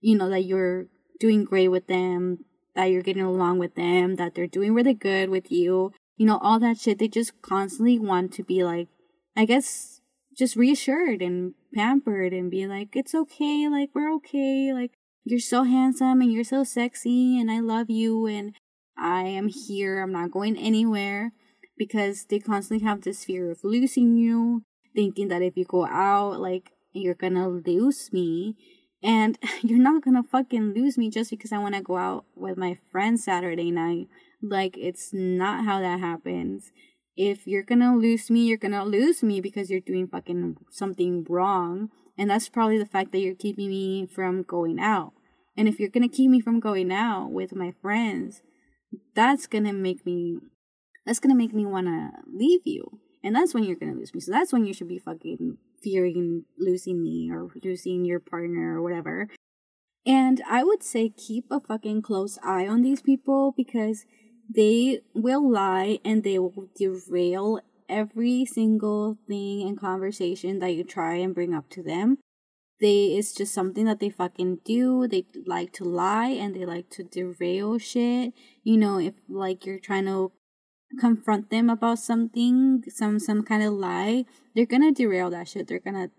you 0.00 0.16
know, 0.16 0.28
that 0.28 0.44
you're 0.44 0.86
doing 1.18 1.44
great 1.44 1.68
with 1.68 1.86
them, 1.86 2.44
that 2.74 2.86
you're 2.86 3.02
getting 3.02 3.22
along 3.22 3.58
with 3.58 3.74
them, 3.74 4.16
that 4.16 4.34
they're 4.34 4.46
doing 4.46 4.74
really 4.74 4.94
good 4.94 5.28
with 5.30 5.50
you, 5.50 5.92
you 6.16 6.26
know, 6.26 6.38
all 6.38 6.60
that 6.60 6.78
shit. 6.78 6.98
They 6.98 7.08
just 7.08 7.40
constantly 7.42 7.98
want 7.98 8.32
to 8.34 8.44
be 8.44 8.62
like, 8.62 8.88
I 9.36 9.44
guess, 9.44 9.95
just 10.36 10.56
reassured 10.56 11.22
and 11.22 11.54
pampered 11.74 12.32
and 12.32 12.50
be 12.50 12.66
like, 12.66 12.94
it's 12.94 13.14
okay, 13.14 13.68
like, 13.68 13.90
we're 13.94 14.12
okay, 14.14 14.72
like, 14.72 14.92
you're 15.24 15.40
so 15.40 15.64
handsome 15.64 16.20
and 16.20 16.32
you're 16.32 16.44
so 16.44 16.62
sexy 16.62 17.40
and 17.40 17.50
I 17.50 17.60
love 17.60 17.90
you 17.90 18.26
and 18.26 18.54
I 18.96 19.22
am 19.22 19.48
here, 19.48 20.02
I'm 20.02 20.12
not 20.12 20.30
going 20.30 20.56
anywhere 20.56 21.32
because 21.76 22.26
they 22.26 22.38
constantly 22.38 22.86
have 22.86 23.02
this 23.02 23.24
fear 23.24 23.50
of 23.50 23.64
losing 23.64 24.16
you, 24.16 24.62
thinking 24.94 25.28
that 25.28 25.42
if 25.42 25.56
you 25.56 25.64
go 25.64 25.86
out, 25.86 26.40
like, 26.40 26.70
you're 26.92 27.14
gonna 27.14 27.48
lose 27.48 28.12
me. 28.12 28.56
And 29.02 29.38
you're 29.62 29.78
not 29.78 30.02
gonna 30.02 30.22
fucking 30.22 30.74
lose 30.74 30.96
me 30.96 31.10
just 31.10 31.30
because 31.30 31.52
I 31.52 31.58
wanna 31.58 31.82
go 31.82 31.96
out 31.96 32.24
with 32.34 32.56
my 32.56 32.78
friends 32.90 33.24
Saturday 33.24 33.70
night. 33.70 34.08
Like, 34.42 34.76
it's 34.76 35.12
not 35.12 35.64
how 35.64 35.80
that 35.80 36.00
happens. 36.00 36.72
If 37.16 37.46
you're 37.46 37.62
gonna 37.62 37.96
lose 37.96 38.30
me, 38.30 38.44
you're 38.44 38.58
gonna 38.58 38.84
lose 38.84 39.22
me 39.22 39.40
because 39.40 39.70
you're 39.70 39.80
doing 39.80 40.06
fucking 40.06 40.56
something 40.70 41.24
wrong. 41.28 41.90
And 42.18 42.30
that's 42.30 42.48
probably 42.48 42.78
the 42.78 42.86
fact 42.86 43.12
that 43.12 43.20
you're 43.20 43.34
keeping 43.34 43.68
me 43.68 44.06
from 44.06 44.42
going 44.42 44.78
out. 44.78 45.12
And 45.56 45.66
if 45.68 45.80
you're 45.80 45.90
gonna 45.90 46.08
keep 46.08 46.30
me 46.30 46.40
from 46.40 46.60
going 46.60 46.92
out 46.92 47.30
with 47.30 47.54
my 47.54 47.72
friends, 47.80 48.42
that's 49.14 49.46
gonna 49.46 49.72
make 49.72 50.04
me 50.04 50.38
that's 51.06 51.20
gonna 51.20 51.36
make 51.36 51.54
me 51.54 51.64
wanna 51.64 52.10
leave 52.26 52.62
you. 52.64 53.00
And 53.24 53.34
that's 53.34 53.54
when 53.54 53.64
you're 53.64 53.76
gonna 53.76 53.94
lose 53.94 54.12
me. 54.12 54.20
So 54.20 54.32
that's 54.32 54.52
when 54.52 54.66
you 54.66 54.74
should 54.74 54.88
be 54.88 54.98
fucking 54.98 55.56
fearing 55.82 56.44
losing 56.58 57.02
me 57.02 57.30
or 57.30 57.48
losing 57.64 58.04
your 58.04 58.20
partner 58.20 58.76
or 58.76 58.82
whatever. 58.82 59.28
And 60.04 60.42
I 60.48 60.62
would 60.62 60.82
say 60.82 61.08
keep 61.08 61.46
a 61.50 61.60
fucking 61.60 62.02
close 62.02 62.38
eye 62.42 62.66
on 62.66 62.82
these 62.82 63.02
people 63.02 63.52
because 63.56 64.04
they 64.48 65.00
will 65.14 65.50
lie 65.50 65.98
and 66.04 66.22
they 66.22 66.38
will 66.38 66.68
derail 66.76 67.60
every 67.88 68.44
single 68.44 69.18
thing 69.28 69.66
and 69.66 69.78
conversation 69.78 70.58
that 70.58 70.74
you 70.74 70.84
try 70.84 71.14
and 71.14 71.34
bring 71.34 71.54
up 71.54 71.68
to 71.70 71.82
them. 71.82 72.18
They 72.80 73.14
it's 73.16 73.32
just 73.32 73.54
something 73.54 73.86
that 73.86 74.00
they 74.00 74.10
fucking 74.10 74.60
do. 74.64 75.08
They 75.08 75.24
like 75.46 75.72
to 75.74 75.84
lie 75.84 76.28
and 76.28 76.54
they 76.54 76.66
like 76.66 76.90
to 76.90 77.04
derail 77.04 77.78
shit. 77.78 78.34
You 78.62 78.76
know, 78.76 78.98
if 78.98 79.14
like 79.28 79.64
you're 79.64 79.78
trying 79.78 80.04
to 80.06 80.32
confront 81.00 81.50
them 81.50 81.70
about 81.70 81.98
something, 81.98 82.82
some 82.88 83.18
some 83.18 83.42
kind 83.42 83.62
of 83.62 83.72
lie, 83.72 84.26
they're 84.54 84.66
gonna 84.66 84.92
derail 84.92 85.30
that 85.30 85.48
shit. 85.48 85.68
They're 85.68 85.80
gonna 85.80 86.10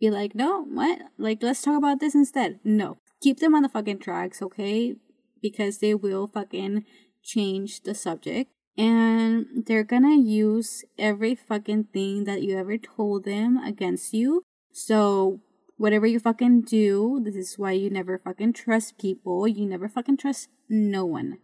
be 0.00 0.10
like, 0.10 0.34
no, 0.34 0.64
what? 0.64 0.98
Like, 1.16 1.42
let's 1.42 1.62
talk 1.62 1.78
about 1.78 2.00
this 2.00 2.14
instead. 2.14 2.58
No, 2.64 2.98
keep 3.22 3.38
them 3.38 3.54
on 3.54 3.62
the 3.62 3.68
fucking 3.68 4.00
tracks, 4.00 4.42
okay? 4.42 4.96
Because 5.40 5.78
they 5.78 5.94
will 5.94 6.26
fucking 6.26 6.84
change 7.22 7.82
the 7.82 7.94
subject. 7.94 8.50
And 8.76 9.64
they're 9.66 9.84
gonna 9.84 10.16
use 10.16 10.84
every 10.98 11.34
fucking 11.34 11.84
thing 11.92 12.24
that 12.24 12.42
you 12.42 12.56
ever 12.56 12.78
told 12.78 13.24
them 13.24 13.58
against 13.58 14.14
you. 14.14 14.42
So, 14.72 15.40
whatever 15.76 16.06
you 16.06 16.18
fucking 16.18 16.62
do, 16.62 17.20
this 17.22 17.36
is 17.36 17.58
why 17.58 17.72
you 17.72 17.90
never 17.90 18.18
fucking 18.18 18.54
trust 18.54 18.98
people. 18.98 19.46
You 19.46 19.66
never 19.66 19.88
fucking 19.88 20.16
trust 20.16 20.48
no 20.68 21.04
one. 21.04 21.38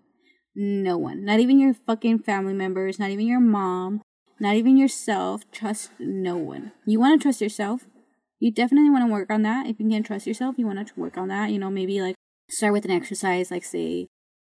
No 0.54 0.96
one. 0.96 1.24
Not 1.24 1.40
even 1.40 1.60
your 1.60 1.74
fucking 1.74 2.20
family 2.20 2.54
members, 2.54 2.98
not 2.98 3.10
even 3.10 3.26
your 3.26 3.40
mom, 3.40 4.00
not 4.40 4.56
even 4.56 4.76
yourself. 4.76 5.42
Trust 5.52 5.90
no 5.98 6.36
one. 6.36 6.72
You 6.86 6.98
want 6.98 7.20
to 7.20 7.22
trust 7.22 7.40
yourself. 7.40 7.86
You 8.40 8.50
definitely 8.50 8.90
want 8.90 9.06
to 9.06 9.12
work 9.12 9.30
on 9.30 9.42
that. 9.42 9.66
If 9.66 9.80
you 9.80 9.88
can't 9.88 10.06
trust 10.06 10.26
yourself, 10.26 10.56
you 10.58 10.66
want 10.66 10.86
to 10.86 11.00
work 11.00 11.18
on 11.18 11.28
that. 11.28 11.50
You 11.50 11.58
know, 11.58 11.70
maybe 11.70 12.00
like 12.00 12.14
start 12.48 12.72
with 12.72 12.84
an 12.84 12.90
exercise, 12.90 13.50
like 13.50 13.64
say, 13.64 14.08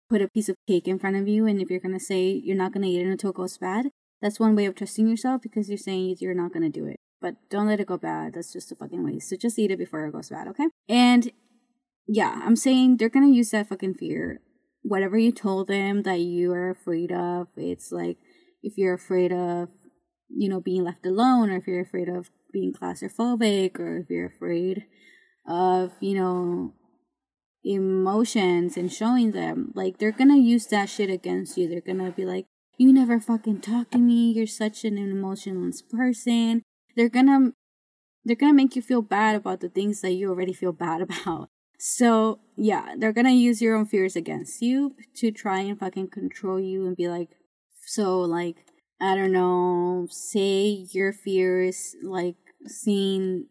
put 0.10 0.22
a 0.22 0.28
piece 0.28 0.50
of 0.50 0.56
cake 0.68 0.88
in 0.88 1.00
front 1.00 1.16
of 1.16 1.28
you, 1.28 1.46
and 1.46 1.62
if 1.62 1.70
you're 1.70 1.80
gonna 1.80 2.00
say 2.00 2.30
you're 2.44 2.58
not 2.58 2.74
gonna 2.74 2.88
eat 2.88 3.02
it 3.02 3.12
until 3.12 3.32
it 3.32 3.36
goes 3.36 3.58
bad, 3.58 3.90
that's 4.22 4.40
one 4.40 4.56
way 4.56 4.66
of 4.66 4.76
trusting 4.76 5.08
yourself 5.08 5.42
because 5.42 5.70
you're 5.70 5.78
saying 5.78 6.18
you're 6.20 6.34
not 6.34 6.54
gonna 6.54 6.70
do 6.70 6.86
it. 6.86 6.98
But 7.22 7.36
don't 7.50 7.68
let 7.68 7.80
it 7.80 7.88
go 7.88 7.98
bad. 7.98 8.34
That's 8.34 8.54
just 8.54 8.72
a 8.72 8.76
fucking 8.76 9.04
waste. 9.04 9.30
So 9.30 9.38
just 9.38 9.58
eat 9.58 9.72
it 9.72 9.80
before 9.80 10.06
it 10.06 10.12
goes 10.12 10.30
bad, 10.30 10.48
okay? 10.50 10.68
And 10.88 11.32
yeah, 12.08 12.42
I'm 12.44 12.56
saying 12.56 12.98
they're 12.98 13.10
gonna 13.10 13.30
use 13.30 13.52
that 13.52 13.70
fucking 13.70 13.96
fear 13.96 14.42
whatever 14.86 15.18
you 15.18 15.32
told 15.32 15.68
them 15.68 16.04
that 16.04 16.20
you 16.20 16.54
are 16.54 16.70
afraid 16.70 17.12
of, 17.12 17.48
it's 17.58 17.92
like 17.92 18.18
if 18.62 18.78
you're 18.78 18.94
afraid 18.94 19.32
of, 19.34 19.70
you 20.30 20.48
know, 20.48 20.62
being 20.62 20.84
left 20.84 21.06
alone, 21.06 21.50
or 21.50 21.58
if 21.58 21.68
you're 21.68 21.82
afraid 21.82 22.08
of 22.08 22.30
being 22.54 22.72
claustrophobic, 22.72 23.80
or 23.80 23.98
if 23.98 24.10
you're 24.10 24.28
afraid 24.28 24.86
of, 25.48 25.92
you 26.00 26.16
know, 26.16 26.74
emotions 27.66 28.78
and 28.78 28.92
showing 28.92 29.32
them, 29.32 29.72
like 29.76 29.98
they're 29.98 30.12
gonna 30.12 30.38
use 30.38 30.68
that 30.68 30.90
shit 30.90 31.10
against 31.10 31.58
you. 31.58 31.68
They're 31.68 31.82
gonna 31.82 32.12
be 32.12 32.26
like, 32.26 32.46
you 32.78 32.94
never 32.94 33.20
fucking 33.20 33.62
talk 33.62 33.92
to 33.92 33.98
me, 33.98 34.32
you're 34.32 34.48
such 34.48 34.86
an 34.86 34.98
emotionless 34.98 35.82
person. 35.82 36.64
They're 36.96 37.10
gonna 37.10 37.52
they're 38.24 38.36
gonna 38.36 38.54
make 38.54 38.76
you 38.76 38.82
feel 38.82 39.02
bad 39.02 39.36
about 39.36 39.60
the 39.60 39.70
things 39.70 40.02
that 40.02 40.14
you 40.14 40.30
already 40.30 40.54
feel 40.54 40.74
bad 40.74 41.02
about. 41.10 41.50
So, 41.78 42.40
yeah, 42.56 42.96
they're 42.98 43.14
gonna 43.14 43.32
use 43.32 43.62
your 43.62 43.76
own 43.76 43.86
fears 43.86 44.16
against 44.16 44.62
you 44.62 44.96
to 45.16 45.32
try 45.32 45.60
and 45.62 45.80
fucking 45.80 46.10
control 46.10 46.60
you 46.60 46.86
and 46.86 46.96
be 46.96 47.08
like, 47.08 47.30
so, 47.86 48.22
like, 48.22 48.66
I 49.02 49.16
don't 49.16 49.32
know, 49.32 50.08
say 50.10 50.88
your 50.92 51.14
fears, 51.14 51.96
like, 52.02 52.38
seeing. 52.66 53.48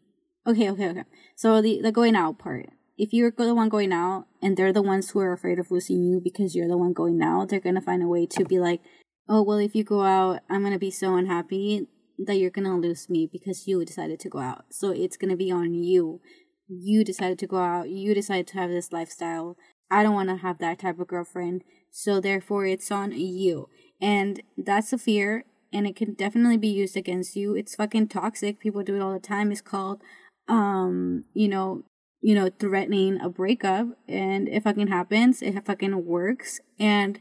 Okay, 0.46 0.70
okay, 0.70 0.88
okay. 0.88 1.05
So, 1.37 1.61
the, 1.62 1.81
the 1.83 1.92
going 1.92 2.16
out 2.16 2.38
part. 2.38 2.70
If 2.97 3.13
you're 3.13 3.33
the 3.37 3.55
one 3.55 3.69
going 3.69 3.93
out 3.93 4.27
and 4.40 4.57
they're 4.57 4.73
the 4.73 4.83
ones 4.83 5.11
who 5.11 5.21
are 5.21 5.33
afraid 5.33 5.59
of 5.59 5.71
losing 5.71 6.05
you 6.05 6.21
because 6.23 6.55
you're 6.55 6.69
the 6.69 6.79
one 6.79 6.92
going 6.92 7.21
out, 7.23 7.49
they're 7.49 7.61
gonna 7.61 7.81
find 7.81 8.03
a 8.03 8.09
way 8.09 8.27
to 8.27 8.45
be 8.45 8.59
like, 8.59 8.81
oh, 9.29 9.42
well, 9.42 9.59
if 9.59 9.75
you 9.75 9.85
go 9.85 10.03
out, 10.03 10.40
I'm 10.49 10.63
gonna 10.63 10.79
be 10.79 10.90
so 10.90 11.17
unhappy 11.17 11.88
that 12.19 12.37
you're 12.37 12.51
gonna 12.51 12.79
lose 12.79 13.11
me 13.11 13.29
because 13.31 13.67
you 13.67 13.85
decided 13.85 14.21
to 14.21 14.29
go 14.29 14.38
out. 14.38 14.67
So, 14.71 14.90
it's 14.90 15.17
gonna 15.17 15.37
be 15.37 15.51
on 15.51 15.75
you 15.75 16.21
you 16.69 17.05
decided 17.05 17.38
to 17.40 17.47
go 17.47 17.59
out, 17.59 17.90
you 17.90 18.15
decided 18.15 18.47
to 18.49 18.59
have 18.59 18.71
this 18.71 18.92
lifestyle. 18.92 19.57
I 19.90 20.03
don't 20.03 20.15
want 20.15 20.31
to 20.31 20.37
have 20.37 20.59
that 20.59 20.79
type 20.79 20.99
of 20.99 21.09
girlfriend. 21.09 21.63
So 21.90 22.21
therefore 22.21 22.67
it's 22.67 22.90
on 22.90 23.13
you. 23.13 23.69
And 24.01 24.42
that's 24.57 24.92
a 24.92 24.99
fear 24.99 25.45
and 25.73 25.87
it 25.87 25.97
can 25.97 26.15
definitely 26.15 26.57
be 26.57 26.69
used 26.69 26.97
against 26.97 27.37
you. 27.37 27.55
It's 27.55 27.75
fucking 27.75 28.09
toxic. 28.09 28.59
People 28.59 28.83
do 28.83 28.97
it 28.97 29.03
all 29.03 29.13
the 29.13 29.19
time. 29.19 29.53
It's 29.53 29.61
called 29.61 30.03
um, 30.49 31.25
you 31.33 31.49
know, 31.49 31.85
you 32.25 32.35
know, 32.35 32.48
threatening 32.58 33.20
a 33.20 33.29
breakup 33.29 33.87
and 34.08 34.48
it 34.48 34.62
fucking 34.62 34.87
happens. 34.87 35.42
It 35.42 35.62
fucking 35.66 36.06
works. 36.06 36.58
And 36.81 37.20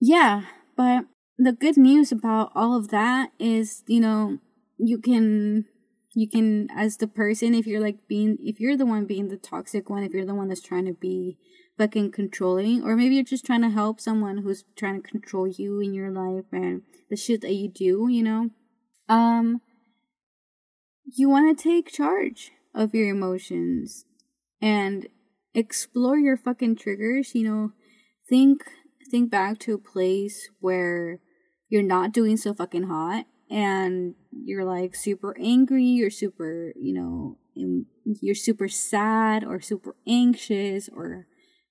yeah, 0.00 0.44
but 0.74 1.04
the 1.36 1.52
good 1.52 1.76
news 1.76 2.10
about 2.10 2.50
all 2.54 2.74
of 2.74 2.88
that 2.88 3.32
is, 3.38 3.84
you 3.86 4.00
know, 4.00 4.38
you 4.78 4.96
can 4.96 5.66
you 6.14 6.26
can 6.26 6.70
as 6.74 6.96
the 6.96 7.06
person 7.06 7.54
if 7.54 7.66
you're 7.66 7.80
like 7.80 8.08
being 8.08 8.38
if 8.42 8.58
you're 8.58 8.76
the 8.76 8.86
one 8.86 9.04
being 9.04 9.28
the 9.28 9.36
toxic 9.36 9.90
one 9.90 10.02
if 10.02 10.14
you're 10.14 10.24
the 10.24 10.34
one 10.34 10.48
that's 10.48 10.62
trying 10.62 10.86
to 10.86 10.94
be 10.94 11.36
fucking 11.76 12.10
controlling 12.10 12.82
or 12.82 12.96
maybe 12.96 13.16
you're 13.16 13.24
just 13.24 13.44
trying 13.44 13.62
to 13.62 13.68
help 13.68 14.00
someone 14.00 14.38
who's 14.38 14.64
trying 14.76 15.02
to 15.02 15.08
control 15.08 15.46
you 15.46 15.80
in 15.80 15.92
your 15.92 16.10
life 16.10 16.44
and 16.52 16.82
the 17.10 17.16
shit 17.16 17.40
that 17.40 17.52
you 17.52 17.68
do 17.68 18.06
you 18.08 18.22
know 18.22 18.48
um 19.08 19.60
you 21.16 21.28
want 21.28 21.56
to 21.56 21.62
take 21.62 21.90
charge 21.90 22.52
of 22.74 22.94
your 22.94 23.08
emotions 23.08 24.04
and 24.60 25.08
explore 25.54 26.18
your 26.18 26.36
fucking 26.36 26.76
triggers 26.76 27.34
you 27.34 27.44
know? 27.44 27.72
Think 28.28 28.64
think 29.10 29.30
back 29.30 29.58
to 29.60 29.74
a 29.74 29.78
place 29.78 30.48
where 30.60 31.20
you're 31.68 31.82
not 31.82 32.12
doing 32.12 32.36
so 32.36 32.54
fucking 32.54 32.84
hot 32.84 33.26
and 33.50 34.14
you're 34.32 34.64
like 34.64 34.94
super 34.94 35.36
angry, 35.38 35.84
you're 35.84 36.10
super, 36.10 36.72
you 36.76 36.94
know, 36.94 37.38
you're 38.20 38.34
super 38.34 38.68
sad 38.68 39.44
or 39.44 39.60
super 39.60 39.94
anxious 40.06 40.88
or 40.88 41.26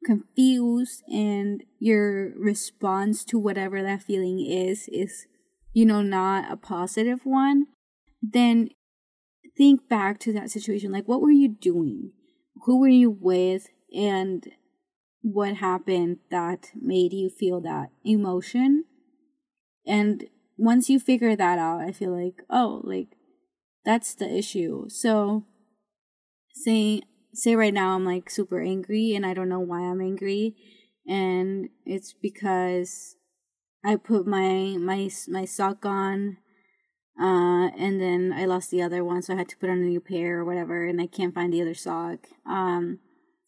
confused 0.05 1.03
and 1.07 1.63
your 1.79 2.33
response 2.37 3.23
to 3.23 3.39
whatever 3.39 3.81
that 3.81 4.03
feeling 4.03 4.45
is 4.45 4.89
is 4.91 5.27
you 5.71 5.85
know 5.85 6.01
not 6.01 6.51
a 6.51 6.57
positive 6.57 7.21
one 7.23 7.67
then 8.21 8.67
think 9.57 9.87
back 9.87 10.19
to 10.19 10.33
that 10.33 10.49
situation 10.49 10.91
like 10.91 11.07
what 11.07 11.21
were 11.21 11.31
you 11.31 11.47
doing? 11.49 12.11
Who 12.65 12.79
were 12.79 12.87
you 12.87 13.09
with? 13.09 13.67
And 13.95 14.47
what 15.21 15.55
happened 15.57 16.17
that 16.31 16.71
made 16.79 17.13
you 17.13 17.29
feel 17.29 17.61
that 17.61 17.89
emotion? 18.03 18.85
And 19.85 20.25
once 20.57 20.89
you 20.89 20.99
figure 20.99 21.35
that 21.35 21.59
out, 21.59 21.81
I 21.81 21.91
feel 21.91 22.11
like, 22.11 22.41
oh, 22.49 22.81
like 22.83 23.17
that's 23.85 24.15
the 24.15 24.31
issue. 24.31 24.85
So 24.89 25.45
say 26.53 27.01
say 27.33 27.55
right 27.55 27.73
now 27.73 27.95
I'm 27.95 28.05
like 28.05 28.29
super 28.29 28.61
angry 28.61 29.15
and 29.15 29.25
I 29.25 29.33
don't 29.33 29.49
know 29.49 29.59
why 29.59 29.81
I'm 29.81 30.01
angry. 30.01 30.55
And 31.07 31.69
it's 31.85 32.13
because 32.13 33.15
I 33.83 33.95
put 33.97 34.25
my 34.25 34.77
my 34.79 35.09
my 35.27 35.45
sock 35.45 35.85
on 35.85 36.37
uh 37.19 37.69
and 37.77 38.01
then 38.01 38.33
I 38.35 38.45
lost 38.45 38.71
the 38.71 38.81
other 38.81 39.03
one 39.03 39.21
so 39.21 39.33
I 39.33 39.37
had 39.37 39.49
to 39.49 39.57
put 39.57 39.69
on 39.69 39.77
a 39.77 39.85
new 39.85 39.99
pair 39.99 40.39
or 40.39 40.45
whatever 40.45 40.85
and 40.85 40.99
I 40.99 41.07
can't 41.07 41.33
find 41.33 41.53
the 41.53 41.61
other 41.61 41.73
sock. 41.73 42.27
Um 42.45 42.99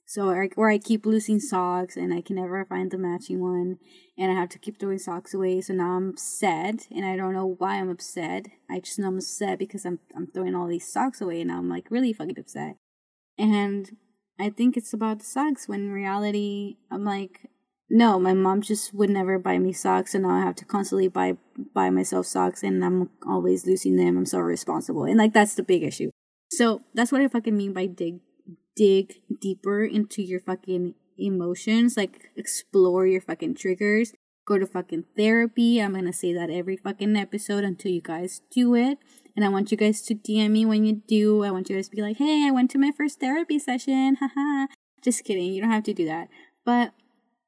so 0.07 0.29
or, 0.29 0.47
or 0.55 0.69
I 0.69 0.77
keep 0.77 1.05
losing 1.05 1.39
socks 1.39 1.97
and 1.97 2.13
I 2.13 2.21
can 2.21 2.35
never 2.35 2.63
find 2.65 2.91
the 2.91 2.97
matching 2.97 3.41
one 3.41 3.79
and 4.17 4.31
I 4.31 4.35
have 4.35 4.49
to 4.49 4.59
keep 4.59 4.79
throwing 4.79 4.99
socks 4.99 5.33
away. 5.33 5.61
So 5.61 5.73
now 5.73 5.95
I'm 5.97 6.09
upset 6.09 6.87
and 6.91 7.05
I 7.05 7.15
don't 7.15 7.33
know 7.33 7.55
why 7.57 7.75
I'm 7.75 7.89
upset. 7.89 8.45
I 8.69 8.79
just 8.79 8.99
know 8.99 9.07
I'm 9.07 9.17
upset 9.17 9.57
because 9.57 9.83
I'm 9.83 9.99
I'm 10.15 10.27
throwing 10.27 10.55
all 10.55 10.67
these 10.67 10.87
socks 10.87 11.21
away 11.21 11.41
and 11.41 11.51
I'm 11.51 11.69
like 11.69 11.89
really 11.89 12.13
fucking 12.13 12.39
upset. 12.39 12.77
And 13.37 13.97
I 14.39 14.49
think 14.49 14.77
it's 14.77 14.93
about 14.93 15.19
the 15.19 15.25
socks 15.25 15.67
when 15.67 15.81
in 15.81 15.91
reality 15.91 16.77
I'm 16.91 17.03
like 17.03 17.49
no, 17.89 18.19
my 18.19 18.33
mom 18.33 18.61
just 18.61 18.93
would 18.93 19.09
never 19.09 19.37
buy 19.37 19.59
me 19.59 19.71
socks 19.71 20.15
and 20.15 20.23
now 20.23 20.31
I 20.31 20.41
have 20.41 20.55
to 20.55 20.65
constantly 20.65 21.07
buy 21.07 21.37
buy 21.73 21.89
myself 21.89 22.25
socks 22.25 22.63
and 22.63 22.83
I'm 22.83 23.09
always 23.27 23.65
losing 23.65 23.95
them. 23.95 24.17
I'm 24.17 24.25
so 24.25 24.39
responsible. 24.39 25.03
And 25.03 25.17
like 25.17 25.33
that's 25.33 25.55
the 25.55 25.63
big 25.63 25.83
issue. 25.83 26.09
So 26.51 26.81
that's 26.93 27.11
what 27.11 27.21
I 27.21 27.27
fucking 27.27 27.55
mean 27.55 27.73
by 27.73 27.85
dig 27.85 28.19
dig 28.75 29.15
deeper 29.39 29.85
into 29.85 30.21
your 30.21 30.39
fucking 30.39 30.95
emotions, 31.17 31.95
like 31.95 32.31
explore 32.35 33.05
your 33.05 33.21
fucking 33.21 33.55
triggers, 33.55 34.13
go 34.45 34.57
to 34.57 34.65
fucking 34.65 35.05
therapy. 35.15 35.79
I'm 35.79 35.93
gonna 35.93 36.13
say 36.13 36.33
that 36.33 36.49
every 36.49 36.77
fucking 36.77 37.15
episode 37.15 37.63
until 37.63 37.91
you 37.91 38.01
guys 38.01 38.41
do 38.51 38.75
it. 38.75 38.97
And 39.35 39.45
I 39.45 39.49
want 39.49 39.69
you 39.69 39.77
guys 39.77 40.01
to 40.03 40.15
DM 40.15 40.51
me 40.51 40.65
when 40.65 40.85
you 40.85 41.01
do. 41.07 41.43
I 41.43 41.51
want 41.51 41.69
you 41.69 41.75
guys 41.75 41.89
to 41.89 41.95
be 41.95 42.01
like, 42.01 42.17
hey, 42.17 42.45
I 42.47 42.51
went 42.51 42.71
to 42.71 42.77
my 42.77 42.91
first 42.95 43.19
therapy 43.19 43.59
session. 43.59 44.15
Haha. 44.19 44.67
Just 45.03 45.23
kidding. 45.23 45.53
You 45.53 45.61
don't 45.61 45.71
have 45.71 45.83
to 45.83 45.93
do 45.93 46.05
that. 46.05 46.29
But 46.65 46.93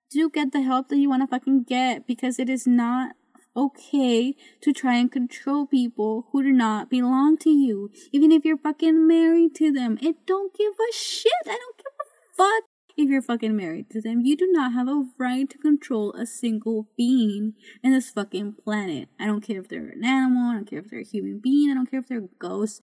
do 0.10 0.30
get 0.30 0.52
the 0.52 0.62
help 0.62 0.90
that 0.90 0.98
you 0.98 1.10
want 1.10 1.24
to 1.24 1.28
fucking 1.28 1.64
get 1.64 2.08
because 2.08 2.40
it 2.40 2.50
is 2.50 2.66
not 2.68 3.16
okay 3.56 4.36
to 4.62 4.72
try 4.72 4.96
and 4.96 5.12
control 5.12 5.66
people 5.66 6.28
who 6.32 6.44
do 6.44 6.52
not 6.52 6.90
belong 6.90 7.38
to 7.38 7.50
you. 7.50 7.90
Even 8.12 8.32
if 8.32 8.46
you're 8.46 8.58
fucking 8.58 9.08
married 9.08 9.56
to 9.56 9.72
them. 9.72 9.98
It 10.02 10.26
don't 10.26 10.56
give 10.56 10.74
a 10.74 10.94
shit. 10.94 11.32
I 11.46 11.58
don't 11.58 11.78
give 11.78 11.86
a 11.86 12.38
fuck 12.38 12.64
if 12.98 13.10
you're 13.10 13.22
fucking 13.22 13.56
married 13.56 13.90
to 13.92 14.02
them. 14.02 14.22
You 14.22 14.36
do 14.36 14.48
not 14.52 14.74
have 14.74 14.88
a 14.88 15.06
right 15.18 15.50
to 15.50 15.58
control 15.58 16.14
a 16.14 16.26
single 16.26 16.88
being 16.98 17.54
in 17.84 17.92
this 17.92 18.10
fucking 18.10 18.56
planet. 18.64 19.10
I 19.20 19.26
don't 19.28 19.42
care 19.42 19.60
if 19.60 19.70
they're 19.70 19.90
an 19.90 20.04
animal, 20.04 20.52
I 20.52 20.56
don't 20.56 20.70
care 20.70 20.80
if 20.80 20.90
they're 20.90 21.02
a 21.02 21.06
human 21.06 21.40
being, 21.40 21.70
I 21.70 21.76
don't 21.76 21.90
care 21.90 22.00
if 22.00 22.08
they're 22.08 22.26
a 22.26 22.40
ghost. 22.40 22.82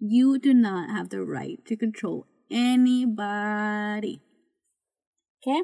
You 0.00 0.38
do 0.38 0.54
not 0.54 0.90
have 0.90 1.10
the 1.10 1.22
right 1.22 1.58
to 1.66 1.76
control 1.76 2.26
anybody. 2.50 4.22
Okay? 5.46 5.62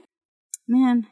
Man, 0.67 1.07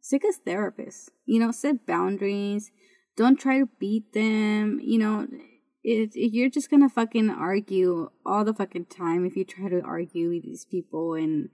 sick 0.00 0.24
as 0.24 0.38
therapists. 0.46 1.08
You 1.24 1.40
know, 1.40 1.52
set 1.52 1.86
boundaries. 1.86 2.70
Don't 3.16 3.40
try 3.40 3.58
to 3.58 3.68
beat 3.78 4.12
them. 4.12 4.80
You 4.82 4.98
know, 4.98 5.26
it, 5.86 6.16
it, 6.16 6.34
you're 6.34 6.50
just 6.50 6.68
gonna 6.68 6.88
fucking 6.88 7.30
argue 7.30 8.10
all 8.24 8.44
the 8.44 8.52
fucking 8.52 8.86
time 8.86 9.24
if 9.24 9.36
you 9.36 9.44
try 9.44 9.68
to 9.68 9.80
argue 9.82 10.30
with 10.30 10.42
these 10.42 10.64
people 10.64 11.14
and 11.14 11.50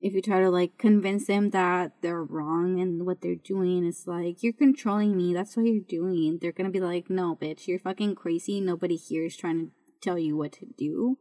if 0.00 0.14
you 0.14 0.22
try 0.22 0.40
to 0.40 0.50
like 0.50 0.78
convince 0.78 1.26
them 1.26 1.50
that 1.50 1.92
they're 2.00 2.22
wrong 2.22 2.80
and 2.80 3.04
what 3.04 3.20
they're 3.20 3.34
doing 3.34 3.84
is 3.84 4.04
like 4.06 4.42
you're 4.42 4.52
controlling 4.52 5.16
me 5.16 5.34
that's 5.34 5.56
what 5.56 5.66
you're 5.66 5.82
doing 5.86 6.38
they're 6.40 6.52
gonna 6.52 6.70
be 6.70 6.80
like 6.80 7.10
no 7.10 7.36
bitch 7.36 7.66
you're 7.66 7.80
fucking 7.80 8.14
crazy 8.14 8.60
nobody 8.60 8.96
here 8.96 9.26
is 9.26 9.36
trying 9.36 9.66
to 9.66 9.72
tell 10.00 10.18
you 10.18 10.36
what 10.36 10.52
to 10.52 10.66
do 10.78 11.18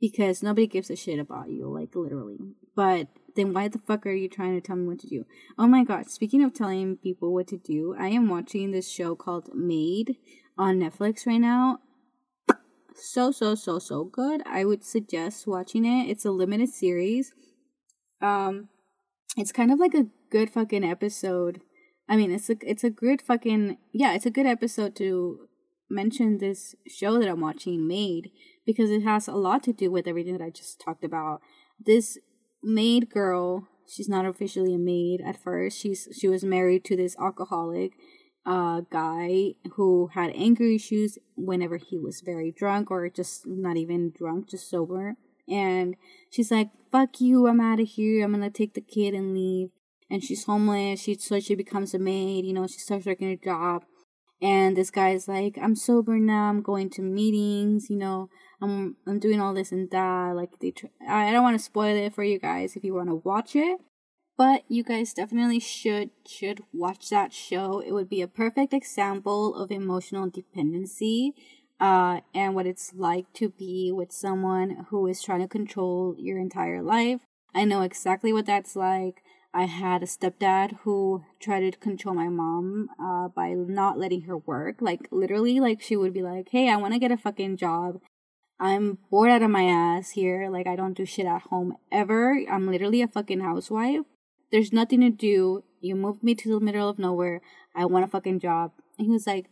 because 0.00 0.42
nobody 0.42 0.68
gives 0.68 0.88
a 0.88 0.96
shit 0.96 1.18
about 1.18 1.50
you 1.50 1.68
like 1.68 1.94
literally 1.94 2.38
but 2.76 3.08
then 3.36 3.52
why 3.52 3.68
the 3.68 3.78
fuck 3.78 4.06
are 4.06 4.12
you 4.12 4.28
trying 4.28 4.54
to 4.54 4.66
tell 4.66 4.76
me 4.76 4.86
what 4.86 5.00
to 5.00 5.06
do? 5.06 5.24
Oh 5.58 5.66
my 5.66 5.84
god, 5.84 6.10
speaking 6.10 6.42
of 6.42 6.54
telling 6.54 6.96
people 6.96 7.32
what 7.32 7.48
to 7.48 7.58
do, 7.58 7.94
I 7.98 8.08
am 8.08 8.28
watching 8.28 8.70
this 8.70 8.90
show 8.90 9.14
called 9.14 9.50
Maid 9.54 10.16
on 10.58 10.78
Netflix 10.78 11.26
right 11.26 11.40
now. 11.40 11.78
So, 12.94 13.32
so, 13.32 13.54
so, 13.54 13.78
so 13.78 14.04
good. 14.04 14.42
I 14.46 14.64
would 14.64 14.84
suggest 14.84 15.46
watching 15.46 15.84
it. 15.84 16.10
It's 16.10 16.24
a 16.24 16.30
limited 16.30 16.68
series. 16.68 17.32
Um, 18.20 18.68
it's 19.36 19.50
kind 19.50 19.72
of 19.72 19.80
like 19.80 19.94
a 19.94 20.06
good 20.30 20.50
fucking 20.50 20.84
episode. 20.84 21.62
I 22.08 22.16
mean, 22.16 22.30
it's 22.30 22.50
a 22.50 22.56
it's 22.62 22.84
a 22.84 22.90
good 22.90 23.22
fucking 23.22 23.78
yeah, 23.92 24.14
it's 24.14 24.26
a 24.26 24.30
good 24.30 24.46
episode 24.46 24.94
to 24.96 25.48
mention 25.88 26.38
this 26.38 26.74
show 26.86 27.18
that 27.18 27.28
I'm 27.28 27.40
watching, 27.40 27.86
Maid 27.86 28.30
because 28.64 28.90
it 28.90 29.02
has 29.02 29.28
a 29.28 29.32
lot 29.32 29.62
to 29.64 29.72
do 29.72 29.90
with 29.90 30.06
everything 30.06 30.36
that 30.36 30.44
I 30.44 30.50
just 30.50 30.80
talked 30.80 31.04
about. 31.04 31.40
This 31.84 32.18
maid 32.62 33.10
girl. 33.10 33.68
She's 33.86 34.08
not 34.08 34.24
officially 34.24 34.74
a 34.74 34.78
maid 34.78 35.20
at 35.20 35.42
first. 35.42 35.78
She's 35.78 36.08
she 36.18 36.28
was 36.28 36.44
married 36.44 36.84
to 36.84 36.96
this 36.96 37.16
alcoholic 37.18 37.92
uh 38.44 38.82
guy 38.90 39.54
who 39.74 40.10
had 40.14 40.32
anger 40.34 40.64
issues 40.64 41.18
whenever 41.36 41.76
he 41.76 41.98
was 41.98 42.22
very 42.24 42.50
drunk 42.50 42.90
or 42.90 43.08
just 43.08 43.46
not 43.46 43.76
even 43.76 44.12
drunk, 44.16 44.50
just 44.50 44.68
sober. 44.70 45.16
And 45.48 45.96
she's 46.30 46.50
like, 46.50 46.70
"Fuck 46.90 47.20
you! 47.20 47.46
I'm 47.46 47.60
out 47.60 47.80
of 47.80 47.88
here. 47.88 48.24
I'm 48.24 48.32
gonna 48.32 48.50
take 48.50 48.74
the 48.74 48.80
kid 48.80 49.14
and 49.14 49.34
leave." 49.34 49.70
And 50.10 50.22
she's 50.22 50.44
homeless. 50.44 51.00
She 51.00 51.14
so 51.14 51.40
she 51.40 51.54
becomes 51.54 51.94
a 51.94 51.98
maid. 51.98 52.44
You 52.44 52.52
know, 52.52 52.66
she 52.66 52.78
starts 52.78 53.06
working 53.06 53.28
a 53.30 53.36
job. 53.36 53.84
And 54.40 54.76
this 54.76 54.90
guy's 54.90 55.28
like, 55.28 55.56
"I'm 55.60 55.76
sober 55.76 56.18
now. 56.18 56.48
I'm 56.48 56.62
going 56.62 56.90
to 56.90 57.02
meetings. 57.02 57.88
You 57.90 57.96
know, 57.96 58.28
I'm 58.62 58.96
I'm 59.06 59.18
doing 59.18 59.40
all 59.40 59.52
this 59.52 59.72
and 59.72 59.90
that. 59.90 60.34
Like 60.34 60.58
they, 60.60 60.70
tr- 60.70 60.86
I 61.08 61.32
don't 61.32 61.42
want 61.42 61.58
to 61.58 61.64
spoil 61.64 61.96
it 61.96 62.14
for 62.14 62.24
you 62.24 62.38
guys 62.38 62.76
if 62.76 62.84
you 62.84 62.94
want 62.94 63.08
to 63.08 63.16
watch 63.16 63.56
it, 63.56 63.80
but 64.38 64.62
you 64.68 64.82
guys 64.82 65.12
definitely 65.12 65.58
should 65.58 66.10
should 66.26 66.62
watch 66.72 67.10
that 67.10 67.32
show. 67.32 67.80
It 67.80 67.92
would 67.92 68.08
be 68.08 68.22
a 68.22 68.28
perfect 68.28 68.72
example 68.72 69.54
of 69.54 69.70
emotional 69.70 70.30
dependency, 70.30 71.34
uh, 71.80 72.20
and 72.34 72.54
what 72.54 72.66
it's 72.66 72.92
like 72.94 73.32
to 73.34 73.50
be 73.50 73.90
with 73.92 74.12
someone 74.12 74.86
who 74.90 75.06
is 75.08 75.22
trying 75.22 75.40
to 75.40 75.48
control 75.48 76.14
your 76.18 76.38
entire 76.38 76.82
life. 76.82 77.20
I 77.54 77.64
know 77.64 77.82
exactly 77.82 78.32
what 78.32 78.46
that's 78.46 78.76
like. 78.76 79.22
I 79.54 79.64
had 79.64 80.02
a 80.02 80.06
stepdad 80.06 80.78
who 80.82 81.24
tried 81.38 81.60
to 81.70 81.78
control 81.78 82.14
my 82.14 82.28
mom 82.28 82.88
uh, 82.98 83.28
by 83.28 83.50
not 83.50 83.98
letting 83.98 84.22
her 84.22 84.38
work. 84.38 84.76
Like, 84.80 85.08
literally, 85.10 85.60
like, 85.60 85.82
she 85.82 85.94
would 85.94 86.14
be 86.14 86.22
like, 86.22 86.48
hey, 86.50 86.70
I 86.70 86.76
want 86.76 86.94
to 86.94 86.98
get 86.98 87.12
a 87.12 87.18
fucking 87.18 87.58
job. 87.58 88.00
I'm 88.62 88.98
bored 89.10 89.32
out 89.32 89.42
of 89.42 89.50
my 89.50 89.64
ass 89.64 90.10
here. 90.10 90.48
Like, 90.48 90.68
I 90.68 90.76
don't 90.76 90.96
do 90.96 91.04
shit 91.04 91.26
at 91.26 91.42
home 91.42 91.76
ever. 91.90 92.40
I'm 92.48 92.70
literally 92.70 93.02
a 93.02 93.08
fucking 93.08 93.40
housewife. 93.40 94.02
There's 94.52 94.72
nothing 94.72 95.00
to 95.00 95.10
do. 95.10 95.64
You 95.80 95.96
moved 95.96 96.22
me 96.22 96.36
to 96.36 96.48
the 96.48 96.60
middle 96.60 96.88
of 96.88 96.96
nowhere. 96.96 97.40
I 97.74 97.86
want 97.86 98.04
a 98.04 98.08
fucking 98.08 98.38
job. 98.38 98.70
And 98.98 99.06
he 99.06 99.12
was 99.12 99.26
like, 99.26 99.46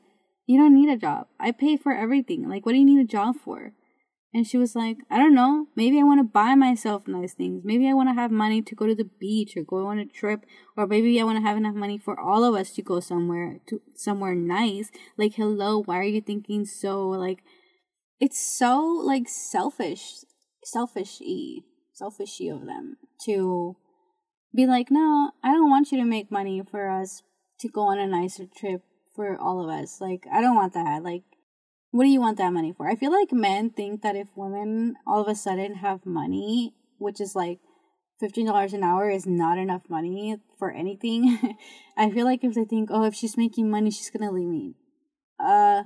You 0.47 0.59
don't 0.59 0.77
need 0.77 0.89
a 0.89 0.97
job. 0.97 1.27
I 1.41 1.51
pay 1.51 1.77
for 1.77 1.93
everything. 1.93 2.49
Like, 2.49 2.65
what 2.65 2.71
do 2.71 2.79
you 2.79 2.85
need 2.85 3.01
a 3.01 3.05
job 3.05 3.35
for? 3.45 3.73
And 4.33 4.47
she 4.47 4.57
was 4.57 4.77
like, 4.77 4.99
I 5.11 5.19
don't 5.19 5.35
know, 5.35 5.67
maybe 5.75 5.99
I 5.99 6.05
want 6.05 6.21
to 6.21 6.33
buy 6.33 6.55
myself 6.55 7.09
nice 7.09 7.35
things. 7.35 7.63
Maybe 7.65 7.89
I 7.89 7.95
want 7.95 8.11
to 8.11 8.15
have 8.15 8.31
money 8.31 8.63
to 8.63 8.75
go 8.77 8.87
to 8.87 8.95
the 8.95 9.11
beach 9.19 9.57
or 9.57 9.65
go 9.65 9.89
on 9.89 9.99
a 9.99 10.07
trip 10.07 10.47
or 10.77 10.87
maybe 10.87 11.21
I 11.21 11.25
want 11.25 11.39
to 11.39 11.43
have 11.43 11.57
enough 11.57 11.75
money 11.75 11.99
for 11.99 12.19
all 12.19 12.45
of 12.45 12.55
us 12.55 12.71
to 12.75 12.83
go 12.83 13.01
somewhere 13.01 13.59
to 13.67 13.81
somewhere 13.97 14.37
nice. 14.37 14.93
Like, 15.19 15.35
hello, 15.35 15.83
why 15.83 15.99
are 15.99 16.05
you 16.05 16.21
thinking 16.21 16.65
so 16.65 17.09
like 17.09 17.43
it's 18.21 18.41
so 18.41 18.81
like 18.83 19.29
selfish 19.29 20.25
selfishy 20.65 21.65
selfishy 22.01 22.53
of 22.55 22.67
them 22.67 22.97
to 23.25 23.77
be 24.55 24.67
like, 24.67 24.91
"No, 24.91 25.33
I 25.43 25.53
don't 25.53 25.71
want 25.71 25.93
you 25.93 25.99
to 25.99 26.05
make 26.05 26.31
money 26.31 26.63
for 26.71 26.89
us 26.91 27.23
to 27.61 27.69
go 27.69 27.83
on 27.83 27.99
a 27.99 28.07
nicer 28.07 28.45
trip 28.47 28.83
for 29.15 29.39
all 29.39 29.63
of 29.63 29.69
us. 29.69 30.01
Like, 30.01 30.27
I 30.33 30.41
don't 30.41 30.57
want 30.57 30.73
that. 30.75 31.03
Like 31.03 31.25
what 31.93 32.05
do 32.05 32.11
you 32.11 32.21
want 32.21 32.39
that 32.39 32.53
money 32.53 32.73
for? 32.73 32.89
I 32.89 32.95
feel 32.95 33.11
like 33.11 33.33
men 33.33 33.71
think 33.71 34.03
that 34.03 34.15
if 34.15 34.29
women 34.37 34.95
all 35.07 35.23
of 35.23 35.29
a 35.29 35.35
sudden 35.35 35.75
have 35.77 36.07
money, 36.07 36.75
which 36.99 37.21
is 37.21 37.35
like 37.35 37.59
$15 38.23 38.73
an 38.73 38.85
hour 38.85 39.11
is 39.11 39.27
not 39.27 39.59
enough 39.59 39.83
money 39.89 40.37
for 40.59 40.71
anything. 40.71 41.57
I 41.97 42.11
feel 42.11 42.27
like 42.27 42.45
if 42.45 42.55
they 42.55 42.65
think, 42.65 42.91
oh, 42.93 43.05
if 43.05 43.15
she's 43.15 43.37
making 43.37 43.71
money, 43.71 43.91
she's 43.91 44.11
gonna 44.11 44.31
leave 44.31 44.49
me. 44.49 44.75
Uh, 45.41 45.85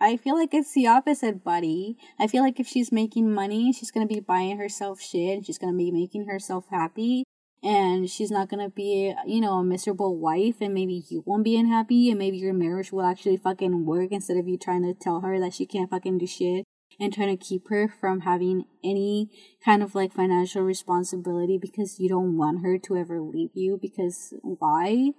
I 0.00 0.16
feel 0.16 0.36
like 0.36 0.54
it's 0.54 0.72
the 0.74 0.86
opposite, 0.86 1.42
buddy. 1.42 1.96
I 2.18 2.26
feel 2.26 2.42
like 2.42 2.60
if 2.60 2.68
she's 2.68 2.92
making 2.92 3.32
money, 3.32 3.72
she's 3.72 3.90
gonna 3.90 4.06
be 4.06 4.20
buying 4.20 4.58
herself 4.58 5.00
shit. 5.00 5.38
And 5.38 5.46
she's 5.46 5.58
gonna 5.58 5.76
be 5.76 5.90
making 5.90 6.26
herself 6.26 6.66
happy 6.70 7.24
and 7.62 8.08
she's 8.08 8.30
not 8.30 8.48
gonna 8.48 8.70
be, 8.70 9.14
you 9.26 9.40
know, 9.40 9.54
a 9.54 9.64
miserable 9.64 10.16
wife, 10.16 10.60
and 10.60 10.74
maybe 10.74 11.04
you 11.08 11.22
won't 11.26 11.44
be 11.44 11.58
unhappy, 11.58 12.08
and 12.10 12.18
maybe 12.18 12.38
your 12.38 12.52
marriage 12.52 12.92
will 12.92 13.02
actually 13.02 13.36
fucking 13.36 13.84
work 13.84 14.12
instead 14.12 14.36
of 14.36 14.46
you 14.46 14.56
trying 14.56 14.82
to 14.82 14.94
tell 14.94 15.20
her 15.20 15.40
that 15.40 15.54
she 15.54 15.66
can't 15.66 15.90
fucking 15.90 16.18
do 16.18 16.26
shit 16.26 16.64
and 17.00 17.12
trying 17.12 17.36
to 17.36 17.44
keep 17.44 17.68
her 17.68 17.88
from 17.88 18.20
having 18.20 18.64
any 18.82 19.30
kind 19.64 19.82
of 19.82 19.94
like 19.94 20.12
financial 20.12 20.62
responsibility 20.62 21.58
because 21.58 22.00
you 22.00 22.08
don't 22.08 22.36
want 22.36 22.62
her 22.62 22.78
to 22.78 22.96
ever 22.96 23.20
leave 23.20 23.50
you 23.54 23.78
because 23.80 24.34
why? 24.42 25.10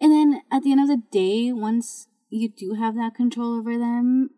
And 0.00 0.12
then 0.12 0.42
at 0.52 0.62
the 0.62 0.72
end 0.72 0.80
of 0.80 0.88
the 0.88 1.02
day, 1.10 1.52
once 1.52 2.08
you 2.34 2.48
do 2.48 2.74
have 2.74 2.94
that 2.96 3.14
control 3.14 3.56
over 3.56 3.78
them, 3.78 4.30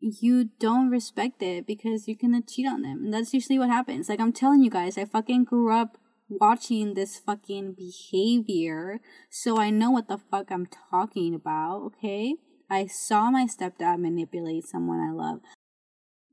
you 0.00 0.50
don't 0.58 0.90
respect 0.90 1.42
it 1.42 1.66
because 1.66 2.06
you're 2.06 2.16
gonna 2.20 2.42
cheat 2.42 2.66
on 2.66 2.82
them. 2.82 3.04
And 3.04 3.14
that's 3.14 3.34
usually 3.34 3.58
what 3.58 3.70
happens. 3.70 4.08
Like 4.08 4.20
I'm 4.20 4.32
telling 4.32 4.62
you 4.62 4.70
guys, 4.70 4.98
I 4.98 5.04
fucking 5.04 5.44
grew 5.44 5.72
up 5.74 5.96
watching 6.28 6.94
this 6.94 7.18
fucking 7.18 7.74
behavior, 7.76 9.00
so 9.30 9.58
I 9.58 9.70
know 9.70 9.90
what 9.90 10.08
the 10.08 10.18
fuck 10.18 10.50
I'm 10.50 10.66
talking 10.90 11.34
about, 11.34 11.82
okay? 11.86 12.36
I 12.70 12.86
saw 12.86 13.30
my 13.30 13.46
stepdad 13.46 13.98
manipulate 13.98 14.64
someone 14.64 15.00
I 15.00 15.12
love, 15.12 15.40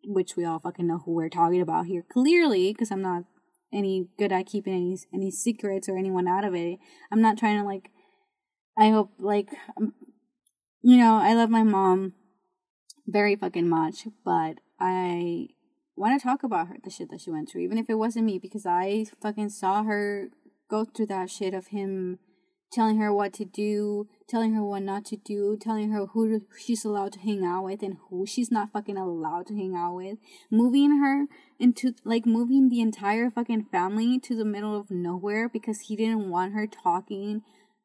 which 0.06 0.36
we 0.36 0.46
all 0.46 0.60
fucking 0.60 0.86
know 0.86 1.00
who 1.04 1.14
we're 1.14 1.30
talking 1.30 1.62
about 1.62 1.88
here 1.88 2.04
clearly, 2.12 2.74
because 2.74 2.92
I'm 2.92 3.02
not 3.02 3.24
any 3.74 4.08
good 4.20 4.32
at 4.32 4.46
keeping 4.46 4.74
any 4.74 4.98
any 5.14 5.32
secrets 5.32 5.90
or 5.90 5.98
anyone 5.98 6.28
out 6.28 6.46
of 6.46 6.54
it. 6.54 6.78
I'm 7.12 7.22
not 7.22 7.38
trying 7.38 7.60
to 7.60 7.66
like. 7.66 7.90
I 8.80 8.92
hope 8.92 9.14
like, 9.18 9.50
you 10.88 10.96
know, 10.96 11.18
I 11.18 11.34
love 11.34 11.50
my 11.50 11.64
mom 11.64 12.14
very 13.06 13.36
fucking 13.36 13.68
much, 13.68 14.08
but 14.24 14.60
I 14.80 15.48
want 15.98 16.18
to 16.18 16.26
talk 16.26 16.44
about 16.44 16.70
her 16.70 16.78
the 16.82 16.90
shit 16.90 17.12
that 17.12 17.20
she 17.20 17.30
went 17.30 17.50
through, 17.50 17.64
even 17.64 17.78
if 17.78 17.90
it 17.90 17.96
wasn't 17.96 18.24
me, 18.24 18.40
because 18.40 18.66
I 18.66 19.06
fucking 19.22 19.50
saw 19.50 19.84
her 19.84 20.30
go 20.70 20.86
through 20.86 21.08
that 21.08 21.30
shit 21.30 21.54
of 21.54 21.68
him 21.68 22.20
telling 22.72 23.00
her 23.00 23.14
what 23.14 23.34
to 23.34 23.44
do, 23.44 24.08
telling 24.30 24.54
her 24.54 24.64
what 24.64 24.82
not 24.82 25.04
to 25.08 25.18
do, 25.18 25.58
telling 25.60 25.92
her 25.92 26.06
who 26.06 26.44
she's 26.58 26.86
allowed 26.86 27.12
to 27.14 27.20
hang 27.20 27.44
out 27.44 27.66
with 27.66 27.84
and 27.84 27.98
who 28.10 28.26
she's 28.26 28.50
not 28.50 28.72
fucking 28.72 28.96
allowed 28.96 29.48
to 29.48 29.56
hang 29.56 29.76
out 29.76 29.94
with, 29.94 30.18
moving 30.50 31.00
her 31.00 31.26
into 31.60 31.96
like 32.06 32.26
moving 32.26 32.70
the 32.70 32.80
entire 32.80 33.30
fucking 33.30 33.66
family 33.66 34.20
to 34.20 34.38
the 34.38 34.46
middle 34.46 34.80
of 34.80 34.90
nowhere 34.90 35.50
because 35.50 35.82
he 35.82 35.98
didn't 35.98 36.30
want 36.30 36.54
her 36.54 36.66
talking 36.66 37.42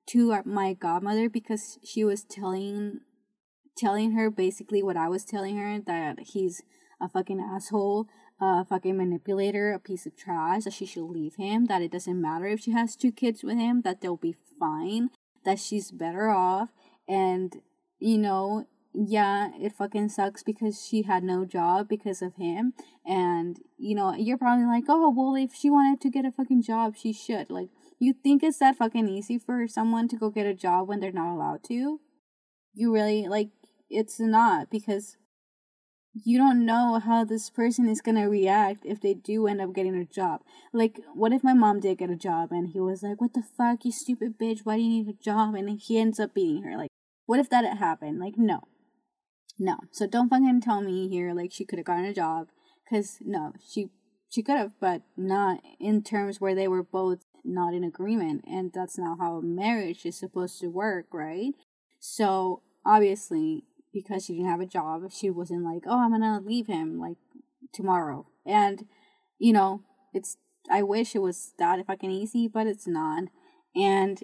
to 0.07 0.33
our, 0.33 0.43
my 0.45 0.73
godmother 0.73 1.29
because 1.29 1.79
she 1.85 2.05
was 2.05 2.25
telling 2.25 3.01
telling 3.77 4.13
her 4.13 4.31
basically 4.31 4.83
what 4.83 4.97
I 4.97 5.09
was 5.09 5.25
telling 5.25 5.57
her 5.57 5.81
that 5.81 6.19
he's 6.21 6.63
a 7.01 7.09
fucking 7.09 7.41
asshole, 7.41 8.07
a 8.41 8.65
fucking 8.65 8.97
manipulator, 8.97 9.73
a 9.73 9.79
piece 9.79 10.05
of 10.05 10.17
trash, 10.17 10.65
that 10.65 10.75
she 10.75 10.85
should 10.85 11.09
leave 11.09 11.37
him, 11.37 11.67
that 11.67 11.81
it 11.81 11.91
doesn't 11.91 12.21
matter 12.21 12.47
if 12.47 12.61
she 12.61 12.73
has 12.73 12.95
two 12.95 13.11
kids 13.11 13.43
with 13.43 13.57
him, 13.57 13.81
that 13.83 14.01
they'll 14.01 14.17
be 14.17 14.37
fine, 14.61 15.09
that 15.45 15.59
she's 15.59 15.91
better 15.91 16.29
off, 16.29 16.69
and, 17.09 17.63
you 17.99 18.19
know, 18.19 18.67
yeah, 18.95 19.51
it 19.59 19.73
fucking 19.73 20.11
sucks 20.11 20.43
because 20.43 20.85
she 20.87 21.03
had 21.03 21.25
no 21.25 21.45
job 21.45 21.89
because 21.89 22.21
of 22.21 22.37
him. 22.37 22.75
And, 23.07 23.59
you 23.79 23.95
know, 23.95 24.15
you're 24.15 24.37
probably 24.37 24.67
like, 24.67 24.85
oh, 24.89 25.11
well, 25.11 25.35
if 25.35 25.55
she 25.55 25.71
wanted 25.71 26.01
to 26.03 26.11
get 26.11 26.27
a 26.27 26.31
fucking 26.31 26.63
job, 26.63 26.95
she 26.97 27.13
should. 27.13 27.51
Like, 27.51 27.71
you 28.05 28.13
think 28.13 28.43
it's 28.43 28.59
that 28.59 28.77
fucking 28.77 29.09
easy 29.09 29.39
for 29.39 29.67
someone 29.69 30.09
to 30.09 30.17
go 30.17 30.31
get 30.31 30.47
a 30.47 30.55
job 30.55 30.89
when 30.89 31.01
they're 31.01 31.13
not 31.13 31.35
allowed 31.35 31.63
to? 31.65 32.01
You 32.75 32.93
really, 32.93 33.29
like, 33.29 33.51
it's 33.89 34.19
not 34.19 34.71
because 34.71 35.17
you 36.15 36.37
don't 36.37 36.67
know 36.67 36.99
how 36.99 37.25
this 37.25 37.49
person 37.49 37.89
is 37.89 38.01
gonna 38.01 38.29
react 38.29 38.85
if 38.85 39.01
they 39.01 39.15
do 39.15 39.47
end 39.47 39.61
up 39.61 39.75
getting 39.75 39.95
a 39.95 40.05
job. 40.05 40.43
Like, 40.73 41.01
what 41.15 41.33
if 41.33 41.43
my 41.43 41.55
mom 41.55 41.81
did 41.81 41.99
get 41.99 42.11
a 42.11 42.17
job 42.17 42.53
and 42.53 42.69
he 42.69 42.81
was 42.81 43.03
like, 43.03 43.21
"What 43.21 43.33
the 43.35 43.43
fuck, 43.43 43.85
you 43.85 43.93
stupid 43.93 44.39
bitch? 44.39 44.61
Why 44.65 44.77
do 44.77 44.83
you 44.83 44.89
need 44.91 45.09
a 45.09 45.23
job?" 45.23 45.55
And 45.55 45.71
he 45.81 45.99
ends 45.99 46.21
up 46.21 46.35
beating 46.35 46.63
her. 46.65 46.77
Like, 46.77 46.91
what 47.27 47.41
if 47.41 47.49
that 47.51 47.65
had 47.65 47.79
happened? 47.79 48.21
Like, 48.21 48.37
no, 48.37 48.61
no. 49.59 49.79
So 49.93 50.07
don't 50.07 50.29
fucking 50.29 50.61
tell 50.61 50.83
me 50.83 51.09
here 51.09 51.33
like 51.35 51.53
she 51.53 51.65
could 51.65 51.79
have 51.79 51.87
gotten 51.87 52.05
a 52.05 52.15
job, 52.15 52.49
cause 52.89 53.19
no, 53.23 53.53
she 53.67 53.91
she 54.29 54.43
could 54.43 54.57
have, 54.57 54.73
but 54.81 55.03
not 55.17 55.61
in 55.79 56.03
terms 56.03 56.41
where 56.41 56.55
they 56.55 56.69
were 56.69 56.83
both 56.83 57.22
not 57.45 57.75
in 57.75 57.85
agreement, 57.85 58.45
and 58.47 58.73
that's 58.73 58.99
not 58.99 59.19
how 59.19 59.41
marriage 59.41 60.07
is 60.07 60.19
supposed 60.19 60.61
to 60.61 60.69
work, 60.69 61.07
right? 61.13 61.53
So 61.99 62.63
obviously 62.85 63.65
because 63.93 64.25
she 64.25 64.35
didn't 64.35 64.51
have 64.51 64.61
a 64.61 64.67
job, 64.67 65.03
she 65.13 65.31
wasn't 65.31 65.65
like, 65.65 65.83
oh, 65.87 65.99
I'm 65.99 66.11
gonna 66.13 66.41
leave 66.45 66.67
him 66.67 66.99
like 66.99 67.17
tomorrow. 67.73 68.27
And, 68.47 68.87
you 69.39 69.53
know, 69.53 69.83
it's, 70.13 70.37
I 70.71 70.83
wish 70.83 71.15
it 71.15 71.21
was 71.21 71.53
that 71.59 71.85
fucking 71.87 72.11
easy, 72.11 72.49
but 72.49 72.67
it's 72.67 72.87
not. 72.87 73.25
And, 73.75 74.19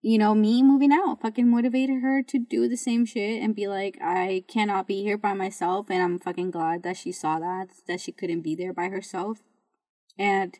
you 0.00 0.18
know, 0.18 0.34
me 0.34 0.62
moving 0.62 0.92
out 0.92 1.20
fucking 1.22 1.48
motivated 1.48 2.02
her 2.02 2.22
to 2.22 2.38
do 2.38 2.68
the 2.68 2.76
same 2.76 3.04
shit 3.04 3.42
and 3.42 3.54
be 3.54 3.66
like, 3.66 3.98
I 4.02 4.44
cannot 4.48 4.86
be 4.86 5.02
here 5.02 5.18
by 5.18 5.34
myself. 5.34 5.86
And 5.90 6.02
I'm 6.02 6.18
fucking 6.18 6.50
glad 6.50 6.82
that 6.82 6.96
she 6.96 7.12
saw 7.12 7.38
that, 7.38 7.68
that 7.86 8.00
she 8.00 8.12
couldn't 8.12 8.42
be 8.42 8.54
there 8.54 8.72
by 8.72 8.88
herself. 8.88 9.38
And 10.18 10.58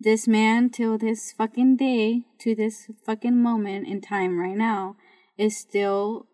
this 0.00 0.28
man, 0.28 0.70
till 0.70 0.96
this 0.96 1.32
fucking 1.32 1.76
day, 1.76 2.22
to 2.38 2.54
this 2.54 2.88
fucking 3.04 3.42
moment 3.42 3.88
in 3.88 4.00
time 4.00 4.38
right 4.38 4.56
now, 4.56 4.96
is 5.36 5.56
still 5.56 6.26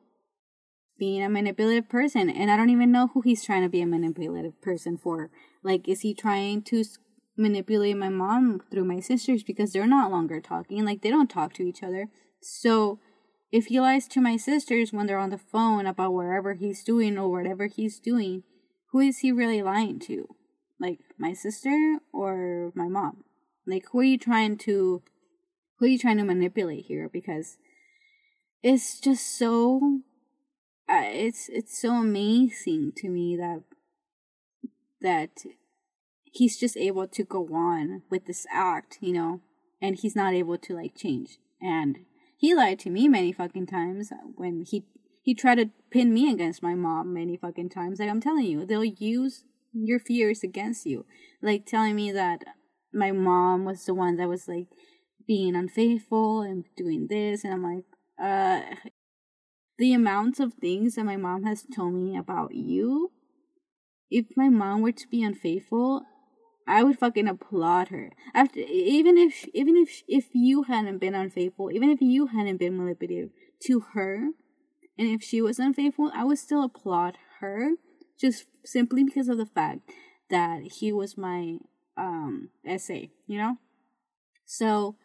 being 0.98 1.22
a 1.22 1.30
manipulative 1.30 1.88
person. 1.88 2.28
And 2.28 2.50
i 2.50 2.56
don't 2.56 2.70
even 2.70 2.92
know 2.92 3.08
who 3.08 3.22
he's 3.22 3.44
trying 3.44 3.62
to 3.62 3.68
be 3.68 3.80
a 3.80 3.86
manipulative 3.86 4.60
person 4.60 4.98
for. 4.98 5.30
Like 5.62 5.88
is 5.88 6.02
he 6.02 6.14
trying 6.14 6.62
to 6.64 6.84
manipulate 7.36 7.96
my 7.96 8.10
mom 8.10 8.60
through 8.70 8.84
my 8.84 9.00
sisters? 9.00 9.42
Because 9.42 9.72
they're 9.72 9.86
not 9.86 10.10
longer 10.10 10.40
talking. 10.40 10.84
Like 10.84 11.02
they 11.02 11.10
don't 11.10 11.30
talk 11.30 11.54
to 11.54 11.62
each 11.62 11.82
other. 11.82 12.08
So 12.40 13.00
if 13.50 13.66
he 13.66 13.80
lies 13.80 14.06
to 14.08 14.20
my 14.20 14.36
sisters 14.36 14.92
when 14.92 15.06
they're 15.06 15.18
on 15.18 15.30
the 15.30 15.38
phone 15.38 15.86
about 15.86 16.12
wherever 16.12 16.54
he's 16.54 16.84
doing 16.84 17.18
or 17.18 17.30
whatever 17.30 17.66
he's 17.66 17.98
doing 17.98 18.42
who 18.92 19.00
is 19.00 19.18
he 19.18 19.32
really 19.32 19.62
lying 19.62 19.98
to? 19.98 20.28
Like 20.78 21.00
my 21.18 21.32
sister 21.32 21.98
or 22.12 22.70
my 22.74 22.88
mom 22.88 23.24
like 23.66 23.84
who 23.92 24.00
are 24.00 24.04
you 24.04 24.18
trying 24.18 24.56
to 24.58 25.02
who 25.78 25.86
are 25.86 25.88
you 25.88 25.98
trying 25.98 26.18
to 26.18 26.24
manipulate 26.24 26.86
here 26.86 27.08
because 27.12 27.56
it's 28.62 29.00
just 29.00 29.38
so 29.38 30.00
uh, 30.88 31.02
it's 31.04 31.48
it's 31.48 31.80
so 31.80 31.94
amazing 31.94 32.92
to 32.96 33.08
me 33.08 33.36
that 33.36 33.62
that 35.00 35.44
he's 36.34 36.58
just 36.58 36.76
able 36.76 37.06
to 37.06 37.22
go 37.22 37.48
on 37.54 38.02
with 38.10 38.26
this 38.26 38.46
act, 38.52 38.98
you 39.00 39.12
know, 39.12 39.40
and 39.80 39.96
he's 39.96 40.16
not 40.16 40.34
able 40.34 40.58
to 40.58 40.74
like 40.74 40.96
change. 40.96 41.38
And 41.62 42.00
he 42.36 42.54
lied 42.54 42.80
to 42.80 42.90
me 42.90 43.08
many 43.08 43.32
fucking 43.32 43.66
times 43.66 44.10
when 44.34 44.64
he 44.68 44.84
he 45.22 45.34
tried 45.34 45.54
to 45.54 45.70
pin 45.90 46.12
me 46.12 46.30
against 46.30 46.62
my 46.62 46.74
mom 46.74 47.14
many 47.14 47.36
fucking 47.36 47.70
times. 47.70 47.98
Like 47.98 48.10
I'm 48.10 48.20
telling 48.20 48.44
you, 48.44 48.66
they'll 48.66 48.84
use 48.84 49.44
your 49.72 49.98
fears 49.98 50.42
against 50.42 50.84
you. 50.84 51.06
Like 51.40 51.64
telling 51.64 51.96
me 51.96 52.12
that 52.12 52.44
my 52.94 53.12
mom 53.12 53.64
was 53.64 53.84
the 53.84 53.94
one 53.94 54.16
that 54.16 54.28
was 54.28 54.48
like 54.48 54.68
being 55.26 55.56
unfaithful 55.56 56.42
and 56.42 56.64
doing 56.76 57.06
this 57.08 57.44
and 57.44 57.52
I'm 57.52 57.62
like, 57.62 57.84
uh 58.22 58.62
the 59.78 59.92
amounts 59.92 60.38
of 60.40 60.54
things 60.54 60.94
that 60.94 61.04
my 61.04 61.16
mom 61.16 61.44
has 61.44 61.64
told 61.74 61.94
me 61.94 62.16
about 62.16 62.54
you, 62.54 63.10
if 64.10 64.26
my 64.36 64.48
mom 64.48 64.82
were 64.82 64.92
to 64.92 65.08
be 65.08 65.22
unfaithful, 65.22 66.02
I 66.66 66.82
would 66.82 66.98
fucking 66.98 67.28
applaud 67.28 67.88
her. 67.88 68.12
After 68.32 68.60
even 68.60 69.18
if 69.18 69.46
even 69.52 69.76
if 69.76 70.02
if 70.06 70.28
you 70.32 70.62
hadn't 70.62 70.98
been 70.98 71.14
unfaithful, 71.14 71.70
even 71.72 71.90
if 71.90 72.00
you 72.00 72.28
hadn't 72.28 72.58
been 72.58 72.76
manipulative 72.76 73.30
to 73.64 73.80
her, 73.94 74.30
and 74.96 75.08
if 75.08 75.22
she 75.22 75.42
was 75.42 75.58
unfaithful, 75.58 76.10
I 76.14 76.24
would 76.24 76.38
still 76.38 76.62
applaud 76.62 77.18
her 77.40 77.72
just 78.18 78.46
simply 78.64 79.04
because 79.04 79.28
of 79.28 79.36
the 79.36 79.46
fact 79.46 79.80
that 80.30 80.62
he 80.78 80.92
was 80.92 81.18
my 81.18 81.58
um 81.96 82.50
essay, 82.64 83.10
you 83.26 83.38
know? 83.38 83.58
So 84.44 84.96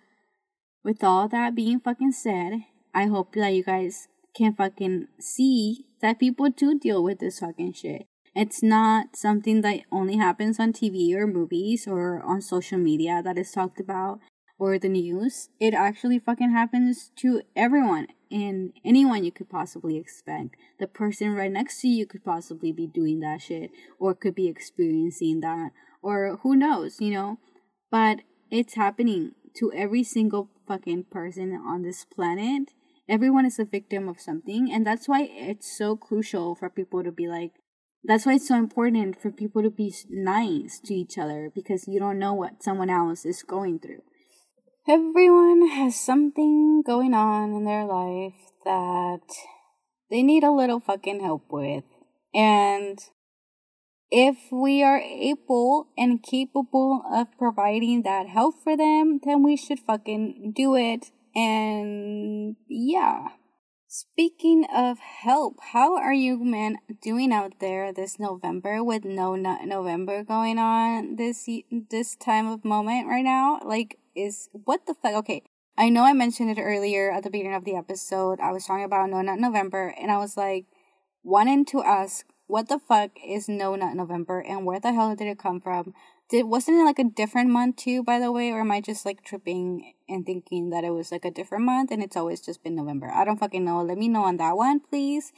with 0.84 1.04
all 1.04 1.28
that 1.30 1.56
being 1.56 1.80
fucking 1.80 2.14
said, 2.14 2.66
I 2.94 3.06
hope 3.06 3.34
that 3.34 3.54
you 3.54 3.64
guys 3.64 4.08
can 4.36 4.54
fucking 4.54 5.08
see 5.20 5.86
that 6.02 6.20
people 6.20 6.50
do 6.50 6.80
deal 6.80 7.04
with 7.04 7.20
this 7.20 7.40
fucking 7.40 7.74
shit. 7.74 8.06
It's 8.36 8.64
not 8.64 9.16
something 9.16 9.62
that 9.62 9.82
only 9.92 10.18
happens 10.18 10.60
on 10.60 10.72
TV 10.72 11.14
or 11.16 11.28
movies 11.28 11.88
or 11.88 12.22
on 12.22 12.42
social 12.42 12.78
media 12.78 13.22
that 13.24 13.38
is 13.38 13.52
talked 13.52 13.80
about 13.80 14.20
or 14.58 14.78
the 14.78 14.90
news. 14.90 15.50
It 15.60 15.74
actually 15.74 16.20
fucking 16.20 16.52
happens 16.52 17.12
to 17.18 17.42
everyone 17.56 18.08
and 18.30 18.74
anyone 18.86 19.24
you 19.24 19.32
could 19.32 19.50
possibly 19.50 19.98
expect. 19.98 20.56
The 20.80 20.88
person 20.88 21.34
right 21.34 21.52
next 21.52 21.82
to 21.82 21.88
you 21.88 22.06
could 22.06 22.24
possibly 22.24 22.72
be 22.72 22.86
doing 22.86 23.20
that 23.22 23.42
shit 23.42 23.72
or 24.00 24.14
could 24.14 24.36
be 24.36 24.48
experiencing 24.48 25.40
that 25.42 25.72
or 26.02 26.40
who 26.44 26.56
knows, 26.56 27.00
you 27.00 27.12
know? 27.12 27.38
But 27.92 28.20
it's 28.52 28.76
happening 28.76 29.34
to 29.58 29.72
every 29.74 30.04
single 30.04 30.50
fucking 30.68 31.06
person 31.12 31.54
on 31.54 31.82
this 31.84 32.06
planet. 32.06 32.70
Everyone 33.08 33.46
is 33.46 33.60
a 33.60 33.66
victim 33.66 34.08
of 34.08 34.20
something, 34.22 34.72
and 34.72 34.86
that's 34.86 35.08
why 35.08 35.28
it's 35.32 35.76
so 35.76 35.96
crucial 35.96 36.56
for 36.56 36.70
people 36.70 37.04
to 37.04 37.12
be 37.12 37.28
like, 37.28 37.54
that's 38.04 38.26
why 38.26 38.36
it's 38.36 38.48
so 38.48 38.56
important 38.56 39.20
for 39.20 39.32
people 39.32 39.62
to 39.64 39.70
be 39.70 39.94
nice 40.10 40.80
to 40.86 40.94
each 40.94 41.18
other 41.18 41.52
because 41.54 41.88
you 41.88 42.00
don't 42.00 42.20
know 42.20 42.34
what 42.34 42.64
someone 42.64 42.90
else 42.90 43.26
is 43.26 43.44
going 43.44 43.80
through. 43.80 44.04
Everyone 44.88 45.68
has 45.70 46.00
something 46.00 46.82
going 46.86 47.14
on 47.14 47.54
in 47.54 47.66
their 47.66 47.86
life 47.86 48.40
that 48.64 49.22
they 50.10 50.24
need 50.24 50.44
a 50.44 50.52
little 50.52 50.80
fucking 50.80 51.20
help 51.20 51.44
with. 51.50 51.84
And 52.34 53.00
if 54.12 54.38
we 54.52 54.84
are 54.84 55.00
able 55.00 55.88
and 55.98 56.24
capable 56.24 57.04
of 57.12 57.28
providing 57.38 58.04
that 58.04 58.28
help 58.28 58.56
for 58.64 58.76
them, 58.76 59.20
then 59.24 59.44
we 59.44 59.56
should 59.56 59.80
fucking 59.80 60.54
do 60.56 60.76
it. 60.76 61.12
And 61.36 62.56
yeah. 62.68 63.30
Speaking 63.92 64.66
of 64.72 65.00
help, 65.00 65.56
how 65.74 65.98
are 65.98 66.14
you, 66.14 66.44
man, 66.44 66.78
doing 67.02 67.34
out 67.34 67.54
there 67.60 67.92
this 67.92 68.20
November 68.20 68.84
with 68.84 69.04
no 69.04 69.36
nut 69.36 69.62
November 69.66 70.24
going 70.24 70.60
on 70.60 71.16
this 71.16 71.50
this 71.90 72.16
time 72.16 72.48
of 72.48 72.64
moment 72.64 73.08
right 73.08 73.24
now? 73.24 73.60
Like, 73.66 73.98
is 74.16 74.48
what 74.52 74.86
the 74.86 74.94
fuck? 74.94 75.16
Okay, 75.16 75.42
I 75.76 75.90
know 75.90 76.04
I 76.04 76.14
mentioned 76.14 76.52
it 76.52 76.62
earlier 76.62 77.12
at 77.12 77.24
the 77.24 77.32
beginning 77.32 77.56
of 77.56 77.66
the 77.66 77.76
episode. 77.76 78.40
I 78.40 78.52
was 78.52 78.66
talking 78.66 78.84
about 78.84 79.10
No 79.10 79.24
nut 79.24 79.40
November, 79.40 79.96
and 80.00 80.12
I 80.12 80.18
was 80.18 80.38
like, 80.38 80.66
wanting 81.24 81.66
to 81.66 81.82
ask, 81.82 82.28
what 82.50 82.68
the 82.68 82.80
fuck 82.80 83.12
is 83.24 83.48
No 83.48 83.76
nut 83.76 83.96
November, 83.96 84.40
and 84.40 84.66
where 84.66 84.80
the 84.80 84.92
hell 84.92 85.16
did 85.16 85.28
it 85.28 85.38
come 85.38 85.62
from? 85.62 85.94
Did 86.32 86.46
wasn't 86.46 86.78
it 86.78 86.84
like 86.84 86.98
a 86.98 87.04
different 87.04 87.52
month 87.52 87.76
too, 87.76 88.02
by 88.02 88.18
the 88.18 88.32
way, 88.32 88.50
or 88.50 88.62
am 88.62 88.72
I 88.72 88.82
just 88.82 89.06
like 89.06 89.24
tripping 89.24 89.94
and 90.10 90.26
thinking 90.26 90.72
that 90.72 90.84
it 90.84 90.90
was 90.90 91.12
like 91.12 91.26
a 91.26 91.32
different 91.32 91.66
month 91.66 91.92
and 91.92 92.02
it's 92.02 92.18
always 92.18 92.42
just 92.42 92.64
been 92.64 92.76
November? 92.76 93.12
I 93.12 93.24
don't 93.24 93.40
fucking 93.40 93.64
know. 93.64 93.84
Let 93.84 94.00
me 94.00 94.08
know 94.08 94.24
on 94.24 94.38
that 94.38 94.58
one, 94.58 94.80
please. 94.80 95.32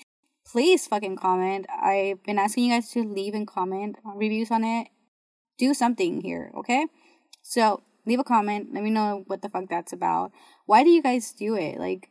Please 0.49 0.88
fucking 0.88 1.18
comment. 1.18 1.66
I've 1.70 2.24
been 2.24 2.39
asking 2.39 2.64
you 2.66 2.76
guys 2.76 2.89
to 2.91 3.03
leave 3.03 3.34
and 3.34 3.45
comment 3.45 3.97
reviews 4.16 4.49
on 4.49 4.64
it. 4.64 4.88
Do 5.57 5.74
something 5.74 6.22
here, 6.22 6.53
okay? 6.55 6.88
So 7.41 7.84
leave 8.05 8.20
a 8.20 8.24
comment. 8.24 8.70
Let 8.74 8.84
me 8.84 8.89
know 8.89 9.26
what 9.28 9.41
the 9.41 9.49
fuck 9.49 9.66
that's 9.70 9.91
about. 9.91 10.32
Why 10.66 10.86
do 10.86 10.89
you 10.89 11.03
guys 11.03 11.34
do 11.34 11.55
it? 11.55 11.78
Like, 11.78 12.07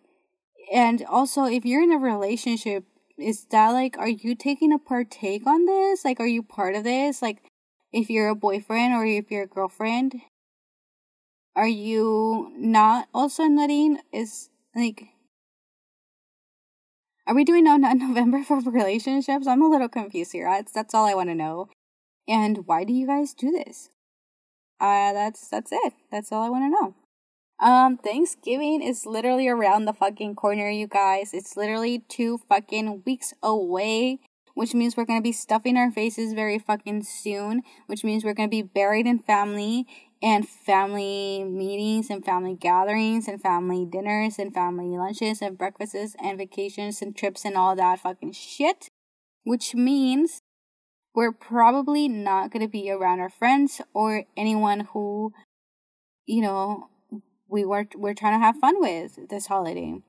and 0.70 1.03
also 1.09 1.44
if 1.46 1.64
you're 1.64 1.82
in 1.82 1.90
a 1.90 1.98
relationship, 1.98 2.84
is 3.21 3.45
that 3.51 3.71
like, 3.71 3.99
are 3.99 4.09
you 4.09 4.35
taking 4.35 4.73
a 4.73 4.79
partake 4.79 5.47
on 5.47 5.66
this? 5.66 6.05
Like, 6.05 6.21
are 6.21 6.27
you 6.27 6.43
part 6.43 6.75
of 6.75 6.85
this? 6.85 7.23
Like, 7.23 7.43
if 7.93 8.11
you're 8.11 8.29
a 8.29 8.35
boyfriend 8.35 8.95
or 8.95 9.05
if 9.05 9.31
you're 9.31 9.45
a 9.45 9.49
girlfriend 9.49 10.21
are 11.57 11.68
you 11.68 12.53
not 12.57 13.09
also 13.12 13.45
nutting? 13.45 13.99
Is 14.12 14.49
like 14.75 15.09
are 17.27 17.35
we 17.35 17.45
doing 17.45 17.64
no 17.64 17.77
nut 17.77 17.97
november 17.99 18.43
for 18.43 18.61
relationships? 18.61 19.47
I'm 19.47 19.62
a 19.62 19.68
little 19.68 19.89
confused 19.89 20.33
here. 20.33 20.49
That's, 20.49 20.73
that's 20.73 20.95
all 20.95 21.07
i 21.07 21.14
want 21.14 21.29
to 21.29 21.35
know. 21.35 21.68
And 22.29 22.66
why 22.66 22.85
do 22.85 22.93
you 22.93 23.07
guys 23.07 23.35
do 23.35 23.51
this? 23.51 23.91
Uh 24.81 25.12
that's 25.12 25.49
that's 25.49 25.73
it. 25.73 25.95
That's 26.11 26.33
all 26.33 26.43
i 26.43 26.49
want 26.49 26.64
to 26.64 26.71
know 26.71 26.95
um 27.61 27.97
thanksgiving 27.97 28.83
is 28.83 29.07
literally 29.07 29.49
around 29.49 29.85
the 29.85 29.93
fucking 29.93 30.35
corner 30.35 30.69
you 30.71 30.87
guys 30.87 31.31
it's 31.33 31.57
literally 31.57 32.05
two 32.09 32.39
fucking 32.49 33.03
weeks 33.05 33.33
away 33.43 34.19
which 34.61 34.75
means 34.75 34.95
we're 34.95 35.07
to 35.19 35.23
be 35.23 35.33
stuffing 35.33 35.79
our 35.79 35.91
faces 35.91 36.35
very 36.35 36.59
fucking 36.59 37.03
soon, 37.03 37.63
which 37.87 38.05
means 38.05 38.25
we're 38.25 38.35
to 38.49 38.51
be 38.51 38.61
buried 38.61 39.07
in 39.07 39.19
family 39.19 39.87
and 40.23 40.47
family 40.47 41.43
meetings 41.45 42.11
and 42.11 42.23
family 42.23 42.55
gatherings 42.55 43.27
and 43.27 43.41
family 43.41 43.87
dinners 43.91 44.39
and 44.39 44.53
family 44.53 44.99
lunches 44.99 45.41
and 45.41 45.57
breakfasts 45.57 46.15
and 46.23 46.37
vacations 46.37 47.01
and 47.01 47.17
trips 47.17 47.47
and 47.47 47.57
all 47.57 47.75
that 47.75 48.01
fucking 48.01 48.33
shit. 48.33 48.91
Which 49.45 49.75
means 49.75 50.43
we're 51.15 51.33
probably 51.33 52.07
not 52.07 52.53
to 52.53 52.69
be 52.69 52.91
around 52.91 53.21
our 53.21 53.31
friends 53.31 53.81
or 53.95 54.25
anyone 54.37 54.81
who, 54.93 55.33
you 56.27 56.43
know, 56.43 56.89
we 57.51 57.64
were 57.64 57.86
we're 57.96 58.14
trying 58.14 58.38
to 58.38 58.44
have 58.44 58.57
fun 58.57 58.80
with 58.80 59.28
this 59.28 59.46
holiday. 59.46 60.01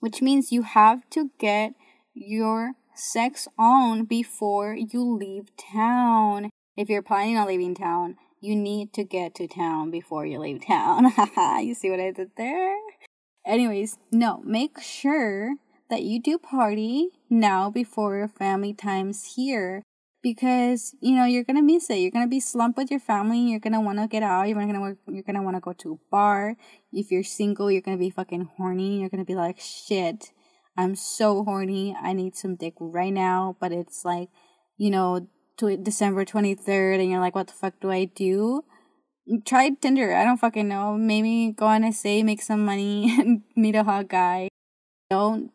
Which 0.00 0.20
means 0.20 0.52
you 0.52 0.62
have 0.62 1.08
to 1.10 1.30
get 1.38 1.74
your 2.12 2.72
sex 2.94 3.48
on 3.58 4.04
before 4.04 4.74
you 4.74 5.02
leave 5.16 5.56
town. 5.56 6.50
If 6.76 6.88
you're 6.88 7.02
planning 7.02 7.38
on 7.38 7.46
leaving 7.46 7.74
town, 7.74 8.16
you 8.40 8.56
need 8.56 8.92
to 8.94 9.04
get 9.04 9.34
to 9.36 9.46
town 9.46 9.90
before 9.90 10.26
you 10.26 10.38
leave 10.40 10.66
town. 10.66 11.12
you 11.64 11.74
see 11.74 11.90
what 11.90 12.00
I 12.00 12.10
did 12.10 12.32
there? 12.36 12.76
Anyways, 13.46 13.98
no, 14.10 14.40
make 14.44 14.80
sure 14.80 15.54
that 15.88 16.02
you 16.02 16.20
do 16.20 16.38
party 16.38 17.10
now 17.30 17.70
before 17.70 18.16
your 18.16 18.28
family 18.28 18.74
time's 18.74 19.34
here 19.36 19.82
because 20.22 20.94
you 21.00 21.14
know 21.14 21.24
you're 21.24 21.44
gonna 21.44 21.62
miss 21.62 21.90
it. 21.90 21.96
You're 21.96 22.10
gonna 22.10 22.28
be 22.28 22.40
slumped 22.40 22.78
with 22.78 22.90
your 22.90 23.00
family. 23.00 23.40
You're 23.40 23.60
gonna 23.60 23.80
want 23.80 23.98
to 23.98 24.06
get 24.06 24.22
out. 24.22 24.48
You're 24.48 24.58
gonna 24.58 24.96
you're 25.08 25.22
gonna 25.22 25.42
want 25.42 25.56
to 25.56 25.60
go 25.60 25.72
to 25.72 25.94
a 25.94 26.10
bar. 26.10 26.56
If 26.92 27.10
you're 27.10 27.24
single, 27.24 27.70
you're 27.70 27.82
gonna 27.82 27.98
be 27.98 28.10
fucking 28.10 28.50
horny. 28.56 29.00
You're 29.00 29.08
gonna 29.08 29.24
be 29.24 29.34
like 29.34 29.58
shit. 29.60 30.30
I'm 30.76 30.94
so 30.94 31.44
horny. 31.44 31.96
I 32.00 32.12
need 32.12 32.36
some 32.36 32.56
dick 32.56 32.74
right 32.78 33.12
now. 33.12 33.56
But 33.60 33.72
it's 33.72 34.04
like, 34.04 34.28
you 34.78 34.90
know, 34.90 35.28
to 35.58 35.76
December 35.76 36.24
23rd, 36.24 37.00
and 37.00 37.10
you're 37.10 37.20
like, 37.20 37.34
what 37.34 37.48
the 37.48 37.52
fuck 37.52 37.74
do 37.80 37.90
I 37.90 38.04
do? 38.04 38.64
Try 39.44 39.70
Tinder. 39.70 40.14
I 40.14 40.24
don't 40.24 40.38
fucking 40.38 40.68
know. 40.68 40.96
Maybe 40.96 41.52
go 41.52 41.66
on 41.66 41.84
a 41.84 41.92
say, 41.92 42.22
make 42.22 42.42
some 42.42 42.64
money, 42.64 43.16
and 43.20 43.42
meet 43.56 43.74
a 43.74 43.84
hot 43.84 44.08
guy. 44.08 44.48
Don't, 45.10 45.50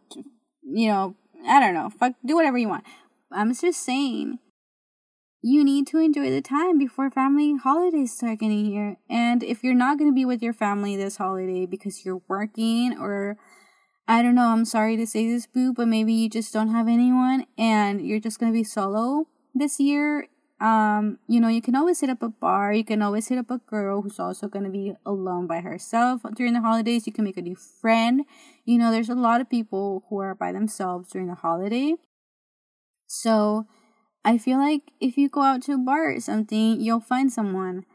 you 0.61 0.87
know, 0.87 1.15
I 1.47 1.59
don't 1.59 1.73
know. 1.73 1.89
Fuck, 1.89 2.13
do 2.25 2.35
whatever 2.35 2.57
you 2.57 2.69
want. 2.69 2.83
I'm 3.31 3.53
just 3.53 3.83
saying, 3.83 4.39
you 5.47 5.63
need 5.63 5.87
to 5.87 5.97
enjoy 5.97 6.29
the 6.29 6.41
time 6.41 6.77
before 6.77 7.09
family 7.09 7.55
holidays 7.55 8.11
start 8.11 8.39
getting 8.39 8.65
here. 8.65 8.97
And 9.09 9.41
if 9.41 9.63
you're 9.63 9.73
not 9.73 9.97
going 9.97 10.11
to 10.11 10.15
be 10.15 10.25
with 10.25 10.43
your 10.43 10.51
family 10.51 10.97
this 10.97 11.15
holiday 11.15 11.65
because 11.65 12.03
you're 12.03 12.21
working 12.27 12.97
or 12.99 13.37
I 14.09 14.21
don't 14.21 14.35
know, 14.35 14.47
I'm 14.47 14.65
sorry 14.65 14.97
to 14.97 15.07
say 15.07 15.29
this, 15.29 15.47
boo, 15.47 15.73
but 15.73 15.87
maybe 15.87 16.11
you 16.11 16.29
just 16.29 16.51
don't 16.51 16.69
have 16.69 16.87
anyone 16.87 17.45
and 17.57 18.05
you're 18.05 18.19
just 18.19 18.39
gonna 18.39 18.53
be 18.53 18.63
solo 18.63 19.27
this 19.53 19.81
year. 19.81 20.27
Um, 20.61 21.19
you 21.27 21.41
know, 21.41 21.49
you 21.49 21.61
can 21.61 21.75
always 21.75 21.99
hit 21.99 22.09
up 22.09 22.23
a 22.23 22.29
bar, 22.29 22.71
you 22.71 22.85
can 22.85 23.01
always 23.01 23.27
hit 23.27 23.37
up 23.37 23.51
a 23.51 23.57
girl 23.57 24.01
who's 24.01 24.17
also 24.17 24.47
gonna 24.47 24.69
be 24.69 24.93
alone 25.05 25.45
by 25.45 25.59
herself 25.59 26.21
during 26.35 26.53
the 26.53 26.61
holidays. 26.61 27.05
You 27.05 27.11
can 27.11 27.25
make 27.25 27.35
a 27.35 27.41
new 27.41 27.55
friend. 27.55 28.23
You 28.63 28.77
know, 28.77 28.91
there's 28.91 29.09
a 29.09 29.15
lot 29.15 29.41
of 29.41 29.49
people 29.49 30.05
who 30.09 30.19
are 30.19 30.33
by 30.33 30.53
themselves 30.53 31.09
during 31.09 31.27
the 31.27 31.35
holiday. 31.35 31.95
So 33.07 33.67
I 34.27 34.37
feel 34.37 34.57
like 34.57 34.91
if 34.99 35.17
you 35.17 35.29
go 35.29 35.41
out 35.41 35.61
to 35.63 35.75
a 35.75 35.77
bar 35.77 36.11
or 36.11 36.19
something, 36.19 36.81
you'll 36.81 36.99
find 36.99 37.31
someone. 37.31 37.85